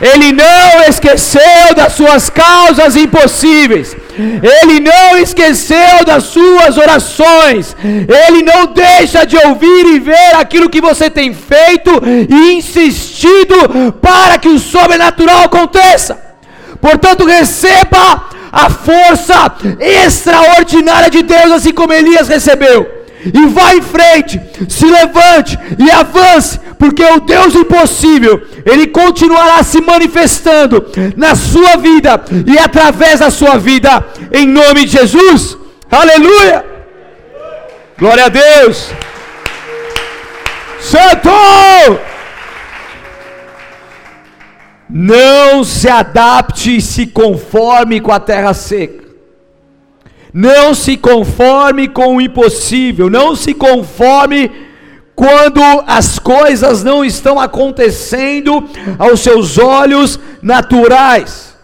Ele 0.00 0.30
não 0.32 0.84
esqueceu 0.88 1.74
das 1.74 1.94
suas 1.94 2.30
causas 2.30 2.94
impossíveis. 2.94 3.96
Ele 4.16 4.78
não 4.78 5.18
esqueceu 5.18 6.04
das 6.06 6.22
suas 6.22 6.78
orações. 6.78 7.74
Ele 7.82 8.44
não 8.44 8.66
deixa 8.66 9.26
de 9.26 9.36
ouvir 9.38 9.86
e 9.86 9.98
ver 9.98 10.36
aquilo 10.36 10.70
que 10.70 10.80
você 10.80 11.10
tem 11.10 11.34
feito 11.34 11.90
e 12.30 12.52
insistido 12.52 13.92
para 14.00 14.38
que 14.38 14.48
o 14.48 14.60
sobrenatural 14.60 15.42
aconteça. 15.42 16.27
Portanto, 16.80 17.24
receba 17.24 18.24
a 18.52 18.70
força 18.70 19.52
extraordinária 19.78 21.10
de 21.10 21.22
Deus, 21.22 21.52
assim 21.52 21.72
como 21.72 21.92
Elias 21.92 22.28
recebeu. 22.28 22.98
E 23.24 23.46
vá 23.46 23.74
em 23.74 23.82
frente, 23.82 24.40
se 24.68 24.86
levante 24.86 25.58
e 25.78 25.90
avance, 25.90 26.58
porque 26.78 27.04
o 27.04 27.20
Deus 27.20 27.54
impossível, 27.54 28.40
Ele 28.64 28.86
continuará 28.86 29.62
se 29.62 29.80
manifestando 29.80 30.86
na 31.16 31.34
sua 31.34 31.76
vida 31.76 32.22
e 32.46 32.58
através 32.58 33.18
da 33.18 33.30
sua 33.30 33.58
vida, 33.58 34.04
em 34.32 34.46
nome 34.46 34.84
de 34.84 34.92
Jesus. 34.92 35.58
Aleluia! 35.90 36.64
Glória 37.98 38.26
a 38.26 38.28
Deus! 38.28 38.90
Santo! 40.80 41.30
Não 44.88 45.62
se 45.64 45.88
adapte 45.88 46.76
e 46.76 46.80
se 46.80 47.06
conforme 47.06 48.00
com 48.00 48.10
a 48.10 48.18
terra 48.18 48.54
seca. 48.54 49.06
Não 50.32 50.74
se 50.74 50.96
conforme 50.96 51.88
com 51.88 52.16
o 52.16 52.20
impossível. 52.20 53.10
Não 53.10 53.34
se 53.34 53.52
conforme 53.52 54.50
quando 55.14 55.60
as 55.86 56.18
coisas 56.18 56.84
não 56.84 57.04
estão 57.04 57.40
acontecendo 57.40 58.64
aos 58.98 59.20
seus 59.20 59.58
olhos 59.58 60.18
naturais. 60.40 61.56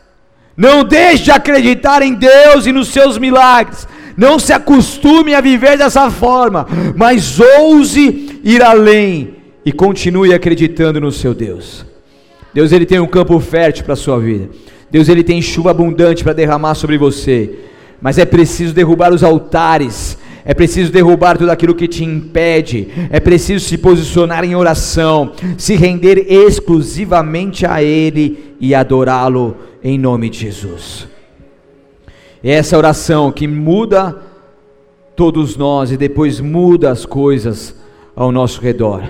Não 0.57 0.85
deixe 0.85 1.25
de 1.25 1.31
acreditar 1.31 2.03
em 2.03 2.15
Deus 2.15 2.67
e 2.67 2.73
nos 2.73 2.89
seus 2.89 3.17
milagres. 3.17 3.87
Não 4.17 4.39
se 4.39 4.53
acostume 4.53 5.35
a 5.35 5.41
viver 5.41 5.79
dessa 5.79 6.11
forma, 6.11 6.67
mas 6.97 7.41
ouse 7.41 8.41
ir 8.45 8.63
além 8.63 9.37
e 9.65 9.73
continue 9.73 10.33
acreditando 10.33 11.01
no 11.01 11.11
seu 11.11 11.35
Deus. 11.35 11.94
Deus 12.55 12.71
ele 12.71 12.87
tem 12.87 13.01
um 13.01 13.07
campo 13.07 13.39
fértil 13.41 13.85
para 13.85 13.95
a 13.95 13.97
sua 13.97 14.19
vida. 14.19 14.49
Deus 14.91 15.09
ele 15.09 15.25
tem 15.25 15.43
chuva 15.43 15.73
abundante 15.73 16.23
para 16.23 16.33
derramar 16.33 16.77
sobre 16.77 16.97
você. 16.97 17.51
Mas 18.01 18.17
é 18.17 18.25
preciso 18.25 18.73
derrubar 18.73 19.13
os 19.13 19.25
altares. 19.25 20.17
É 20.45 20.55
preciso 20.55 20.93
derrubar 20.93 21.37
tudo 21.37 21.51
aquilo 21.51 21.75
que 21.75 21.89
te 21.89 22.05
impede. 22.05 22.89
É 23.11 23.19
preciso 23.19 23.65
se 23.65 23.77
posicionar 23.77 24.45
em 24.45 24.55
oração, 24.55 25.33
se 25.59 25.75
render 25.75 26.31
exclusivamente 26.31 27.67
a 27.67 27.83
Ele 27.83 28.55
e 28.61 28.73
adorá-lo 28.73 29.57
em 29.83 29.99
nome 29.99 30.31
de 30.31 30.39
Jesus. 30.39 31.09
É 32.43 32.53
essa 32.53 32.79
oração 32.79 33.33
que 33.33 33.49
muda 33.49 34.17
todos 35.17 35.57
nós 35.57 35.91
e 35.91 35.97
depois 35.97 36.41
muda 36.41 36.91
as 36.91 37.05
coisas 37.05 37.75
ao 38.15 38.31
nosso 38.31 38.61
redor. 38.61 39.03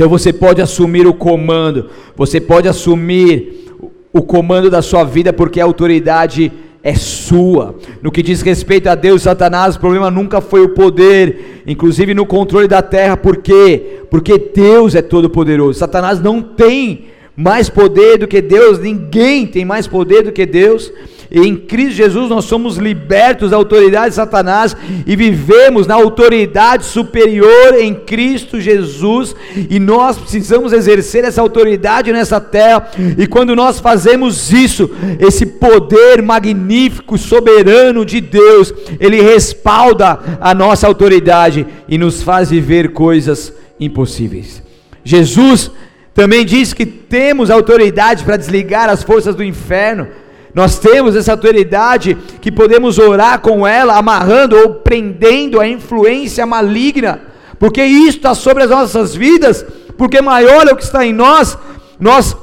Então 0.00 0.08
você 0.08 0.32
pode 0.32 0.62
assumir 0.62 1.06
o 1.06 1.12
comando, 1.12 1.90
você 2.16 2.40
pode 2.40 2.66
assumir 2.66 3.70
o 4.10 4.22
comando 4.22 4.70
da 4.70 4.80
sua 4.80 5.04
vida, 5.04 5.30
porque 5.30 5.60
a 5.60 5.64
autoridade 5.64 6.50
é 6.82 6.94
sua. 6.94 7.74
No 8.00 8.10
que 8.10 8.22
diz 8.22 8.40
respeito 8.40 8.88
a 8.88 8.94
Deus 8.94 9.20
Satanás, 9.20 9.76
o 9.76 9.78
problema 9.78 10.10
nunca 10.10 10.40
foi 10.40 10.62
o 10.62 10.70
poder, 10.70 11.62
inclusive 11.66 12.14
no 12.14 12.24
controle 12.24 12.66
da 12.66 12.80
terra, 12.80 13.14
por 13.14 13.42
quê? 13.42 14.00
Porque 14.10 14.38
Deus 14.38 14.94
é 14.94 15.02
todo 15.02 15.28
poderoso. 15.28 15.78
Satanás 15.78 16.18
não 16.18 16.40
tem 16.40 17.08
mais 17.36 17.68
poder 17.68 18.16
do 18.16 18.26
que 18.26 18.40
Deus, 18.40 18.78
ninguém 18.78 19.46
tem 19.46 19.66
mais 19.66 19.86
poder 19.86 20.22
do 20.22 20.32
que 20.32 20.46
Deus. 20.46 20.90
Em 21.30 21.54
Cristo 21.54 21.94
Jesus 21.94 22.28
nós 22.28 22.44
somos 22.44 22.76
libertos 22.76 23.50
da 23.50 23.56
autoridade 23.56 24.08
de 24.08 24.14
Satanás 24.16 24.76
e 25.06 25.14
vivemos 25.14 25.86
na 25.86 25.94
autoridade 25.94 26.84
superior 26.84 27.74
em 27.78 27.94
Cristo 27.94 28.60
Jesus, 28.60 29.34
e 29.68 29.78
nós 29.78 30.18
precisamos 30.18 30.72
exercer 30.72 31.24
essa 31.24 31.40
autoridade 31.40 32.12
nessa 32.12 32.40
terra. 32.40 32.90
E 33.16 33.26
quando 33.26 33.54
nós 33.54 33.78
fazemos 33.78 34.52
isso, 34.52 34.90
esse 35.20 35.46
poder 35.46 36.20
magnífico, 36.20 37.16
soberano 37.16 38.04
de 38.04 38.20
Deus, 38.20 38.74
ele 38.98 39.22
respalda 39.22 40.18
a 40.40 40.52
nossa 40.52 40.86
autoridade 40.86 41.66
e 41.88 41.96
nos 41.96 42.22
faz 42.22 42.50
viver 42.50 42.92
coisas 42.92 43.52
impossíveis. 43.78 44.62
Jesus 45.04 45.70
também 46.12 46.44
diz 46.44 46.72
que 46.72 46.84
temos 46.84 47.50
autoridade 47.50 48.24
para 48.24 48.36
desligar 48.36 48.88
as 48.88 49.02
forças 49.02 49.34
do 49.34 49.44
inferno. 49.44 50.08
Nós 50.54 50.78
temos 50.78 51.14
essa 51.14 51.32
autoridade 51.32 52.16
que 52.40 52.50
podemos 52.50 52.98
orar 52.98 53.40
com 53.40 53.66
ela, 53.66 53.96
amarrando 53.96 54.56
ou 54.56 54.74
prendendo 54.74 55.60
a 55.60 55.66
influência 55.66 56.44
maligna, 56.44 57.20
porque 57.58 57.82
isso 57.82 58.18
está 58.18 58.34
sobre 58.34 58.64
as 58.64 58.70
nossas 58.70 59.14
vidas, 59.14 59.64
porque 59.96 60.20
maior 60.20 60.66
é 60.66 60.72
o 60.72 60.76
que 60.76 60.82
está 60.82 61.04
em 61.04 61.12
nós, 61.12 61.56
nós 61.98 62.36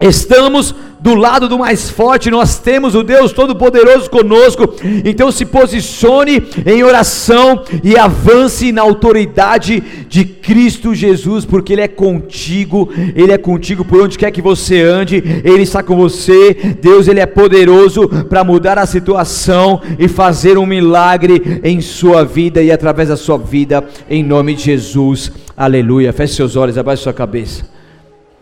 estamos 0.00 0.74
do 1.06 1.14
lado 1.14 1.48
do 1.48 1.56
mais 1.56 1.88
forte, 1.88 2.32
nós 2.32 2.58
temos 2.58 2.96
o 2.96 3.04
Deus 3.04 3.30
Todo-Poderoso 3.30 4.10
conosco. 4.10 4.74
Então 5.04 5.30
se 5.30 5.46
posicione 5.46 6.42
em 6.66 6.82
oração 6.82 7.62
e 7.84 7.96
avance 7.96 8.72
na 8.72 8.82
autoridade 8.82 9.80
de 10.08 10.24
Cristo 10.24 10.96
Jesus, 10.96 11.44
porque 11.44 11.74
Ele 11.74 11.82
é 11.82 11.86
contigo, 11.86 12.88
Ele 13.14 13.30
é 13.30 13.38
contigo 13.38 13.84
por 13.84 14.02
onde 14.02 14.18
quer 14.18 14.32
que 14.32 14.42
você 14.42 14.82
ande, 14.82 15.22
Ele 15.44 15.62
está 15.62 15.80
com 15.80 15.94
você. 15.94 16.54
Deus, 16.82 17.06
Ele 17.06 17.20
é 17.20 17.26
poderoso 17.26 18.08
para 18.28 18.42
mudar 18.42 18.76
a 18.76 18.84
situação 18.84 19.80
e 20.00 20.08
fazer 20.08 20.58
um 20.58 20.66
milagre 20.66 21.60
em 21.62 21.80
sua 21.80 22.24
vida 22.24 22.60
e 22.60 22.72
através 22.72 23.10
da 23.10 23.16
sua 23.16 23.38
vida, 23.38 23.84
em 24.10 24.24
nome 24.24 24.56
de 24.56 24.64
Jesus. 24.64 25.30
Aleluia. 25.56 26.12
Feche 26.12 26.34
seus 26.34 26.56
olhos, 26.56 26.76
abaixe 26.76 27.04
sua 27.04 27.12
cabeça. 27.12 27.64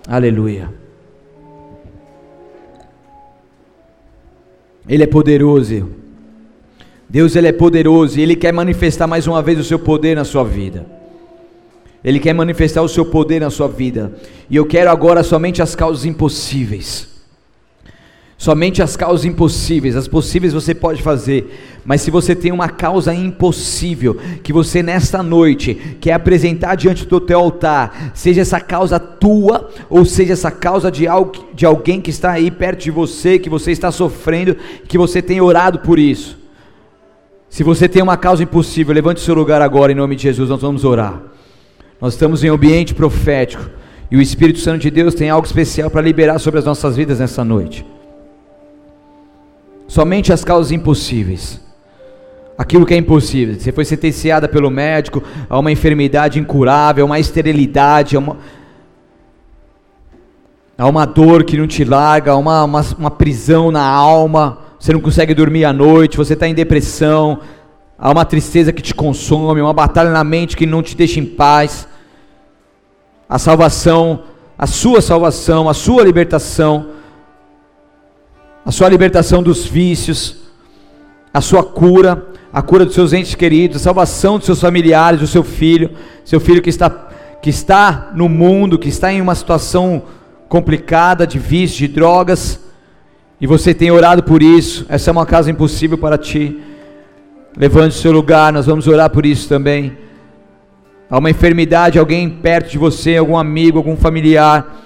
Aleluia. 0.08 0.84
Ele 4.89 5.03
é 5.03 5.07
poderoso. 5.07 5.91
Deus 7.09 7.37
ele 7.37 7.49
é 7.49 7.53
poderoso 7.53 8.18
e 8.18 8.22
ele 8.22 8.37
quer 8.37 8.53
manifestar 8.53 9.07
mais 9.07 9.26
uma 9.26 9.41
vez 9.41 9.59
o 9.59 9.64
seu 9.64 9.78
poder 9.78 10.16
na 10.16 10.24
sua 10.24 10.45
vida. 10.45 10.87
Ele 12.03 12.18
quer 12.20 12.35
manifestar 12.35 12.82
o 12.82 12.89
seu 12.89 13.07
poder 13.07 13.41
na 13.41 13.51
sua 13.51 13.68
vida. 13.68 14.14
E 14.51 14.57
eu 14.57 14.66
quero 14.66 14.91
agora 14.91 15.22
somente 15.22 15.62
as 15.62 15.74
causas 15.74 16.05
impossíveis. 16.05 17.13
Somente 18.45 18.82
as 18.82 18.95
causas 18.95 19.24
impossíveis, 19.24 19.97
as 19.97 20.07
possíveis 20.07 20.53
você 20.53 20.74
pode 20.74 21.01
fazer, 21.01 21.80
mas 21.82 22.03
se 22.03 22.11
você 22.11 22.34
tem 22.34 22.53
uma 22.53 22.68
causa 22.68 23.14
impossível 23.14 24.18
que 24.42 24.53
você 24.53 24.82
nesta 24.82 25.22
noite 25.22 25.97
quer 25.99 26.12
apresentar 26.12 26.74
diante 26.74 27.07
do 27.07 27.18
teu 27.18 27.38
altar, 27.38 28.12
seja 28.12 28.42
essa 28.42 28.61
causa 28.61 29.01
tua 29.01 29.70
ou 29.88 30.05
seja 30.05 30.34
essa 30.34 30.51
causa 30.51 30.90
de, 30.90 31.07
de 31.55 31.64
alguém 31.64 32.03
que 32.03 32.11
está 32.11 32.32
aí 32.32 32.51
perto 32.51 32.82
de 32.82 32.90
você, 32.90 33.38
que 33.38 33.49
você 33.49 33.72
está 33.72 33.90
sofrendo, 33.90 34.55
que 34.86 34.99
você 34.99 35.22
tem 35.22 35.40
orado 35.40 35.78
por 35.78 35.99
isso. 35.99 36.36
Se 37.49 37.62
você 37.62 37.88
tem 37.88 38.03
uma 38.03 38.18
causa 38.18 38.42
impossível, 38.42 38.92
levante 38.92 39.22
o 39.22 39.24
seu 39.24 39.34
lugar 39.34 39.62
agora 39.62 39.90
em 39.90 39.95
nome 39.95 40.16
de 40.16 40.22
Jesus, 40.24 40.51
nós 40.51 40.61
vamos 40.61 40.84
orar. 40.84 41.18
Nós 41.99 42.12
estamos 42.12 42.45
em 42.45 42.49
ambiente 42.49 42.92
profético 42.92 43.70
e 44.11 44.18
o 44.18 44.20
Espírito 44.20 44.59
Santo 44.59 44.82
de 44.82 44.90
Deus 44.90 45.14
tem 45.14 45.30
algo 45.30 45.47
especial 45.47 45.88
para 45.88 46.03
liberar 46.03 46.38
sobre 46.38 46.59
as 46.59 46.66
nossas 46.66 46.95
vidas 46.95 47.20
nessa 47.20 47.42
noite 47.42 47.86
somente 49.95 50.32
as 50.32 50.42
causas 50.42 50.72
impossíveis. 50.72 51.61
Aquilo 52.59 52.84
que 52.84 52.95
é 52.95 52.97
impossível. 52.97 53.55
Você 53.55 53.70
foi 53.70 53.84
sentenciada 53.84 54.49
pelo 54.49 54.68
médico 54.68 55.22
a 55.49 55.57
uma 55.57 55.70
enfermidade 55.70 56.40
incurável, 56.40 57.05
a 57.05 57.07
uma 57.07 57.20
esterilidade, 57.20 58.16
a 58.16 58.18
uma, 58.18 58.36
a 60.76 60.88
uma 60.88 61.05
dor 61.05 61.45
que 61.45 61.57
não 61.57 61.68
te 61.68 61.84
larga, 61.84 62.32
a 62.32 62.36
uma, 62.36 62.64
uma, 62.64 62.80
uma 62.99 63.11
prisão 63.11 63.70
na 63.70 63.84
alma. 63.84 64.59
Você 64.80 64.92
não 64.92 65.01
consegue 65.01 65.32
dormir 65.32 65.64
à 65.64 65.72
noite, 65.72 66.16
você 66.16 66.34
está 66.34 66.49
em 66.49 66.55
depressão, 66.55 67.38
há 67.97 68.11
uma 68.11 68.24
tristeza 68.24 68.72
que 68.72 68.82
te 68.82 68.97
consome, 68.97 69.61
uma 69.61 69.72
batalha 69.72 70.11
na 70.11 70.24
mente 70.24 70.57
que 70.57 70.66
não 70.66 70.82
te 70.82 70.97
deixa 70.97 71.20
em 71.20 71.24
paz. 71.24 71.86
A 73.28 73.38
salvação, 73.38 74.24
a 74.59 74.66
sua 74.66 75.01
salvação, 75.01 75.68
a 75.68 75.74
sua 75.74 76.03
libertação 76.03 76.93
a 78.64 78.72
sua 78.72 78.88
libertação 78.88 79.42
dos 79.42 79.66
vícios, 79.66 80.36
a 81.32 81.40
sua 81.40 81.62
cura, 81.62 82.26
a 82.52 82.62
cura 82.62 82.84
dos 82.84 82.94
seus 82.94 83.12
entes 83.12 83.34
queridos, 83.34 83.76
a 83.76 83.80
salvação 83.80 84.38
dos 84.38 84.46
seus 84.46 84.60
familiares, 84.60 85.20
do 85.20 85.26
seu 85.26 85.44
filho, 85.44 85.90
seu 86.24 86.40
filho 86.40 86.62
que 86.62 86.70
está, 86.70 86.88
que 87.42 87.50
está 87.50 88.12
no 88.14 88.28
mundo, 88.28 88.78
que 88.78 88.88
está 88.88 89.12
em 89.12 89.20
uma 89.20 89.34
situação 89.34 90.04
complicada 90.48 91.26
de 91.26 91.38
vício, 91.38 91.86
de 91.86 91.88
drogas, 91.88 92.60
e 93.40 93.46
você 93.46 93.74
tem 93.74 93.90
orado 93.90 94.22
por 94.22 94.42
isso, 94.42 94.86
essa 94.88 95.10
é 95.10 95.12
uma 95.12 95.26
casa 95.26 95.50
impossível 95.50 95.98
para 95.98 96.16
ti. 96.16 96.58
Levante 97.56 97.96
o 97.96 98.00
seu 98.00 98.12
lugar, 98.12 98.52
nós 98.52 98.66
vamos 98.66 98.86
orar 98.86 99.10
por 99.10 99.26
isso 99.26 99.48
também. 99.48 99.98
Há 101.10 101.18
uma 101.18 101.30
enfermidade, 101.30 101.98
alguém 101.98 102.30
perto 102.30 102.70
de 102.70 102.78
você, 102.78 103.16
algum 103.16 103.36
amigo, 103.36 103.76
algum 103.76 103.96
familiar, 103.96 104.80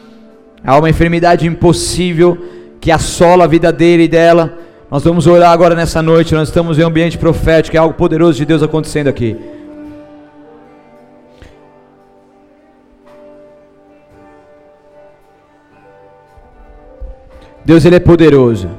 há 0.64 0.76
uma 0.76 0.90
enfermidade 0.90 1.46
impossível 1.46 2.57
que 2.80 2.90
assola 2.90 3.44
a 3.44 3.46
vida 3.46 3.72
dele 3.72 4.04
e 4.04 4.08
dela. 4.08 4.58
Nós 4.90 5.04
vamos 5.04 5.26
orar 5.26 5.50
agora 5.50 5.74
nessa 5.74 6.00
noite. 6.00 6.34
Nós 6.34 6.48
estamos 6.48 6.78
em 6.78 6.84
um 6.84 6.86
ambiente 6.86 7.18
profético, 7.18 7.76
é 7.76 7.78
algo 7.78 7.94
poderoso 7.94 8.38
de 8.38 8.44
Deus 8.44 8.62
acontecendo 8.62 9.08
aqui. 9.08 9.36
Deus 17.64 17.84
ele 17.84 17.96
é 17.96 18.00
poderoso. 18.00 18.70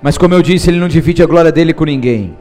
Mas 0.00 0.16
como 0.16 0.32
eu 0.32 0.40
disse, 0.40 0.70
ele 0.70 0.78
não 0.78 0.88
divide 0.88 1.22
a 1.22 1.26
glória 1.26 1.52
dele 1.52 1.74
com 1.74 1.84
ninguém. 1.84 2.34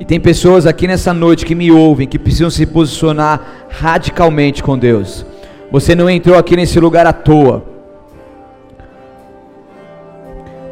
E 0.00 0.04
tem 0.04 0.18
pessoas 0.18 0.66
aqui 0.66 0.88
nessa 0.88 1.14
noite 1.14 1.46
que 1.46 1.54
me 1.54 1.70
ouvem, 1.70 2.08
que 2.08 2.18
precisam 2.18 2.50
se 2.50 2.66
posicionar 2.66 3.68
radicalmente 3.68 4.60
com 4.60 4.76
Deus. 4.76 5.24
Você 5.70 5.94
não 5.94 6.10
entrou 6.10 6.36
aqui 6.36 6.56
nesse 6.56 6.80
lugar 6.80 7.06
à 7.06 7.12
toa 7.12 7.71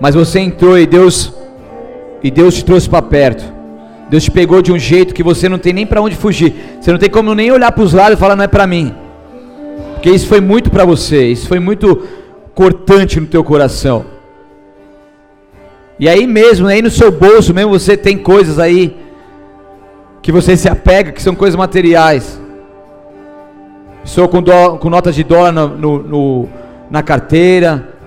mas 0.01 0.14
você 0.14 0.40
entrou 0.40 0.78
e 0.78 0.86
Deus 0.86 1.32
e 2.22 2.30
Deus 2.30 2.55
te 2.55 2.64
trouxe 2.64 2.88
para 2.88 3.03
perto. 3.03 3.44
Deus 4.09 4.24
te 4.24 4.30
pegou 4.30 4.61
de 4.61 4.72
um 4.72 4.78
jeito 4.78 5.14
que 5.14 5.22
você 5.22 5.48
não 5.48 5.59
tem 5.59 5.72
nem 5.72 5.86
para 5.86 6.03
onde 6.03 6.16
fugir. 6.16 6.55
Você 6.80 6.90
não 6.90 6.98
tem 6.98 7.09
como 7.09 7.34
nem 7.34 7.53
olhar 7.53 7.70
para 7.70 7.84
os 7.84 7.92
lados 7.92 8.18
e 8.18 8.20
falar 8.20 8.34
não 8.34 8.44
é 8.44 8.48
para 8.48 8.66
mim. 8.66 8.94
Porque 9.94 10.11
isso 10.11 10.26
foi 10.26 10.40
muito 10.40 10.70
para 10.70 10.84
você, 10.84 11.26
isso 11.26 11.46
foi 11.46 11.61
muito 11.61 12.07
cortante 12.55 13.20
no 13.20 13.26
teu 13.26 13.44
coração. 13.44 14.05
E 15.98 16.09
aí 16.09 16.26
mesmo, 16.26 16.66
aí 16.66 16.80
no 16.80 16.90
seu 16.90 17.12
bolso 17.12 17.53
mesmo 17.53 17.70
você 17.70 17.96
tem 17.96 18.16
coisas 18.16 18.59
aí 18.59 18.96
que 20.22 20.32
você 20.32 20.57
se 20.57 20.68
apega, 20.68 21.12
que 21.12 21.22
são 21.22 21.34
coisas 21.34 21.57
materiais. 21.57 22.40
Sou 24.05 24.26
com, 24.28 24.42
com 24.78 24.90
notas 24.90 25.14
de 25.14 25.22
dólar 25.22 25.53
no, 25.53 25.68
no, 25.68 25.98
no, 26.03 26.48
na 26.90 27.03
carteira, 27.03 27.99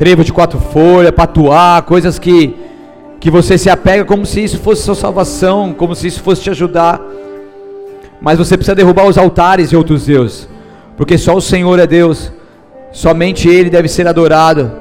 trevo 0.00 0.24
de 0.24 0.32
quatro 0.32 0.58
folhas, 0.58 1.10
patuar, 1.10 1.82
coisas 1.82 2.18
que, 2.18 2.56
que 3.20 3.30
você 3.30 3.58
se 3.58 3.68
apega 3.68 4.02
como 4.02 4.24
se 4.24 4.42
isso 4.42 4.58
fosse 4.58 4.82
sua 4.82 4.94
salvação, 4.94 5.74
como 5.74 5.94
se 5.94 6.06
isso 6.06 6.22
fosse 6.22 6.40
te 6.40 6.48
ajudar. 6.48 6.98
Mas 8.18 8.38
você 8.38 8.56
precisa 8.56 8.74
derrubar 8.74 9.06
os 9.06 9.18
altares 9.18 9.68
de 9.68 9.76
outros 9.76 10.06
deuses, 10.06 10.48
porque 10.96 11.18
só 11.18 11.36
o 11.36 11.40
Senhor 11.42 11.78
é 11.78 11.86
Deus, 11.86 12.32
somente 12.90 13.46
Ele 13.46 13.68
deve 13.68 13.88
ser 13.88 14.08
adorado. 14.08 14.72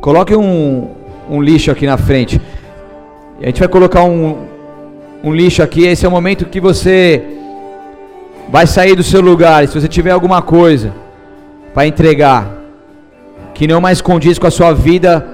Coloque 0.00 0.34
um, 0.34 0.90
um 1.30 1.40
lixo 1.40 1.70
aqui 1.70 1.86
na 1.86 1.96
frente. 1.96 2.40
A 3.40 3.46
gente 3.46 3.60
vai 3.60 3.68
colocar 3.68 4.02
um, 4.02 4.36
um 5.22 5.32
lixo 5.32 5.62
aqui. 5.62 5.84
Esse 5.84 6.04
é 6.04 6.08
o 6.08 6.12
momento 6.12 6.44
que 6.46 6.60
você 6.60 7.36
vai 8.48 8.66
sair 8.66 8.94
do 8.94 9.02
seu 9.02 9.20
lugar. 9.20 9.66
Se 9.66 9.80
você 9.80 9.88
tiver 9.88 10.10
alguma 10.10 10.40
coisa 10.42 10.92
para 11.74 11.86
entregar 11.86 12.54
que 13.54 13.66
não 13.66 13.80
mais 13.80 14.00
condiz 14.00 14.38
com 14.38 14.46
a 14.46 14.50
sua 14.50 14.72
vida 14.72 15.26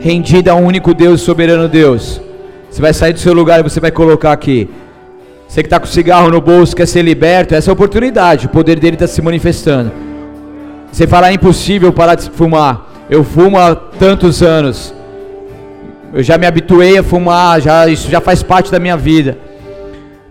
rendida 0.00 0.52
a 0.52 0.54
um 0.54 0.64
único 0.64 0.94
Deus, 0.94 1.20
soberano 1.20 1.68
Deus, 1.68 2.20
você 2.70 2.80
vai 2.80 2.92
sair 2.92 3.12
do 3.12 3.18
seu 3.18 3.32
lugar 3.32 3.60
e 3.60 3.62
você 3.62 3.80
vai 3.80 3.90
colocar 3.90 4.32
aqui. 4.32 4.68
Você 5.48 5.62
que 5.62 5.66
está 5.66 5.80
com 5.80 5.86
cigarro 5.86 6.30
no 6.30 6.40
bolso, 6.40 6.76
quer 6.76 6.86
ser 6.86 7.02
liberto, 7.02 7.54
essa 7.54 7.70
é 7.70 7.72
a 7.72 7.74
oportunidade, 7.74 8.46
o 8.46 8.50
poder 8.50 8.78
dele 8.78 8.94
está 8.94 9.06
se 9.06 9.20
manifestando. 9.20 9.90
Você 10.92 11.06
fala, 11.06 11.28
é 11.28 11.32
impossível 11.32 11.92
parar 11.92 12.14
de 12.14 12.30
fumar. 12.30 12.88
Eu 13.08 13.24
fumo 13.24 13.58
há 13.58 13.74
tantos 13.74 14.42
anos. 14.42 14.94
Eu 16.12 16.22
já 16.22 16.38
me 16.38 16.46
habituei 16.46 16.98
a 16.98 17.02
fumar, 17.02 17.60
já, 17.60 17.88
isso 17.88 18.10
já 18.10 18.20
faz 18.20 18.42
parte 18.42 18.70
da 18.70 18.78
minha 18.78 18.96
vida 18.96 19.49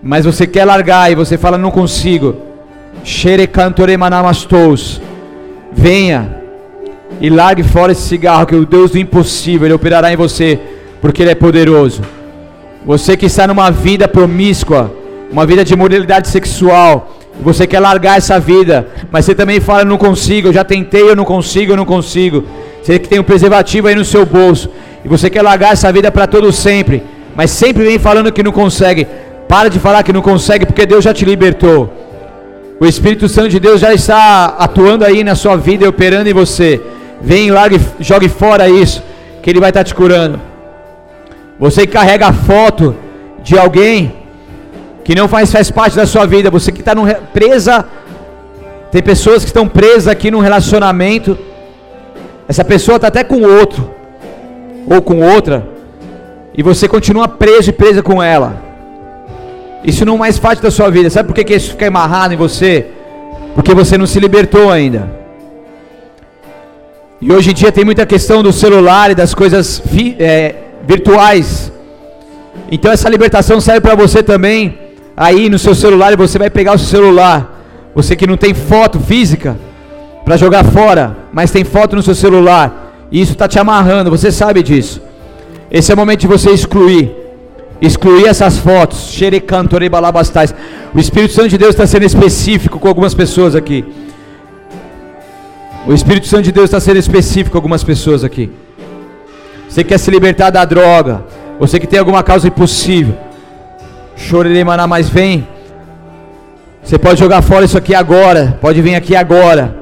mas 0.01 0.25
você 0.25 0.47
quer 0.47 0.65
largar 0.65 1.11
e 1.11 1.15
você 1.15 1.37
fala 1.37 1.57
não 1.57 1.71
consigo. 1.71 2.35
Venha 5.71 6.37
e 7.21 7.29
largue 7.29 7.63
fora 7.63 7.91
esse 7.91 8.01
cigarro 8.01 8.45
que 8.45 8.55
o 8.55 8.65
Deus 8.65 8.91
do 8.91 8.97
impossível 8.97 9.67
ele 9.67 9.73
operará 9.73 10.11
em 10.11 10.15
você, 10.15 10.59
porque 11.01 11.21
ele 11.21 11.31
é 11.31 11.35
poderoso. 11.35 12.01
Você 12.85 13.17
que 13.17 13.25
está 13.25 13.45
numa 13.45 13.69
vida 13.69 14.07
promíscua, 14.07 14.93
uma 15.31 15.45
vida 15.45 15.63
de 15.63 15.75
moralidade 15.75 16.27
sexual, 16.27 17.15
você 17.41 17.67
quer 17.67 17.79
largar 17.79 18.17
essa 18.17 18.39
vida, 18.39 18.87
mas 19.11 19.25
você 19.25 19.35
também 19.35 19.59
fala 19.59 19.85
não 19.85 19.97
consigo, 19.97 20.47
eu 20.47 20.53
já 20.53 20.63
tentei, 20.63 21.03
eu 21.03 21.15
não 21.15 21.25
consigo, 21.25 21.73
eu 21.73 21.77
não 21.77 21.85
consigo. 21.85 22.43
Você 22.81 22.99
que 22.99 23.07
tem 23.07 23.19
um 23.19 23.23
preservativo 23.23 23.87
aí 23.87 23.95
no 23.95 24.05
seu 24.05 24.25
bolso 24.25 24.69
e 25.03 25.07
você 25.07 25.29
quer 25.29 25.41
largar 25.41 25.73
essa 25.73 25.91
vida 25.91 26.11
para 26.11 26.27
todo 26.27 26.51
sempre, 26.51 27.03
mas 27.35 27.51
sempre 27.51 27.83
vem 27.83 27.99
falando 27.99 28.31
que 28.31 28.43
não 28.43 28.51
consegue. 28.51 29.07
Para 29.49 29.67
de 29.67 29.79
falar 29.79 30.03
que 30.03 30.13
não 30.13 30.21
consegue, 30.21 30.63
porque 30.63 30.85
Deus 30.85 31.03
já 31.03 31.11
te 31.11 31.25
libertou. 31.25 31.91
O 32.79 32.85
Espírito 32.85 33.27
Santo 33.27 33.49
de 33.49 33.59
Deus 33.59 33.81
já 33.81 33.91
está 33.91 34.55
atuando 34.59 35.03
aí 35.03 35.23
na 35.23 35.33
sua 35.33 35.57
vida 35.57 35.83
e 35.83 35.87
operando 35.87 36.29
em 36.29 36.33
você. 36.33 36.79
Vem, 37.19 37.49
largue, 37.49 37.81
jogue 37.99 38.29
fora 38.29 38.69
isso, 38.69 39.01
que 39.41 39.49
Ele 39.49 39.59
vai 39.59 39.71
estar 39.71 39.83
te 39.83 39.95
curando. 39.95 40.39
Você 41.59 41.87
que 41.87 41.93
carrega 41.93 42.27
a 42.27 42.31
foto 42.31 42.95
de 43.41 43.57
alguém 43.57 44.13
que 45.03 45.15
não 45.15 45.27
faz, 45.27 45.51
faz 45.51 45.71
parte 45.71 45.95
da 45.95 46.05
sua 46.05 46.27
vida, 46.27 46.51
você 46.51 46.71
que 46.71 46.81
está 46.81 46.93
presa 47.33 47.85
Tem 48.91 49.01
pessoas 49.01 49.43
que 49.43 49.49
estão 49.49 49.67
presas 49.67 50.07
aqui 50.07 50.29
num 50.29 50.41
relacionamento. 50.41 51.35
Essa 52.47 52.63
pessoa 52.63 52.97
está 52.97 53.07
até 53.07 53.23
com 53.23 53.41
outro, 53.41 53.89
ou 54.85 55.01
com 55.01 55.21
outra, 55.21 55.67
e 56.55 56.61
você 56.61 56.87
continua 56.87 57.27
preso 57.27 57.71
e 57.71 57.73
presa 57.73 58.03
com 58.03 58.21
ela. 58.21 58.68
Isso 59.83 60.05
não 60.05 60.17
mais 60.17 60.37
parte 60.37 60.61
da 60.61 60.71
sua 60.71 60.89
vida. 60.89 61.09
Sabe 61.09 61.27
por 61.27 61.35
que, 61.35 61.43
que 61.43 61.55
isso 61.55 61.71
fica 61.71 61.87
amarrado 61.87 62.33
em 62.33 62.37
você? 62.37 62.87
Porque 63.55 63.73
você 63.73 63.97
não 63.97 64.05
se 64.05 64.19
libertou 64.19 64.69
ainda. 64.71 65.19
E 67.21 67.31
hoje 67.31 67.51
em 67.51 67.53
dia 67.53 67.71
tem 67.71 67.83
muita 67.83 68.05
questão 68.05 68.41
do 68.41 68.51
celular 68.53 69.11
e 69.11 69.15
das 69.15 69.33
coisas 69.33 69.81
é, 70.17 70.55
virtuais. 70.87 71.71
Então 72.71 72.91
essa 72.91 73.09
libertação 73.09 73.59
serve 73.59 73.81
para 73.81 73.95
você 73.95 74.23
também. 74.23 74.77
Aí 75.17 75.49
no 75.49 75.59
seu 75.59 75.75
celular 75.75 76.15
você 76.15 76.37
vai 76.37 76.49
pegar 76.49 76.75
o 76.75 76.79
seu 76.79 76.87
celular. 76.87 77.57
Você 77.93 78.15
que 78.15 78.27
não 78.27 78.37
tem 78.37 78.53
foto 78.53 78.99
física 78.99 79.57
para 80.23 80.37
jogar 80.37 80.63
fora, 80.63 81.17
mas 81.33 81.51
tem 81.51 81.63
foto 81.63 81.95
no 81.95 82.03
seu 82.03 82.15
celular. 82.15 83.07
E 83.11 83.19
isso 83.19 83.33
está 83.33 83.47
te 83.47 83.59
amarrando, 83.59 84.11
você 84.11 84.31
sabe 84.31 84.61
disso. 84.61 85.01
Esse 85.71 85.91
é 85.91 85.95
o 85.95 85.97
momento 85.97 86.21
de 86.21 86.27
você 86.27 86.51
excluir. 86.51 87.18
Excluir 87.81 88.27
essas 88.27 88.57
fotos. 88.57 89.17
O 90.93 90.99
Espírito 90.99 91.33
Santo 91.33 91.49
de 91.49 91.57
Deus 91.57 91.71
está 91.71 91.87
sendo 91.87 92.05
específico 92.05 92.79
com 92.79 92.87
algumas 92.87 93.13
pessoas 93.13 93.55
aqui. 93.55 93.85
O 95.87 95.93
Espírito 95.93 96.27
Santo 96.27 96.43
de 96.43 96.51
Deus 96.51 96.65
está 96.65 96.79
sendo 96.79 96.97
específico 96.97 97.51
com 97.51 97.57
algumas 97.57 97.83
pessoas 97.83 98.23
aqui. 98.23 98.51
Você 99.69 99.83
quer 99.83 99.97
se 99.97 100.11
libertar 100.11 100.49
da 100.49 100.65
droga. 100.65 101.23
Você 101.59 101.79
que 101.79 101.87
tem 101.87 101.99
alguma 101.99 102.21
causa 102.21 102.47
impossível. 102.47 103.15
Choreremaná, 104.15 104.85
mas 104.85 105.09
vem. 105.09 105.47
Você 106.83 106.97
pode 106.97 107.19
jogar 107.19 107.41
fora 107.41 107.65
isso 107.65 107.77
aqui 107.77 107.95
agora. 107.95 108.57
Pode 108.59 108.81
vir 108.81 108.95
aqui 108.95 109.15
agora. 109.15 109.77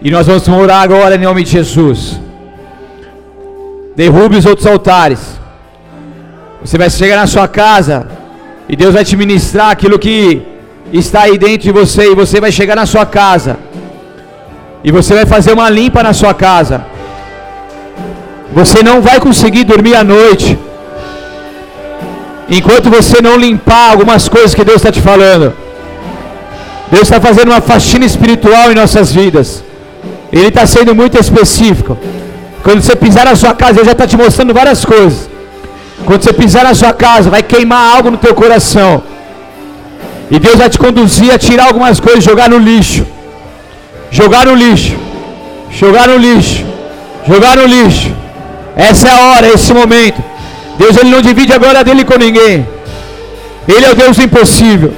E 0.00 0.10
nós 0.10 0.26
vamos 0.26 0.46
orar 0.48 0.82
agora 0.82 1.14
em 1.14 1.18
nome 1.18 1.42
de 1.42 1.50
Jesus. 1.50 2.20
Derrube 3.94 4.36
os 4.36 4.46
outros 4.46 4.66
altares. 4.66 5.38
Você 6.62 6.76
vai 6.78 6.88
chegar 6.90 7.16
na 7.16 7.26
sua 7.26 7.46
casa. 7.46 8.06
E 8.68 8.74
Deus 8.74 8.92
vai 8.92 9.04
te 9.04 9.16
ministrar 9.16 9.70
aquilo 9.70 9.98
que 9.98 10.42
está 10.92 11.22
aí 11.22 11.36
dentro 11.38 11.64
de 11.68 11.72
você. 11.72 12.10
E 12.12 12.14
você 12.14 12.40
vai 12.40 12.52
chegar 12.52 12.76
na 12.76 12.86
sua 12.86 13.06
casa. 13.06 13.58
E 14.82 14.90
você 14.90 15.14
vai 15.14 15.26
fazer 15.26 15.52
uma 15.52 15.68
limpa 15.68 16.02
na 16.02 16.12
sua 16.12 16.34
casa. 16.34 16.84
Você 18.52 18.82
não 18.82 19.00
vai 19.00 19.18
conseguir 19.20 19.64
dormir 19.64 19.94
à 19.96 20.04
noite. 20.04 20.58
Enquanto 22.48 22.88
você 22.88 23.20
não 23.20 23.36
limpar 23.36 23.90
algumas 23.90 24.28
coisas 24.28 24.54
que 24.54 24.64
Deus 24.64 24.76
está 24.76 24.92
te 24.92 25.00
falando. 25.00 25.52
Deus 26.90 27.02
está 27.02 27.20
fazendo 27.20 27.48
uma 27.50 27.60
faxina 27.60 28.04
espiritual 28.04 28.70
em 28.70 28.74
nossas 28.74 29.12
vidas. 29.12 29.64
Ele 30.32 30.48
está 30.48 30.64
sendo 30.66 30.94
muito 30.94 31.18
específico. 31.18 31.98
Quando 32.62 32.82
você 32.82 32.94
pisar 32.94 33.24
na 33.24 33.34
sua 33.34 33.54
casa, 33.54 33.78
Ele 33.78 33.86
já 33.86 33.92
está 33.92 34.06
te 34.06 34.16
mostrando 34.16 34.54
várias 34.54 34.84
coisas. 34.84 35.28
Quando 36.04 36.22
você 36.22 36.32
pisar 36.32 36.64
na 36.64 36.74
sua 36.74 36.92
casa, 36.92 37.30
vai 37.30 37.42
queimar 37.42 37.96
algo 37.96 38.10
no 38.10 38.18
teu 38.18 38.34
coração. 38.34 39.02
E 40.30 40.38
Deus 40.38 40.56
vai 40.56 40.68
te 40.68 40.78
conduzir 40.78 41.32
a 41.32 41.38
tirar 41.38 41.66
algumas 41.66 42.00
coisas 42.00 42.22
jogar 42.22 42.48
no 42.48 42.58
lixo. 42.58 43.06
Jogar 44.10 44.46
no 44.46 44.54
lixo. 44.54 44.96
Jogar 45.70 46.08
no 46.08 46.16
lixo. 46.16 46.64
Jogar 47.26 47.56
no 47.56 47.66
lixo. 47.66 48.14
Essa 48.76 49.08
é 49.08 49.12
a 49.12 49.20
hora, 49.28 49.48
esse 49.48 49.72
momento. 49.72 50.22
Deus 50.78 50.96
ele 50.96 51.10
não 51.10 51.22
divide 51.22 51.52
a 51.52 51.58
glória 51.58 51.82
dele 51.82 52.04
com 52.04 52.18
ninguém. 52.18 52.66
Ele 53.66 53.86
é 53.86 53.90
o 53.90 53.94
Deus 53.94 54.18
impossível. 54.18 54.92